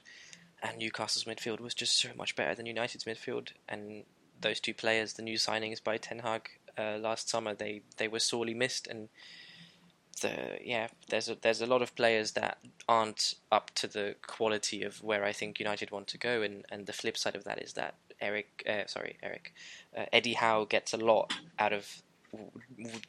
and 0.62 0.78
Newcastle's 0.78 1.24
midfield 1.24 1.60
was 1.60 1.74
just 1.74 1.98
so 1.98 2.08
much 2.16 2.34
better 2.34 2.54
than 2.54 2.66
United's 2.66 3.04
midfield, 3.04 3.50
and 3.68 4.04
those 4.40 4.60
two 4.60 4.74
players, 4.74 5.14
the 5.14 5.22
new 5.22 5.36
signings 5.36 5.82
by 5.82 5.96
Ten 5.96 6.20
Hag 6.20 6.48
uh, 6.78 6.98
last 6.98 7.28
summer, 7.28 7.54
they 7.54 7.82
they 7.96 8.08
were 8.08 8.18
sorely 8.18 8.54
missed. 8.54 8.86
And 8.86 9.08
the 10.20 10.58
yeah, 10.62 10.88
there's 11.08 11.28
a, 11.28 11.36
there's 11.40 11.60
a 11.60 11.66
lot 11.66 11.82
of 11.82 11.94
players 11.94 12.32
that 12.32 12.58
aren't 12.88 13.34
up 13.50 13.70
to 13.76 13.86
the 13.86 14.16
quality 14.26 14.82
of 14.82 15.02
where 15.02 15.24
I 15.24 15.32
think 15.32 15.58
United 15.58 15.90
want 15.90 16.06
to 16.08 16.18
go, 16.18 16.42
and, 16.42 16.64
and 16.70 16.86
the 16.86 16.92
flip 16.92 17.16
side 17.16 17.36
of 17.36 17.44
that 17.44 17.62
is 17.62 17.74
that 17.74 17.94
Eric, 18.20 18.64
uh, 18.68 18.86
sorry 18.86 19.16
Eric, 19.22 19.52
uh, 19.96 20.06
Eddie 20.12 20.34
Howe 20.34 20.64
gets 20.64 20.92
a 20.92 20.96
lot 20.96 21.32
out 21.58 21.72
of 21.72 22.02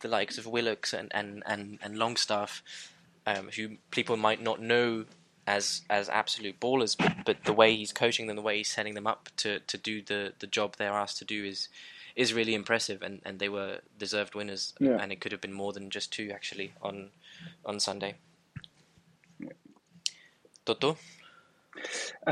the 0.01 0.07
likes 0.07 0.38
of 0.38 0.45
Willocks 0.45 0.93
and 0.93 1.11
and 1.13 1.43
and, 1.45 1.80
and 1.82 1.97
Longstaff, 1.97 2.63
um, 3.25 3.49
who 3.55 3.78
people 3.91 4.17
might 4.17 4.41
not 4.41 4.61
know 4.61 5.05
as 5.48 5.82
as 5.89 6.10
absolute 6.10 6.60
ballers, 6.60 6.95
but, 6.98 7.14
but 7.26 7.43
the 7.45 7.54
way 7.54 7.76
he's 7.76 7.93
coaching 7.93 8.28
them, 8.28 8.36
the 8.36 8.41
way 8.41 8.58
he's 8.58 8.70
setting 8.70 8.93
them 8.93 9.08
up 9.08 9.30
to, 9.38 9.60
to 9.62 9.78
do 9.78 10.02
the, 10.02 10.34
the 10.39 10.48
job 10.48 10.76
they're 10.76 10.91
asked 10.91 11.18
to 11.20 11.26
do 11.26 11.45
is 11.45 11.70
is 12.16 12.34
really 12.34 12.54
impressive, 12.56 13.02
and, 13.02 13.22
and 13.24 13.39
they 13.39 13.48
were 13.48 13.80
deserved 13.98 14.36
winners. 14.36 14.74
Yeah. 14.80 14.98
And 15.00 15.12
it 15.12 15.22
could 15.22 15.32
have 15.32 15.41
been 15.41 15.54
more 15.54 15.72
than 15.72 15.89
just 15.89 16.12
two 16.12 16.32
actually 16.34 16.74
on 16.82 17.10
on 17.66 17.80
Sunday. 17.80 18.16
Toto. 20.66 20.98
Uh, 22.26 22.32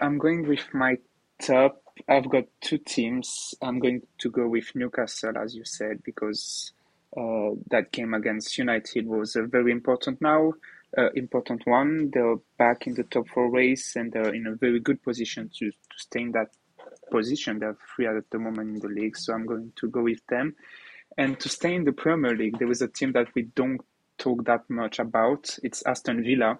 I'm 0.00 0.18
going 0.18 0.48
with 0.48 0.72
my 0.72 0.96
top. 1.42 1.82
I've 2.08 2.30
got 2.30 2.44
two 2.60 2.78
teams. 2.78 3.54
I'm 3.60 3.80
going 3.80 4.02
to 4.18 4.30
go 4.30 4.48
with 4.48 4.74
Newcastle, 4.74 5.36
as 5.36 5.54
you 5.54 5.64
said, 5.64 6.02
because 6.04 6.72
uh, 7.16 7.50
that 7.70 7.90
game 7.92 8.14
against 8.14 8.56
United 8.56 9.06
was 9.06 9.34
uh, 9.36 9.42
very 9.46 9.72
important 9.72 10.22
now, 10.22 10.54
uh, 10.96 11.10
important 11.14 11.66
one. 11.66 12.10
They're 12.12 12.36
back 12.58 12.86
in 12.86 12.94
the 12.94 13.04
top 13.04 13.28
four 13.28 13.50
race 13.50 13.96
and 13.96 14.12
they're 14.12 14.34
in 14.34 14.46
a 14.46 14.54
very 14.54 14.80
good 14.80 15.02
position 15.02 15.50
to, 15.58 15.70
to 15.70 15.96
stay 15.96 16.22
in 16.22 16.32
that 16.32 16.48
position. 17.10 17.58
They're 17.58 17.76
three 17.94 18.06
at 18.06 18.30
the 18.30 18.38
moment 18.38 18.76
in 18.76 18.80
the 18.80 18.88
league, 18.88 19.16
so 19.16 19.34
I'm 19.34 19.46
going 19.46 19.72
to 19.76 19.88
go 19.88 20.02
with 20.02 20.24
them. 20.28 20.54
And 21.16 21.38
to 21.40 21.48
stay 21.48 21.74
in 21.74 21.84
the 21.84 21.92
Premier 21.92 22.36
League, 22.36 22.58
there 22.58 22.68
was 22.68 22.82
a 22.82 22.88
team 22.88 23.12
that 23.12 23.28
we 23.34 23.42
don't 23.42 23.80
talk 24.18 24.44
that 24.44 24.68
much 24.68 24.98
about. 24.98 25.58
It's 25.62 25.82
Aston 25.82 26.22
Villa, 26.22 26.58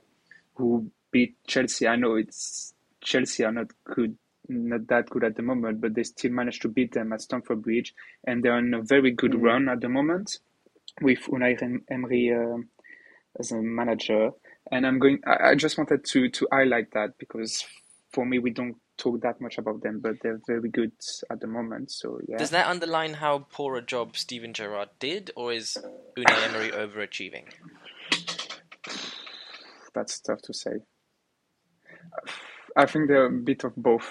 who 0.54 0.90
beat 1.10 1.36
Chelsea. 1.46 1.86
I 1.86 1.96
know 1.96 2.16
it's 2.16 2.74
Chelsea 3.00 3.44
are 3.44 3.52
not 3.52 3.68
good, 3.84 4.16
not 4.48 4.86
that 4.88 5.10
good 5.10 5.24
at 5.24 5.36
the 5.36 5.42
moment, 5.42 5.80
but 5.80 5.94
they 5.94 6.02
still 6.02 6.32
managed 6.32 6.62
to 6.62 6.68
beat 6.68 6.92
them 6.92 7.12
at 7.12 7.22
Stamford 7.22 7.62
Bridge, 7.62 7.94
and 8.26 8.42
they're 8.42 8.54
on 8.54 8.74
a 8.74 8.82
very 8.82 9.12
good 9.12 9.32
mm-hmm. 9.32 9.44
run 9.44 9.68
at 9.68 9.80
the 9.80 9.88
moment 9.88 10.38
with 11.00 11.20
Unai 11.28 11.80
Emery 11.90 12.34
uh, 12.34 12.58
as 13.38 13.52
a 13.52 13.56
manager. 13.56 14.30
And 14.70 14.86
I'm 14.86 14.98
going. 14.98 15.20
I, 15.26 15.50
I 15.50 15.54
just 15.54 15.78
wanted 15.78 16.04
to 16.06 16.28
to 16.28 16.48
highlight 16.52 16.92
that 16.92 17.18
because 17.18 17.64
for 18.12 18.24
me, 18.24 18.38
we 18.38 18.50
don't 18.50 18.76
talk 18.96 19.20
that 19.22 19.40
much 19.40 19.58
about 19.58 19.82
them, 19.82 20.00
but 20.00 20.16
they're 20.22 20.40
very 20.46 20.68
good 20.68 20.92
at 21.30 21.40
the 21.40 21.46
moment. 21.46 21.90
So 21.90 22.20
yeah. 22.28 22.36
Does 22.36 22.50
that 22.50 22.66
underline 22.66 23.14
how 23.14 23.46
poor 23.50 23.76
a 23.76 23.82
job 23.82 24.16
Steven 24.16 24.52
Gerrard 24.52 24.90
did, 24.98 25.30
or 25.36 25.52
is 25.52 25.76
Unai 26.16 26.48
Emery 26.48 26.70
overachieving? 26.72 27.44
That's 29.94 30.20
tough 30.20 30.42
to 30.42 30.54
say. 30.54 30.72
I 32.76 32.86
think 32.86 33.08
they're 33.08 33.26
a 33.26 33.30
bit 33.30 33.64
of 33.64 33.74
both, 33.76 34.08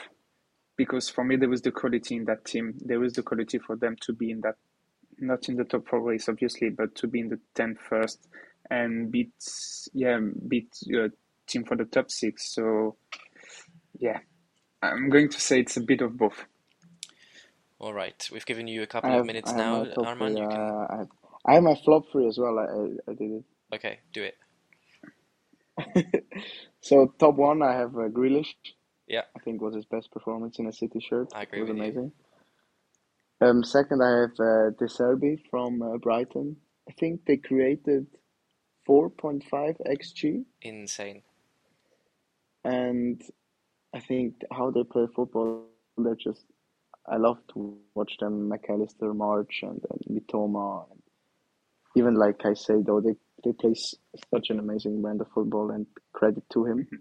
because 0.76 1.10
for 1.10 1.24
me 1.24 1.36
there 1.36 1.50
was 1.50 1.62
the 1.62 1.72
quality 1.72 2.16
in 2.16 2.26
that 2.26 2.46
team. 2.46 2.74
There 2.84 3.00
was 3.00 3.14
the 3.14 3.24
quality 3.24 3.60
for 3.60 3.76
them 3.76 3.96
to 4.02 4.14
be 4.14 4.32
in 4.32 4.42
that, 4.42 4.56
not 5.20 5.48
in 5.48 5.56
the 5.56 5.64
top 5.64 5.88
four 5.88 6.02
race 6.02 6.28
obviously, 6.28 6.70
but 6.70 6.96
to 6.96 7.08
be 7.08 7.22
in 7.22 7.30
the 7.30 7.40
10th 7.56 7.78
first 7.90 8.28
and 8.70 9.12
beat 9.12 9.34
yeah 9.94 10.20
beat 10.48 10.70
a 10.94 11.10
team 11.48 11.64
for 11.64 11.76
the 11.76 11.86
top 11.86 12.12
six. 12.12 12.54
So 12.54 12.98
yeah, 14.00 14.20
I'm 14.82 15.10
going 15.10 15.30
to 15.30 15.40
say 15.40 15.60
it's 15.60 15.78
a 15.78 15.82
bit 15.82 16.02
of 16.02 16.18
both. 16.18 16.46
All 17.80 17.94
right, 17.94 18.28
we've 18.32 18.46
given 18.46 18.68
you 18.68 18.82
a 18.82 18.88
couple 18.88 19.12
have, 19.12 19.22
of 19.22 19.26
minutes 19.28 19.54
now, 19.54 19.86
Arman. 19.86 20.32
You 20.32 20.48
can... 20.48 20.60
Uh, 20.60 20.88
I, 20.90 20.98
have, 20.98 21.08
I 21.46 21.54
have 21.54 21.64
my 21.64 21.76
flop 21.76 22.06
three 22.12 22.28
as 22.28 22.38
well. 22.40 22.58
I, 22.58 23.12
I, 23.12 23.14
did 23.14 23.32
it. 23.32 23.44
Okay, 23.76 24.00
do 24.14 24.24
it. 24.24 24.36
so 26.82 27.14
top 27.20 27.36
one, 27.36 27.62
I 27.62 27.74
have 27.74 27.94
uh, 27.96 28.10
Grealish. 28.10 28.56
Yeah, 29.08 29.22
I 29.36 29.40
think 29.42 29.62
was 29.62 29.76
his 29.76 29.86
best 29.86 30.12
performance 30.12 30.58
in 30.58 30.66
a 30.66 30.74
City 30.74 31.00
shirt. 31.00 31.32
I 31.36 31.44
agree 31.44 31.60
it 31.60 31.62
was 31.62 31.70
amazing. 31.70 32.12
You. 33.42 33.48
Um, 33.48 33.64
second, 33.64 34.02
I 34.02 34.22
have 34.22 34.32
uh, 34.40 34.72
De 34.72 34.88
Zerbi 34.88 35.40
from 35.52 35.82
uh, 35.84 35.98
Brighton. 35.98 36.58
I 36.90 36.94
think 36.94 37.26
they 37.26 37.38
created 37.38 38.08
4.5 38.88 39.76
xg. 39.86 40.46
Insane. 40.62 41.22
And 42.64 43.22
I 43.94 44.00
think 44.00 44.42
how 44.52 44.72
they 44.72 44.84
play 44.84 45.08
football, 45.16 45.66
they're 45.98 46.16
just. 46.16 46.46
I 47.10 47.16
love 47.16 47.38
to 47.54 47.78
watch 47.96 48.18
them, 48.20 48.50
Mac 48.50 48.66
Allister, 48.70 49.14
March, 49.14 49.62
and, 49.64 49.82
and 49.90 50.02
Mitoma, 50.22 50.92
and 50.92 51.02
even 51.96 52.16
like 52.16 52.46
I 52.46 52.54
say, 52.54 52.76
though 52.86 53.00
they 53.00 53.16
they 53.44 53.54
play 53.54 53.74
such 53.76 54.50
an 54.50 54.60
amazing 54.60 55.02
brand 55.02 55.22
of 55.22 55.28
football, 55.34 55.72
and 55.72 55.86
credit 56.12 56.44
to 56.54 56.66
him. 56.66 56.80
Mm-hmm. 56.80 56.96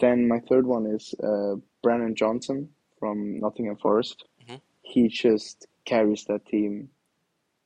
Then 0.00 0.28
my 0.28 0.40
third 0.48 0.66
one 0.66 0.86
is 0.86 1.14
uh, 1.22 1.56
Brennan 1.82 2.14
Johnson 2.14 2.70
from 2.98 3.40
Nottingham 3.40 3.76
Forest. 3.76 4.24
Mm-hmm. 4.42 4.56
He 4.82 5.08
just 5.08 5.66
carries 5.84 6.24
that 6.24 6.46
team. 6.46 6.88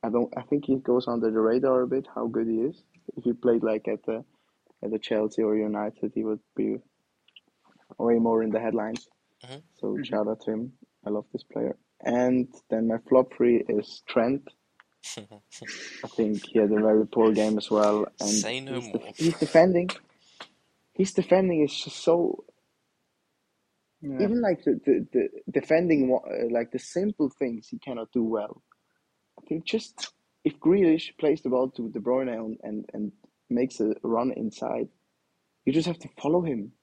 I 0.03 0.09
don't. 0.09 0.31
I 0.37 0.41
think 0.43 0.65
he 0.65 0.75
goes 0.77 1.07
under 1.07 1.31
the 1.31 1.39
radar 1.39 1.81
a 1.81 1.87
bit. 1.87 2.07
How 2.13 2.27
good 2.27 2.47
he 2.47 2.57
is. 2.57 2.83
If 3.15 3.23
he 3.23 3.33
played 3.33 3.63
like 3.63 3.87
at 3.87 4.03
the 4.05 4.23
at 4.83 4.91
the 4.91 4.99
Chelsea 4.99 5.41
or 5.41 5.55
United, 5.55 6.11
he 6.13 6.23
would 6.23 6.39
be 6.55 6.77
way 7.97 8.15
more 8.15 8.43
in 8.43 8.49
the 8.49 8.59
headlines. 8.59 9.07
Mm-hmm. 9.43 9.59
So 9.75 9.87
mm-hmm. 9.87 10.03
shout 10.03 10.27
out 10.27 10.41
to 10.41 10.51
him. 10.51 10.73
I 11.05 11.09
love 11.09 11.25
this 11.31 11.43
player. 11.43 11.75
And 12.01 12.47
then 12.69 12.87
my 12.87 12.97
flop 13.07 13.33
three 13.33 13.63
is 13.67 14.03
Trent. 14.07 14.47
I 15.17 16.07
think 16.15 16.45
he 16.47 16.59
had 16.59 16.71
a 16.71 16.81
very 16.81 17.05
poor 17.07 17.31
game 17.31 17.57
as 17.57 17.69
well. 17.69 18.05
And 18.19 18.29
Say 18.29 18.59
no 18.59 18.79
he's, 18.79 18.93
more. 18.93 19.13
he's 19.15 19.37
defending. 19.37 19.89
He's 20.93 21.13
defending 21.13 21.63
is 21.63 21.75
just 21.75 21.97
so. 22.03 22.43
Yeah. 24.01 24.21
Even 24.21 24.41
like 24.41 24.63
the, 24.65 24.79
the, 24.85 25.07
the 25.13 25.29
defending, 25.49 26.13
uh, 26.13 26.53
like 26.53 26.71
the 26.71 26.79
simple 26.79 27.29
things 27.39 27.69
he 27.69 27.79
cannot 27.79 28.11
do 28.11 28.23
well. 28.23 28.61
I 29.39 29.45
think 29.47 29.65
just 29.65 30.11
if 30.43 30.59
Grealish 30.59 31.17
plays 31.19 31.41
the 31.41 31.49
ball 31.49 31.69
to 31.71 31.89
De 31.89 31.99
Bruyne 31.99 32.33
and, 32.33 32.57
and, 32.63 32.85
and 32.93 33.11
makes 33.49 33.79
a 33.79 33.95
run 34.03 34.31
inside, 34.35 34.89
you 35.65 35.73
just 35.73 35.87
have 35.87 35.99
to 35.99 36.09
follow 36.21 36.41
him. 36.41 36.73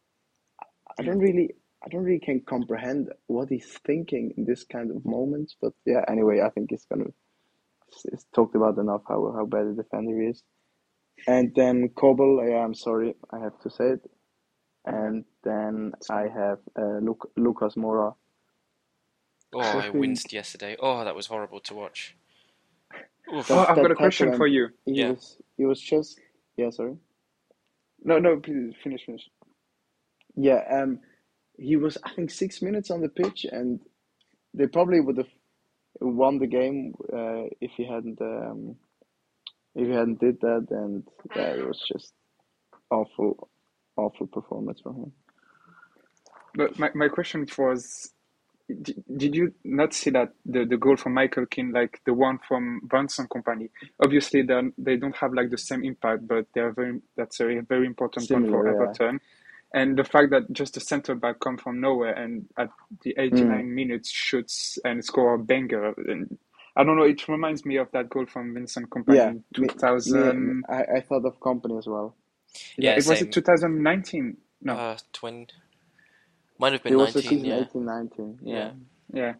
I 0.99 1.03
don't 1.03 1.19
really 1.19 1.55
I 1.85 1.89
don't 1.89 2.05
really 2.05 2.21
can 2.21 2.41
comprehend 2.47 3.09
what 3.27 3.49
he's 3.49 3.79
thinking 3.87 4.33
in 4.37 4.45
this 4.45 4.65
kind 4.65 4.91
of 4.91 5.05
moments. 5.05 5.57
But 5.61 5.73
yeah, 5.87 6.05
anyway, 6.09 6.41
I 6.45 6.51
think 6.51 6.73
it's 6.73 6.87
gonna 6.87 7.11
it's, 7.89 8.05
it's 8.07 8.27
talked 8.35 8.57
about 8.57 8.79
enough 8.79 9.03
how 9.09 9.33
how 9.37 9.47
bad 9.47 9.67
a 9.67 9.75
defender 9.75 10.23
is. 10.23 10.43
And 11.27 11.53
then 11.55 11.91
Kobel, 11.91 12.43
yeah, 12.49 12.59
I'm 12.59 12.75
sorry, 12.75 13.15
I 13.33 13.39
have 13.41 13.59
to 13.63 13.71
say 13.71 13.85
it. 13.91 14.11
And 14.87 15.25
then 15.45 15.93
I 16.11 16.23
have 16.23 16.59
uh, 16.79 16.99
Luke, 17.03 17.31
Lucas 17.37 17.75
Moura. 17.77 18.15
Oh, 19.53 19.61
I 19.61 19.91
winced 19.91 20.33
yesterday. 20.33 20.77
Oh, 20.81 21.05
that 21.05 21.15
was 21.17 21.27
horrible 21.27 21.61
to 21.61 21.75
watch. 21.75 22.17
Oh, 23.33 23.67
I've 23.69 23.77
got 23.77 23.91
a 23.91 23.95
question 23.95 24.37
for 24.37 24.47
you. 24.47 24.69
He 24.85 24.93
yeah. 24.93 25.11
was 25.11 25.37
he 25.57 25.65
was 25.65 25.81
just 25.81 26.21
yeah, 26.57 26.71
sorry. 26.71 26.97
No, 28.03 28.19
no, 28.19 28.39
please 28.39 28.75
finish, 28.83 29.05
finish. 29.05 29.29
Yeah, 30.37 30.63
um, 30.71 31.01
he 31.59 31.77
was 31.77 31.99
I 32.05 32.13
think 32.15 32.31
six 32.31 32.63
minutes 32.63 32.91
on 32.91 33.01
the 33.01 33.09
pitch, 33.09 33.47
and 33.51 33.81
they 34.55 34.67
probably 34.67 35.01
would 35.01 35.19
have 35.19 35.29
won 36.01 36.39
the 36.39 36.47
game 36.47 36.95
uh, 37.13 37.45
if 37.61 37.73
he 37.77 37.85
hadn't 37.85 38.21
um, 38.21 38.77
if 39.75 39.87
he 39.87 39.93
hadn't 39.93 40.21
did 40.21 40.41
that. 40.41 40.67
And 40.71 41.05
yeah, 41.37 41.53
it 41.55 41.67
was 41.67 41.83
just 41.87 42.13
awful, 42.91 43.49
awful 43.97 44.27
performance 44.27 44.81
from 44.81 44.97
him. 44.97 45.13
But 46.55 46.79
my, 46.79 46.91
my 46.95 47.09
question 47.09 47.47
was, 47.57 48.13
did, 48.83 49.05
did 49.17 49.35
you 49.35 49.55
not 49.65 49.95
see 49.95 50.11
that 50.11 50.33
the, 50.45 50.65
the 50.65 50.77
goal 50.77 50.97
from 50.97 51.15
Michael 51.15 51.47
Keane, 51.47 51.73
like 51.73 52.01
the 52.05 52.15
one 52.15 52.39
from 52.47 52.81
Vincent 52.91 53.29
Kompany? 53.31 53.71
Obviously, 54.03 54.43
they 54.43 54.61
they 54.79 54.97
don't 54.97 55.17
have 55.17 55.33
like 55.33 55.51
the 55.51 55.59
same 55.59 55.85
impact, 55.85 56.27
but 56.27 56.47
they 56.55 56.61
are 56.61 56.73
very. 56.73 57.01
That's 57.17 57.41
a 57.41 57.61
very 57.69 57.87
important 57.87 58.27
Similar, 58.27 58.57
one 58.57 58.65
for 58.65 58.67
yeah. 58.67 58.83
Everton 58.83 59.21
and 59.73 59.97
the 59.97 60.05
fact 60.05 60.31
that 60.31 60.53
just 60.53 60.77
a 60.77 60.81
centre 60.81 61.15
back 61.15 61.39
come 61.41 61.57
from 61.57 61.81
nowhere 61.81 62.13
and 62.13 62.47
at 62.59 62.71
the 63.03 63.15
89 63.17 63.47
mm. 63.47 63.69
minutes 63.69 64.11
shoots 64.11 64.79
and 64.85 65.05
score 65.05 65.35
a 65.35 65.39
banger 65.39 65.95
and 66.09 66.39
I 66.77 66.85
don't 66.85 66.97
know. 66.97 67.03
It 67.03 67.27
reminds 67.29 67.67
me 67.67 67.77
of 67.77 67.91
that 67.93 68.09
goal 68.09 68.27
from 68.27 68.55
Vincent 68.55 68.91
Kompany 68.91 69.17
yeah, 69.17 69.31
in 69.31 69.45
2000. 69.55 70.47
Me, 70.47 70.63
I, 70.69 70.99
I 70.99 71.01
thought 71.01 71.25
of 71.25 71.39
Kompany 71.41 71.79
as 71.79 71.87
well. 71.87 72.15
Yeah, 72.77 72.93
it 72.93 73.07
was 73.07 73.23
it 73.23 73.33
2019. 73.33 74.37
No, 74.63 74.75
uh, 74.75 74.97
twin. 75.13 75.49
Might 76.61 76.75
have 76.75 76.83
been 76.83 76.93
it 76.93 76.97
19. 76.97 77.05
Was 77.05 77.15
the 77.15 77.23
season 77.23 77.45
yeah. 77.47 77.61
18, 77.61 77.85
19. 77.85 78.39
Yeah, 78.43 78.55
yeah. 78.55 78.73
yeah. 79.13 79.35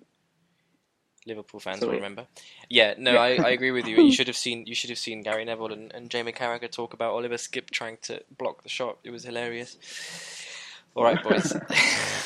Liverpool 1.27 1.61
fans 1.61 1.83
will 1.83 1.91
remember. 1.91 2.27
Yeah, 2.71 2.95
no, 2.97 3.17
I, 3.17 3.35
I 3.35 3.51
agree 3.51 3.73
with 3.73 3.87
you. 3.87 4.03
You 4.03 4.13
should 4.19 4.27
have 4.27 4.37
seen 4.37 4.67
you 4.67 4.75
should 4.75 4.89
have 4.89 4.99
seen 4.99 5.23
Gary 5.23 5.45
Neville 5.45 5.73
and, 5.73 5.93
and 5.93 6.09
Jamie 6.09 6.33
Carragher 6.33 6.71
talk 6.71 6.95
about 6.95 7.13
Oliver 7.13 7.35
Skipp 7.35 7.69
trying 7.71 7.99
to 8.03 8.23
block 8.39 8.63
the 8.63 8.71
shot. 8.71 8.99
It 9.05 9.11
was 9.11 9.25
hilarious. 9.25 9.77
All 10.95 11.05
right, 11.05 11.23
boys, 11.23 11.55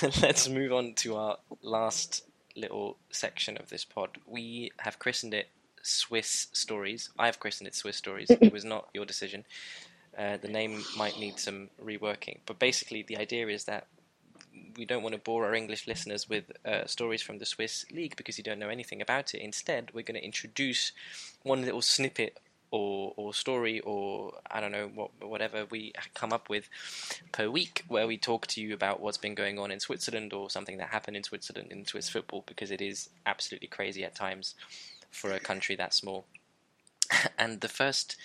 let's 0.23 0.49
move 0.49 0.73
on 0.73 0.95
to 0.95 1.17
our 1.17 1.39
last 1.61 2.25
little 2.57 2.97
section 3.11 3.57
of 3.57 3.69
this 3.69 3.85
pod. 3.85 4.19
We 4.27 4.71
have 4.79 5.01
christened 5.01 5.35
it 5.35 5.49
Swiss 5.83 6.47
Stories. 6.53 7.11
I 7.19 7.27
have 7.27 7.41
christened 7.41 7.67
it 7.67 7.75
Swiss 7.75 7.97
Stories. 7.97 8.31
It 8.31 8.53
was 8.53 8.65
not 8.65 8.89
your 8.95 9.05
decision. 9.05 9.45
Uh, 10.17 10.37
the 10.37 10.49
name 10.49 10.85
might 10.97 11.19
need 11.19 11.41
some 11.41 11.69
reworking, 11.85 12.39
but 12.47 12.61
basically 12.61 13.03
the 13.03 13.17
idea 13.17 13.49
is 13.49 13.65
that 13.65 13.89
we 14.77 14.85
don't 14.85 15.03
want 15.03 15.15
to 15.15 15.21
bore 15.21 15.45
our 15.45 15.55
English 15.55 15.87
listeners 15.87 16.29
with 16.29 16.45
uh, 16.65 16.87
stories 16.87 17.23
from 17.23 17.39
the 17.39 17.47
Swiss 17.47 17.85
league 17.91 18.17
because 18.17 18.39
you 18.39 18.45
don't 18.45 18.59
know 18.59 18.69
anything 18.69 19.01
about 19.01 19.35
it. 19.35 19.41
Instead, 19.41 19.91
we're 19.93 20.03
going 20.03 20.21
to 20.21 20.25
introduce 20.25 20.93
one 21.43 21.63
little 21.63 21.83
snippet 21.83 22.39
or 22.71 23.13
or 23.17 23.33
story 23.33 23.79
or 23.81 24.33
I 24.51 24.61
don't 24.61 24.73
know 24.73 24.91
what 24.93 25.11
whatever 25.23 25.65
we 25.71 25.93
come 26.15 26.33
up 26.33 26.49
with 26.49 26.69
per 27.31 27.49
week, 27.49 27.85
where 27.89 28.07
we 28.07 28.17
talk 28.17 28.47
to 28.49 28.61
you 28.61 28.75
about 28.75 29.01
what's 29.01 29.19
been 29.19 29.35
going 29.35 29.59
on 29.59 29.71
in 29.71 29.81
Switzerland 29.81 30.33
or 30.33 30.51
something 30.51 30.79
that 30.79 30.89
happened 30.89 31.17
in 31.17 31.23
Switzerland 31.23 31.71
in 31.71 31.87
Swiss 31.87 32.09
football 32.09 32.43
because 32.47 32.71
it 32.71 32.81
is 32.81 33.11
absolutely 33.27 33.69
crazy 33.69 34.05
at 34.05 34.15
times 34.15 34.55
for 35.11 35.33
a 35.33 35.41
country 35.41 35.77
that 35.77 35.95
small. 35.95 36.27
and 37.39 37.61
the 37.61 37.69
first 37.69 38.17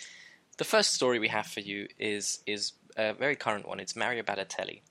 the 0.58 0.64
first 0.64 0.94
story 0.94 1.20
we 1.20 1.28
have 1.28 1.46
for 1.46 1.60
you 1.60 1.88
is 2.00 2.40
is 2.48 2.74
a 2.98 3.14
very 3.14 3.36
current 3.36 3.68
one. 3.68 3.80
It's 3.80 3.96
Mario 3.96 4.24
Balotelli 4.24 4.82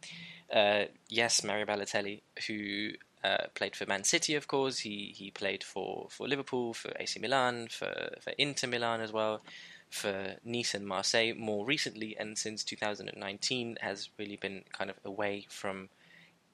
uh, 0.53 0.85
yes, 1.09 1.45
Mario 1.45 1.67
Balotelli, 1.67 2.21
who 2.47 2.91
uh, 3.23 3.47
played 3.55 3.77
for 3.77 3.87
Man 3.87 4.05
City, 4.05 4.35
of 4.35 4.49
course. 4.49 4.79
He 4.81 5.13
he 5.17 5.31
played 5.31 5.63
for, 5.63 6.07
for 6.11 6.27
Liverpool, 6.27 6.73
for 6.73 6.93
AC 6.99 7.19
Milan, 7.21 7.69
for, 7.69 8.11
for 8.21 8.31
Inter 8.39 8.69
Milan 8.69 9.01
as 9.01 9.13
well, 9.13 9.43
for 9.91 10.37
Nice 10.45 10.75
and 10.75 10.87
Marseille 10.87 11.35
more 11.35 11.67
recently, 11.67 12.17
and 12.19 12.39
since 12.39 12.65
2019 12.65 13.79
has 13.81 14.09
really 14.19 14.37
been 14.37 14.65
kind 14.73 14.91
of 14.91 14.97
away 15.05 15.47
from 15.49 15.89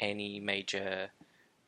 any 0.00 0.40
major 0.40 1.10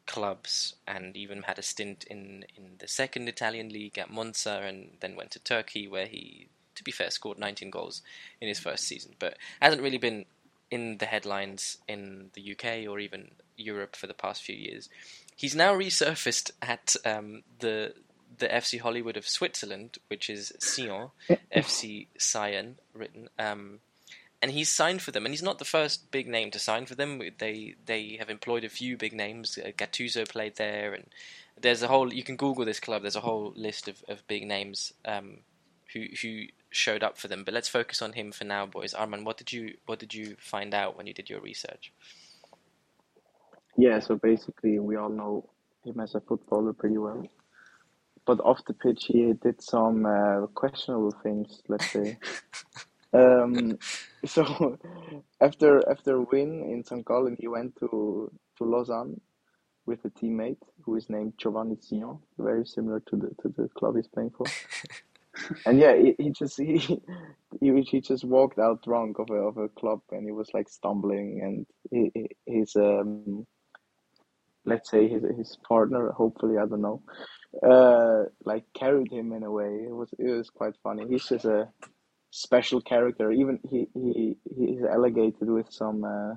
clubs, 0.06 0.74
and 0.86 1.16
even 1.16 1.42
had 1.42 1.58
a 1.58 1.62
stint 1.62 2.04
in 2.04 2.44
in 2.56 2.76
the 2.78 2.88
second 2.88 3.28
Italian 3.28 3.68
league 3.68 3.98
at 3.98 4.10
Monza, 4.10 4.62
and 4.64 4.96
then 5.00 5.14
went 5.14 5.30
to 5.32 5.38
Turkey, 5.38 5.86
where 5.86 6.06
he, 6.06 6.48
to 6.74 6.82
be 6.82 6.90
fair, 6.90 7.10
scored 7.10 7.38
19 7.38 7.70
goals 7.70 8.02
in 8.40 8.48
his 8.48 8.58
first 8.58 8.84
season, 8.84 9.14
but 9.20 9.36
hasn't 9.60 9.82
really 9.82 9.98
been 9.98 10.24
in 10.70 10.98
the 10.98 11.06
headlines 11.06 11.78
in 11.88 12.30
the 12.34 12.52
UK 12.52 12.88
or 12.88 12.98
even 12.98 13.30
Europe 13.56 13.96
for 13.96 14.06
the 14.06 14.14
past 14.14 14.42
few 14.42 14.56
years. 14.56 14.88
He's 15.34 15.54
now 15.54 15.74
resurfaced 15.74 16.50
at 16.62 16.96
um, 17.04 17.42
the 17.58 17.94
the 18.38 18.48
FC 18.48 18.80
Hollywood 18.80 19.16
of 19.16 19.26
Switzerland, 19.26 19.98
which 20.08 20.28
is 20.28 20.52
Sion, 20.60 21.10
FC 21.54 22.08
Sion 22.18 22.76
written. 22.92 23.28
Um, 23.38 23.80
and 24.42 24.50
he's 24.50 24.70
signed 24.70 25.00
for 25.00 25.10
them, 25.10 25.24
and 25.24 25.32
he's 25.32 25.42
not 25.42 25.58
the 25.58 25.64
first 25.64 26.10
big 26.10 26.28
name 26.28 26.50
to 26.50 26.58
sign 26.58 26.86
for 26.86 26.94
them. 26.94 27.22
They 27.38 27.74
they 27.84 28.16
have 28.18 28.28
employed 28.28 28.64
a 28.64 28.68
few 28.68 28.96
big 28.96 29.12
names. 29.12 29.58
Uh, 29.58 29.70
Gattuso 29.70 30.28
played 30.28 30.56
there, 30.56 30.92
and 30.92 31.06
there's 31.60 31.82
a 31.82 31.88
whole. 31.88 32.12
You 32.12 32.22
can 32.22 32.36
Google 32.36 32.64
this 32.64 32.80
club. 32.80 33.02
There's 33.02 33.16
a 33.16 33.20
whole 33.20 33.52
list 33.56 33.88
of, 33.88 34.04
of 34.08 34.26
big 34.28 34.46
names 34.46 34.92
um, 35.04 35.38
who 35.92 36.06
who 36.20 36.44
showed 36.76 37.02
up 37.02 37.18
for 37.18 37.28
them. 37.28 37.42
But 37.44 37.54
let's 37.54 37.68
focus 37.68 38.02
on 38.02 38.12
him 38.12 38.32
for 38.32 38.44
now, 38.44 38.66
boys. 38.66 38.94
Arman, 38.94 39.24
what 39.24 39.36
did 39.36 39.52
you 39.52 39.74
what 39.86 39.98
did 39.98 40.14
you 40.14 40.36
find 40.38 40.74
out 40.74 40.96
when 40.96 41.06
you 41.06 41.14
did 41.14 41.30
your 41.30 41.40
research? 41.40 41.92
Yeah, 43.76 44.00
so 44.00 44.16
basically, 44.16 44.78
we 44.78 44.96
all 44.96 45.10
know 45.10 45.50
him 45.84 46.00
as 46.00 46.14
a 46.14 46.20
footballer 46.20 46.72
pretty 46.72 46.98
well. 46.98 47.26
But 48.24 48.40
off 48.40 48.64
the 48.66 48.72
pitch, 48.72 49.04
he 49.06 49.32
did 49.34 49.62
some 49.62 50.06
uh, 50.06 50.46
questionable 50.48 51.14
things, 51.22 51.62
let's 51.68 51.90
say. 51.90 52.18
um, 53.12 53.78
so 54.24 54.78
after 55.40 55.88
after 55.88 56.16
a 56.16 56.22
win 56.22 56.62
in 56.70 56.84
St. 56.84 57.04
Gallen, 57.04 57.36
he 57.38 57.48
went 57.48 57.76
to 57.76 58.30
to 58.58 58.64
Lausanne 58.64 59.20
with 59.86 60.04
a 60.04 60.10
teammate 60.10 60.62
who 60.82 60.96
is 60.96 61.08
named 61.08 61.34
Giovanni 61.38 61.76
Sio, 61.76 62.20
very 62.38 62.66
similar 62.66 63.00
to 63.00 63.16
the 63.16 63.28
to 63.42 63.48
the 63.56 63.68
club 63.68 63.96
he's 63.96 64.08
playing 64.08 64.30
for. 64.30 64.46
and 65.66 65.78
yeah, 65.78 65.96
he, 65.96 66.14
he 66.18 66.30
just 66.30 66.58
he, 66.60 66.78
he 67.60 67.82
he 67.82 68.00
just 68.00 68.24
walked 68.24 68.58
out 68.58 68.82
drunk 68.82 69.18
of 69.18 69.30
a 69.30 69.34
of 69.34 69.56
a 69.58 69.68
club, 69.68 70.00
and 70.10 70.24
he 70.24 70.32
was 70.32 70.50
like 70.54 70.68
stumbling, 70.68 71.40
and 71.42 71.66
he, 71.90 72.28
his 72.46 72.76
um 72.76 73.46
let's 74.64 74.90
say 74.90 75.08
his 75.08 75.22
his 75.36 75.58
partner, 75.68 76.10
hopefully 76.12 76.58
I 76.58 76.66
don't 76.66 76.82
know, 76.82 77.02
uh, 77.62 78.24
like 78.44 78.64
carried 78.74 79.12
him 79.12 79.32
in 79.32 79.42
a 79.44 79.50
way. 79.50 79.86
It 79.88 79.94
was 79.94 80.10
it 80.18 80.30
was 80.30 80.50
quite 80.50 80.74
funny. 80.82 81.04
He's 81.08 81.26
just 81.28 81.44
a 81.44 81.68
special 82.30 82.80
character. 82.80 83.32
Even 83.32 83.60
he 83.70 83.88
he 83.94 84.36
he's 84.56 84.82
allocated 84.84 85.48
with 85.50 85.72
some 85.72 86.04
uh, 86.04 86.34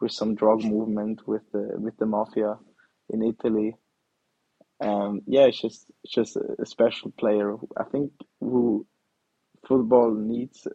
with 0.00 0.12
some 0.12 0.34
drug 0.34 0.64
movement 0.64 1.26
with 1.26 1.42
the 1.52 1.70
with 1.76 1.96
the 1.98 2.06
mafia 2.06 2.58
in 3.10 3.22
Italy. 3.22 3.76
Um, 4.80 5.22
yeah, 5.26 5.46
it's 5.46 5.60
just 5.60 5.90
it's 6.04 6.12
just 6.14 6.36
a 6.36 6.66
special 6.66 7.10
player. 7.12 7.56
I 7.76 7.84
think 7.84 8.12
who 8.40 8.86
football 9.66 10.14
needs 10.14 10.66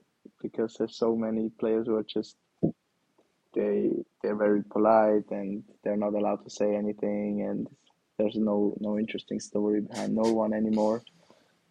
because 0.42 0.76
there's 0.78 0.98
so 0.98 1.16
many 1.16 1.50
players 1.60 1.88
who 1.88 1.96
are 1.96 2.04
just 2.04 2.36
they 3.56 3.92
they're 4.22 4.36
very 4.36 4.64
polite 4.64 5.30
and 5.32 5.64
they're 5.84 5.98
not 5.98 6.14
allowed 6.14 6.44
to 6.44 6.50
say 6.50 6.76
anything 6.76 7.42
and 7.50 7.68
there's 8.18 8.36
no 8.36 8.76
no 8.80 8.98
interesting 9.00 9.40
story 9.40 9.82
behind 9.82 10.16
no 10.16 10.32
one 10.34 10.54
anymore 10.54 11.02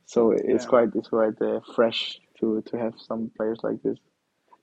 so 0.07 0.33
it's 0.33 0.65
Yeah. 0.65 0.71
quite 0.71 0.91
it's 0.95 1.09
quite 1.09 1.41
uh, 1.43 1.61
fresh 1.75 2.21
to 2.41 2.63
to 2.67 2.79
have 2.79 2.95
some 2.99 3.31
players 3.37 3.61
like 3.63 3.83
this 3.83 3.99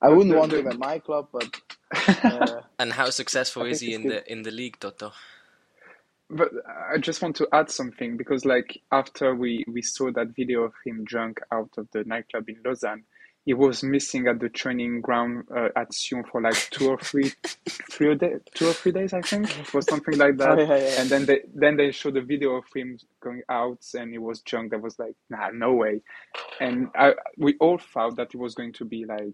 i 0.01 0.07
But 0.07 0.15
wouldn't 0.17 0.35
want 0.35 0.51
the- 0.51 0.59
him 0.59 0.67
at 0.67 0.77
my 0.79 0.99
club 0.99 1.27
but 1.33 1.49
uh, 2.23 2.61
And 2.79 2.93
how 2.93 3.09
successful 3.09 3.63
I 3.63 3.67
is 3.67 3.81
he 3.81 3.93
in 3.93 4.03
good. 4.03 4.11
the 4.11 4.31
in 4.31 4.43
the 4.43 4.51
league, 4.51 4.79
Toto? 4.79 5.11
But 6.29 6.49
I 6.93 6.97
just 6.99 7.21
want 7.21 7.35
to 7.37 7.47
add 7.51 7.71
something 7.71 8.15
because, 8.15 8.45
like, 8.45 8.81
after 8.91 9.33
we 9.33 9.63
we 9.67 9.81
saw 9.81 10.11
that 10.11 10.35
video 10.35 10.63
of 10.63 10.73
him 10.85 11.03
drunk 11.03 11.39
out 11.51 11.71
of 11.77 11.87
the 11.91 12.03
nightclub 12.03 12.49
in 12.49 12.57
Lausanne, 12.63 13.03
he 13.45 13.53
was 13.55 13.83
missing 13.83 14.27
at 14.27 14.39
the 14.39 14.49
training 14.49 15.01
ground 15.01 15.45
uh, 15.55 15.69
at 15.75 15.91
Sion 15.91 16.23
for 16.23 16.39
like 16.39 16.69
two 16.69 16.89
or 16.89 16.99
three, 16.99 17.31
three 17.91 18.13
day, 18.13 18.33
two 18.53 18.67
or 18.69 18.73
three 18.73 18.91
days, 18.91 19.11
I 19.11 19.21
think, 19.21 19.49
or 19.73 19.81
something 19.81 20.17
like 20.17 20.35
oh, 20.39 20.55
that. 20.55 20.59
yeah, 20.59 20.77
yeah. 20.77 21.01
And 21.01 21.09
then 21.09 21.25
they 21.25 21.41
then 21.55 21.77
they 21.77 21.91
showed 21.91 22.15
a 22.17 22.21
video 22.21 22.57
of 22.57 22.65
him 22.75 22.99
going 23.23 23.41
out, 23.49 23.83
and 23.95 24.11
he 24.11 24.19
was 24.19 24.41
drunk. 24.41 24.69
That 24.71 24.81
was 24.81 24.99
like, 24.99 25.15
nah, 25.31 25.49
no 25.51 25.73
way. 25.73 26.01
And 26.59 26.89
I, 26.95 27.13
we 27.37 27.55
all 27.59 27.79
thought 27.79 28.17
that 28.17 28.33
he 28.33 28.37
was 28.37 28.53
going 28.53 28.73
to 28.73 28.85
be 28.85 29.05
like 29.05 29.33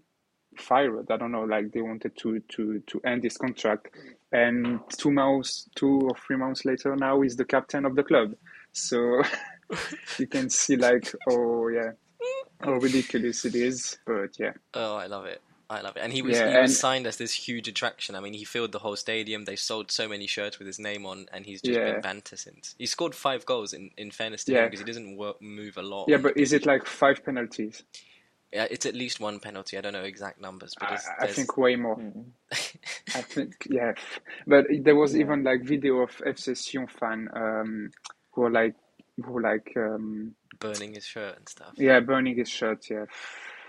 fired. 0.56 1.10
I 1.10 1.16
don't 1.16 1.32
know, 1.32 1.44
like 1.44 1.72
they 1.72 1.82
wanted 1.82 2.16
to 2.18 2.40
to 2.40 2.80
to 2.86 3.00
end 3.04 3.24
his 3.24 3.36
contract. 3.36 3.88
And 4.32 4.80
two 4.98 5.10
months, 5.12 5.68
two 5.76 6.00
or 6.02 6.14
three 6.26 6.36
months 6.36 6.64
later, 6.64 6.94
now 6.96 7.20
he's 7.20 7.36
the 7.36 7.44
captain 7.44 7.84
of 7.86 7.94
the 7.94 8.02
club. 8.02 8.34
So 8.72 9.22
you 10.18 10.26
can 10.26 10.50
see, 10.50 10.76
like, 10.76 11.12
oh 11.28 11.68
yeah, 11.68 11.92
how 12.60 12.72
ridiculous 12.74 13.44
it 13.44 13.54
is. 13.54 13.98
But 14.06 14.38
yeah, 14.38 14.52
Oh, 14.74 14.96
I 14.96 15.06
love 15.06 15.26
it. 15.26 15.40
I 15.68 15.80
love 15.80 15.96
it. 15.96 16.00
And 16.04 16.12
he 16.12 16.22
was 16.22 16.36
Yeah, 16.36 16.50
he 16.50 16.60
was 16.60 16.70
and- 16.70 16.78
signed 16.78 17.06
as 17.08 17.16
this 17.16 17.32
huge 17.32 17.66
attraction. 17.66 18.14
I 18.14 18.20
mean, 18.20 18.34
he 18.34 18.44
filled 18.44 18.70
the 18.72 18.78
whole 18.78 18.94
stadium. 18.94 19.44
They 19.46 19.56
sold 19.56 19.90
so 19.90 20.08
many 20.08 20.26
shirts 20.28 20.58
with 20.60 20.66
his 20.68 20.78
name 20.78 21.04
on, 21.06 21.26
and 21.32 21.44
he's 21.44 21.60
just 21.60 21.76
Yeah. 21.78 21.92
been 21.92 22.00
banter 22.02 22.36
since. 22.36 22.76
He 22.78 22.86
scored 22.86 23.14
five 23.16 23.44
goals 23.46 23.72
in, 23.72 23.90
in 23.96 24.12
fairness 24.12 24.44
to 24.44 24.52
Yeah. 24.52 24.58
him 24.64 24.66
because 24.66 24.80
he 24.80 24.86
doesn't 24.86 25.16
work, 25.16 25.42
move 25.42 25.76
a 25.76 25.82
lot. 25.82 26.06
yeah. 26.08 26.18
But 26.18 26.36
is 26.36 26.52
it 26.52 26.66
like 26.66 26.84
five 26.86 27.24
penalties? 27.24 27.82
Yeah, 28.56 28.66
it's 28.70 28.86
at 28.86 28.94
least 28.94 29.20
one 29.20 29.38
penalty. 29.38 29.76
I 29.76 29.82
don't 29.82 29.92
know 29.92 30.02
exact 30.02 30.40
numbers, 30.40 30.72
but 30.80 30.90
I, 30.90 30.94
it's, 30.94 31.06
I 31.08 31.12
there's- 31.20 31.36
think 31.36 31.56
way 31.58 31.76
more. 31.76 31.96
Mm. 31.96 32.24
I 33.14 33.20
think 33.20 33.52
yeah, 33.68 33.92
but 34.46 34.64
there 34.86 34.96
was 34.96 35.14
Yeah. 35.14 35.20
even 35.24 35.44
like 35.44 35.62
video 35.62 35.98
of 35.98 36.10
FC 36.32 36.56
Sion 36.56 36.86
fan 36.86 37.28
um, 37.34 37.90
who 38.32 38.40
were 38.42 38.50
like 38.50 38.74
who 39.22 39.30
were 39.32 39.42
like 39.42 39.72
um, 39.76 40.34
burning 40.58 40.94
his 40.94 41.04
shirt 41.04 41.36
and 41.36 41.48
stuff. 41.48 41.72
yeah 41.76 42.00
burning 42.00 42.36
his 42.38 42.48
shirt. 42.48 42.88
Yeah, 42.90 43.04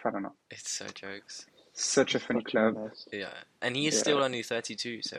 I 0.06 0.10
don't 0.12 0.24
know. 0.24 0.36
It's 0.50 0.72
so 0.72 0.86
jokes. 0.88 1.46
Such 1.74 2.16
a 2.16 2.20
funny 2.20 2.44
club. 2.44 2.76
mess. 2.78 3.08
Yeah, 3.12 3.34
and 3.62 3.76
he 3.76 3.88
is 3.88 3.96
Yeah. 3.96 4.00
still 4.00 4.24
only 4.24 4.42
32. 4.42 5.02
So 5.04 5.18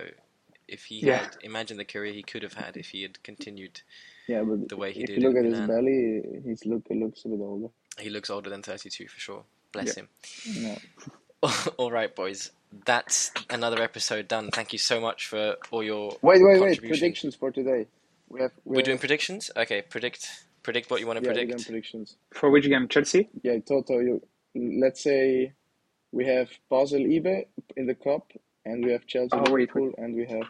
if 0.66 0.84
he 0.86 1.00
Yeah. 1.00 1.18
had, 1.24 1.36
imagine 1.42 1.76
the 1.76 1.84
career 1.84 2.12
he 2.14 2.22
could 2.22 2.42
have 2.42 2.54
had 2.54 2.76
if 2.78 2.88
he 2.88 3.02
had 3.02 3.22
continued. 3.22 3.82
yeah 4.28 4.42
but 4.42 4.68
The 4.68 4.76
way 4.78 4.92
he 4.92 5.02
if 5.02 5.06
did 5.08 5.16
you 5.22 5.28
look 5.28 5.36
in 5.36 5.46
at 5.46 5.58
his 5.58 5.68
belly 5.68 6.22
his 6.48 6.64
look 6.66 6.84
it 6.90 6.96
looks 6.96 7.24
a 7.24 7.28
bit 7.28 7.40
older 7.40 7.68
He 7.98 8.10
looks 8.10 8.30
older 8.30 8.50
than 8.50 8.62
32 8.62 9.08
for 9.08 9.20
sure. 9.20 9.44
Bless 9.72 9.96
Yeah. 9.96 10.02
him. 10.02 10.08
yeah. 10.44 10.78
all 11.76 11.90
right, 11.90 12.14
boys. 12.14 12.50
That's 12.84 13.30
another 13.50 13.82
episode 13.82 14.28
done. 14.28 14.50
Thank 14.50 14.72
you 14.72 14.78
so 14.78 15.00
much 15.00 15.26
for 15.26 15.56
all 15.70 15.82
your 15.82 16.16
wait 16.22 16.42
wait 16.42 16.60
wait 16.60 16.78
predictions 16.86 17.34
for 17.34 17.50
today 17.50 17.86
we 18.28 18.40
have 18.40 18.52
we 18.64 18.76
We're 18.76 18.80
have, 18.80 18.84
doing 18.86 18.98
predictions. 18.98 19.50
Okay, 19.56 19.82
predict 19.82 20.28
predict 20.62 20.90
what 20.90 21.00
you 21.00 21.06
want 21.06 21.18
to 21.18 21.24
yeah, 21.24 21.30
we're 21.30 21.46
predict. 21.46 21.64
predictions 21.64 22.16
For 22.34 22.50
which 22.50 22.66
game? 22.68 22.88
Chelsea. 22.88 23.30
Yeah, 23.42 23.58
Toto, 23.60 23.98
you 24.00 24.22
let's 24.54 25.02
say 25.02 25.52
we 26.12 26.26
have 26.26 26.50
Basel 26.70 27.00
YB 27.00 27.46
in 27.76 27.86
the 27.86 27.94
cup 27.94 28.32
and 28.66 28.84
we 28.84 28.92
have 28.92 29.06
Chelsea 29.06 29.30
Oh, 29.32 29.50
wait, 29.50 29.74
Liverpool 29.74 29.92
and 29.98 30.14
we 30.14 30.26
have 30.26 30.48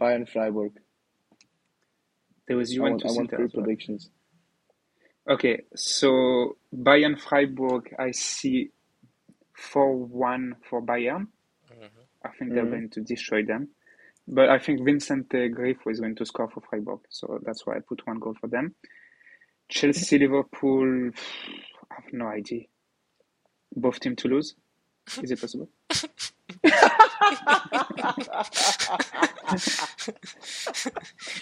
Bayern 0.00 0.28
Freiburg. 0.28 0.72
There 2.48 2.56
was 2.56 2.76
I 2.76 2.80
want, 2.80 3.04
I 3.06 3.12
want 3.12 3.30
three 3.30 3.48
well. 3.52 3.64
predictions. 3.64 4.10
Okay, 5.28 5.62
so 5.74 6.56
Bayern 6.74 7.20
Freiburg, 7.20 7.94
I 7.98 8.12
see 8.12 8.70
four 9.54 9.94
one 9.96 10.56
for 10.70 10.80
Bayern. 10.80 11.26
Mhm. 11.70 11.90
I 12.24 12.28
think 12.30 12.54
they're 12.54 12.64
Mhm. 12.64 12.70
going 12.70 12.90
to 12.90 13.00
destroy 13.02 13.44
them. 13.44 13.68
But 14.26 14.48
I 14.50 14.58
think 14.58 14.82
Vincenzo 14.84 15.48
Grifo 15.48 15.84
was 15.86 16.00
going 16.00 16.14
to 16.16 16.24
score 16.26 16.48
for 16.50 16.60
Freiburg, 16.62 17.00
so 17.10 17.40
that's 17.44 17.66
why 17.66 17.76
I 17.76 17.80
put 17.80 18.06
one 18.06 18.18
goal 18.18 18.34
for 18.40 18.46
them. 18.48 18.74
Chelsea 19.68 20.18
Liverpool, 20.18 21.10
I 21.90 21.94
have 21.94 22.12
no 22.12 22.26
idea. 22.28 22.64
Both 23.74 24.00
teams 24.00 24.16
to 24.22 24.28
lose. 24.28 24.54
Is 25.22 25.30
it 25.30 25.40
possible? 25.40 25.68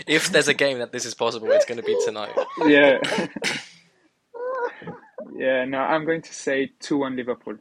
if 0.06 0.30
there's 0.30 0.48
a 0.48 0.54
game 0.54 0.78
that 0.78 0.92
this 0.92 1.04
is 1.04 1.14
possible, 1.14 1.50
it's 1.50 1.64
going 1.64 1.78
to 1.78 1.84
be 1.84 1.96
tonight. 2.04 2.34
Yeah. 2.66 2.98
yeah, 5.38 5.64
no, 5.66 5.78
I'm 5.78 6.06
going 6.06 6.22
to 6.22 6.34
say 6.34 6.72
2 6.80 6.98
1 6.98 7.16
Liverpool. 7.16 7.56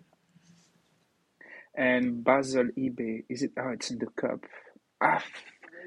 And 1.76 2.24
Basel 2.24 2.70
YB, 2.78 3.26
is 3.30 3.44
it? 3.44 3.52
Oh, 3.60 3.70
it's 3.70 3.92
in 3.92 4.00
the 4.00 4.08
cup. 4.08 4.46
Ah, 5.02 5.24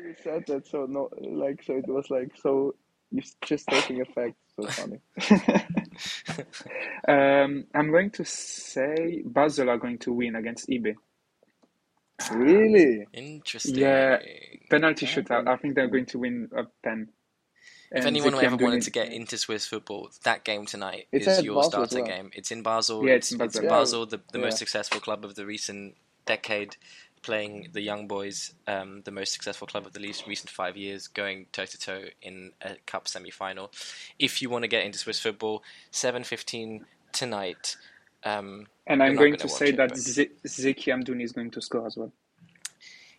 You 0.04 0.14
said 0.22 0.44
that 0.48 0.66
so 0.66 0.86
no 0.88 1.10
like 1.20 1.62
so 1.64 1.74
it 1.76 1.88
was 1.88 2.10
like 2.10 2.32
so 2.36 2.74
you 3.10 3.22
just 3.44 3.68
taking 3.68 4.00
effect. 4.00 4.36
So 4.56 4.68
funny. 4.68 5.00
um, 7.08 7.64
I'm 7.74 7.90
going 7.90 8.10
to 8.12 8.24
say 8.24 9.22
Basel 9.26 9.70
are 9.70 9.78
going 9.78 9.98
to 10.00 10.12
win 10.12 10.36
against 10.36 10.68
YB. 10.68 10.94
Really? 12.30 13.06
Interesting. 13.12 13.76
Yeah, 13.76 14.18
penalty 14.70 15.06
Yeah, 15.06 15.12
shootout. 15.22 15.48
I 15.48 15.56
think 15.56 15.74
they're 15.74 15.88
going 15.88 16.06
to 16.06 16.18
win 16.20 16.50
a 16.56 16.64
pen. 17.90 17.98
If 18.00 18.06
anyone 18.06 18.34
ever 18.34 18.56
Amdouni- 18.56 18.62
wanted 18.62 18.82
to 18.82 18.90
get 18.90 19.12
into 19.12 19.36
Swiss 19.38 19.66
football, 19.66 20.10
that 20.24 20.44
game 20.44 20.66
tonight 20.66 21.06
It's 21.12 21.26
is 21.26 21.42
your 21.42 21.54
Basel 21.56 21.82
as 21.82 21.90
starter 21.90 21.96
well. 22.08 22.16
game. 22.16 22.30
It's 22.34 22.50
in 22.50 22.62
Basel. 22.62 23.06
Yeah, 23.06 23.14
it's, 23.14 23.32
it's 23.32 23.40
in 23.40 23.46
it's 23.46 23.56
Basel. 23.58 23.68
Basel, 23.68 24.06
the, 24.06 24.20
the 24.32 24.38
Yeah. 24.38 24.44
most 24.46 24.58
successful 24.58 25.00
club 25.00 25.24
of 25.24 25.34
the 25.34 25.44
recent 25.46 25.96
decade, 26.26 26.76
playing 27.22 27.70
the 27.72 27.80
young 27.80 28.06
boys, 28.06 28.54
um, 28.66 29.02
the 29.04 29.10
most 29.10 29.32
successful 29.32 29.66
club 29.66 29.86
of 29.86 29.92
the 29.92 30.00
least 30.00 30.26
recent 30.26 30.50
five 30.50 30.76
years, 30.76 31.08
going 31.08 31.46
toe 31.52 31.64
to 31.66 31.78
toe 31.78 32.04
in 32.22 32.52
a 32.62 32.76
cup 32.86 33.08
semi 33.08 33.30
final. 33.30 33.70
If 34.18 34.40
you 34.42 34.48
want 34.50 34.62
to 34.64 34.68
get 34.68 34.84
into 34.84 34.98
Swiss 34.98 35.18
football, 35.20 35.62
seven 35.90 36.22
fifteen 36.24 36.84
tonight. 37.12 37.76
Um, 38.24 38.66
And 38.86 39.02
I'm 39.02 39.14
going 39.16 39.34
gonna 39.34 39.48
say 39.48 39.68
it, 39.68 39.76
that 39.76 39.90
but- 39.90 39.98
Zeki 39.98 40.92
Amdouni 40.92 41.22
is 41.22 41.32
going 41.32 41.50
to 41.52 41.60
score 41.62 41.86
as 41.86 41.96
well. 41.96 42.12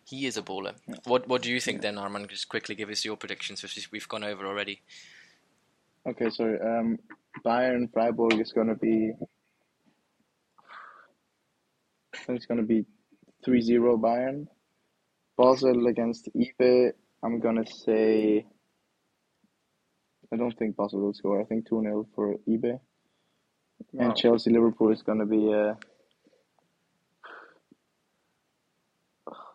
He 0.09 0.25
is 0.25 0.37
a 0.37 0.41
baller. 0.41 0.73
What 1.05 1.27
What 1.27 1.43
do 1.43 1.51
you 1.51 1.59
think 1.59 1.81
then, 1.81 1.95
Arman? 1.95 2.27
Just 2.27 2.49
quickly 2.49 2.73
give 2.75 2.89
us 2.89 3.05
your 3.05 3.15
predictions, 3.15 3.61
which 3.61 3.91
we've 3.91 4.07
gone 4.07 4.23
over 4.23 4.47
already. 4.47 4.81
Okay, 6.07 6.29
so 6.31 6.45
Um, 6.69 6.97
Bayern 7.45 7.91
Freiburg 7.93 8.39
is 8.39 8.51
gonna 8.51 8.75
be. 8.75 9.13
I 12.13 12.17
think 12.25 12.37
it's 12.37 12.47
gonna 12.47 12.63
be 12.63 12.85
3-0 13.45 13.97
Bayern. 13.97 14.47
Basel 15.37 15.87
against 15.87 16.29
YB. 16.35 16.91
I'm 17.23 17.39
gonna 17.39 17.67
say. 17.67 18.45
I 20.31 20.37
don't 20.37 20.57
think 20.57 20.75
Basel 20.75 21.01
will 21.01 21.13
score. 21.13 21.41
I 21.41 21.45
think 21.45 21.67
2-0 21.69 22.07
for 22.15 22.35
YB. 22.47 22.79
Wow. 23.93 24.07
And 24.07 24.15
Chelsea 24.15 24.49
Liverpool 24.49 24.91
is 24.91 25.03
gonna 25.03 25.25
be. 25.25 25.53
Uh, 25.53 25.75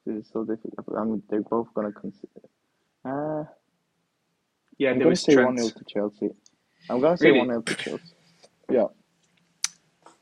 this 0.06 0.24
is 0.24 0.30
so 0.32 0.44
difficult. 0.44 0.86
I 0.98 1.04
mean, 1.04 1.22
they're 1.28 1.42
both 1.42 1.68
gonna 1.74 1.92
consider. 1.92 2.40
Uh, 3.04 3.44
Yeah, 4.78 4.90
I'm 4.90 4.98
gonna 4.98 5.16
say 5.16 5.36
1 5.36 5.56
0 5.58 5.68
to 5.70 5.84
Chelsea. 5.84 6.30
I'm 6.90 7.00
gonna 7.00 7.16
say 7.16 7.26
Really? 7.28 7.38
1 7.38 7.48
0 7.48 7.62
to 7.62 7.74
Chelsea. 7.76 8.04
Yeah. 8.70 8.86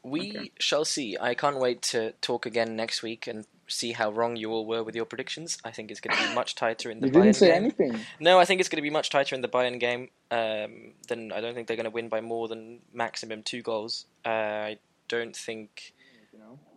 We 0.05 0.51
shall 0.59 0.85
see. 0.85 1.17
I 1.21 1.35
can't 1.35 1.59
wait 1.61 1.81
to 1.93 2.13
talk 2.21 2.45
again 2.45 2.75
next 2.75 3.03
week 3.05 3.29
and 3.29 3.47
see 3.69 3.93
how 3.93 4.11
wrong 4.11 4.35
you 4.35 4.51
all 4.51 4.67
were 4.67 4.83
with 4.83 4.97
your 4.97 5.05
predictions. 5.05 5.59
I 5.65 5.71
think 5.71 5.93
it's 5.93 6.01
going 6.01 6.17
to 6.17 6.29
be 6.29 6.35
much 6.35 6.57
tighter 6.57 6.91
in 6.91 6.99
the 6.99 7.07
You 7.07 7.13
Bayern 7.13 7.23
didn't 7.23 7.37
say 7.37 7.47
game. 7.49 7.57
anything. 7.63 8.01
No, 8.19 8.41
I 8.41 8.45
think 8.45 8.59
it's 8.61 8.69
going 8.69 8.79
to 8.79 8.83
be 8.83 8.91
much 8.91 9.11
tighter 9.11 9.37
in 9.37 9.43
the 9.43 9.49
Bayern 9.49 9.79
game. 9.79 10.11
Um, 10.33 10.95
then 11.09 11.31
I 11.33 11.41
don't 11.41 11.55
think 11.55 11.69
they're 11.69 11.77
going 11.77 11.85
to 11.85 11.91
win 11.91 12.09
by 12.09 12.21
more 12.21 12.49
than 12.49 12.81
maximum 12.93 13.45
two 13.45 13.63
goals. 13.63 14.07
Uh, 14.27 14.29
I 14.29 14.79
don't 15.07 15.37
think. 15.37 15.95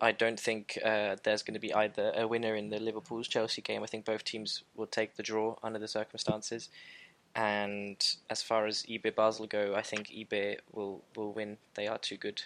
I 0.01 0.11
don't 0.11 0.39
think 0.39 0.77
uh, 0.83 1.15
there's 1.23 1.43
going 1.43 1.53
to 1.55 1.59
be 1.59 1.73
either 1.73 2.11
a 2.15 2.27
winner 2.27 2.55
in 2.55 2.69
the 2.69 2.79
Liverpool's 2.79 3.27
Chelsea 3.27 3.61
game. 3.61 3.83
I 3.83 3.87
think 3.87 4.05
both 4.05 4.23
teams 4.23 4.63
will 4.75 4.87
take 4.87 5.15
the 5.15 5.23
draw 5.23 5.55
under 5.63 5.79
the 5.79 5.87
circumstances. 5.87 6.69
And 7.35 7.97
as 8.29 8.41
far 8.41 8.65
as 8.65 8.83
YB 8.83 9.15
Basel 9.15 9.47
go, 9.47 9.75
I 9.75 9.81
think 9.81 10.07
YB 10.07 10.57
will, 10.71 11.03
will 11.15 11.33
win. 11.33 11.57
They 11.75 11.87
are 11.87 11.97
too 11.97 12.17
good. 12.17 12.41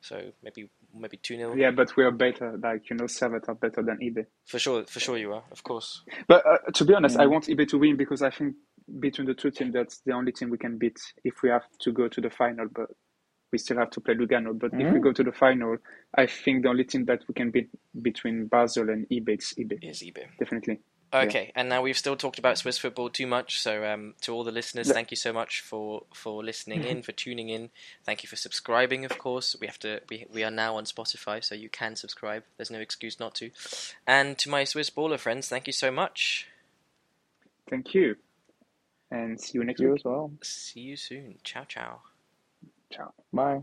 So 0.00 0.32
maybe 0.42 0.68
maybe 0.94 1.18
two 1.18 1.36
0 1.36 1.54
Yeah, 1.56 1.70
but 1.70 1.96
we 1.96 2.04
are 2.04 2.10
better. 2.10 2.56
Like 2.62 2.88
you 2.90 2.96
know, 2.96 3.04
Servette 3.04 3.48
are 3.48 3.54
better 3.54 3.82
than 3.82 3.98
YB. 3.98 4.26
for 4.46 4.58
sure. 4.58 4.84
For 4.84 5.00
sure, 5.00 5.18
you 5.18 5.32
are. 5.32 5.42
Of 5.50 5.62
course. 5.64 6.02
But 6.28 6.46
uh, 6.46 6.58
to 6.72 6.84
be 6.84 6.94
honest, 6.94 7.18
I 7.18 7.26
want 7.26 7.46
YB 7.46 7.68
to 7.68 7.78
win 7.78 7.96
because 7.96 8.22
I 8.22 8.30
think 8.30 8.54
between 9.00 9.26
the 9.26 9.34
two 9.34 9.50
teams, 9.50 9.72
that's 9.72 9.98
the 10.00 10.12
only 10.12 10.32
team 10.32 10.50
we 10.50 10.58
can 10.58 10.78
beat 10.78 10.98
if 11.24 11.42
we 11.42 11.50
have 11.50 11.64
to 11.80 11.92
go 11.92 12.08
to 12.08 12.20
the 12.20 12.30
final. 12.30 12.66
But 12.72 12.90
we 13.52 13.58
still 13.58 13.76
have 13.78 13.90
to 13.90 14.00
play 14.00 14.14
Lugano. 14.14 14.58
But 14.58 14.72
if 14.74 14.78
we 14.92 14.98
Mhm. 14.98 15.02
go 15.02 15.12
to 15.12 15.22
the 15.22 15.32
final, 15.32 15.78
I 16.14 16.26
think 16.26 16.62
the 16.62 16.68
only 16.68 16.84
team 16.84 17.04
that 17.06 17.22
we 17.28 17.34
can 17.34 17.50
beat 17.50 17.68
between 18.02 18.46
Basel 18.46 18.90
and 18.90 19.06
YB 19.08 19.34
is 19.38 19.54
YB. 19.56 19.78
Is 19.82 20.02
YB. 20.02 20.26
Definitely. 20.38 20.80
Okay, 21.14 21.52
and 21.54 21.68
now 21.68 21.80
we've 21.82 21.96
still 21.96 22.16
talked 22.16 22.38
about 22.40 22.58
Swiss 22.58 22.78
football 22.78 23.08
too 23.08 23.28
much. 23.28 23.60
So, 23.60 23.84
um, 23.84 24.16
to 24.22 24.32
all 24.34 24.42
the 24.42 24.50
listeners, 24.50 24.88
Yeah. 24.88 24.94
thank 24.94 25.12
you 25.12 25.16
so 25.16 25.32
much 25.32 25.60
for 25.60 26.04
for 26.12 26.42
listening 26.44 26.82
in, 26.82 27.02
for 27.02 27.12
tuning 27.12 27.48
in. 27.48 27.70
Thank 28.04 28.24
you 28.24 28.28
for 28.28 28.34
subscribing. 28.34 29.04
Of 29.04 29.16
course, 29.16 29.54
we 29.60 29.68
have 29.68 29.78
to. 29.78 30.02
We 30.10 30.26
we 30.28 30.42
are 30.42 30.50
now 30.50 30.74
on 30.76 30.84
Spotify, 30.84 31.42
so 31.44 31.54
you 31.54 31.68
can 31.70 31.94
subscribe. 31.94 32.42
There's 32.56 32.72
no 32.72 32.80
excuse 32.80 33.20
not 33.20 33.36
to. 33.36 33.50
And 34.06 34.36
to 34.38 34.50
my 34.50 34.64
Swiss 34.64 34.90
baller 34.90 35.18
friends, 35.18 35.48
thank 35.48 35.68
you 35.68 35.72
so 35.72 35.92
much. 35.92 36.48
Thank 37.70 37.94
you. 37.94 38.16
And 39.08 39.40
see 39.40 39.58
you 39.58 39.64
next 39.64 39.80
You 39.80 39.90
week. 39.92 40.00
as 40.00 40.04
well. 40.04 40.32
See 40.42 40.80
you 40.80 40.96
soon. 40.96 41.38
Ciao, 41.44 41.64
ciao. 41.64 42.02
Ciao. 42.90 43.14
Bye. 43.32 43.62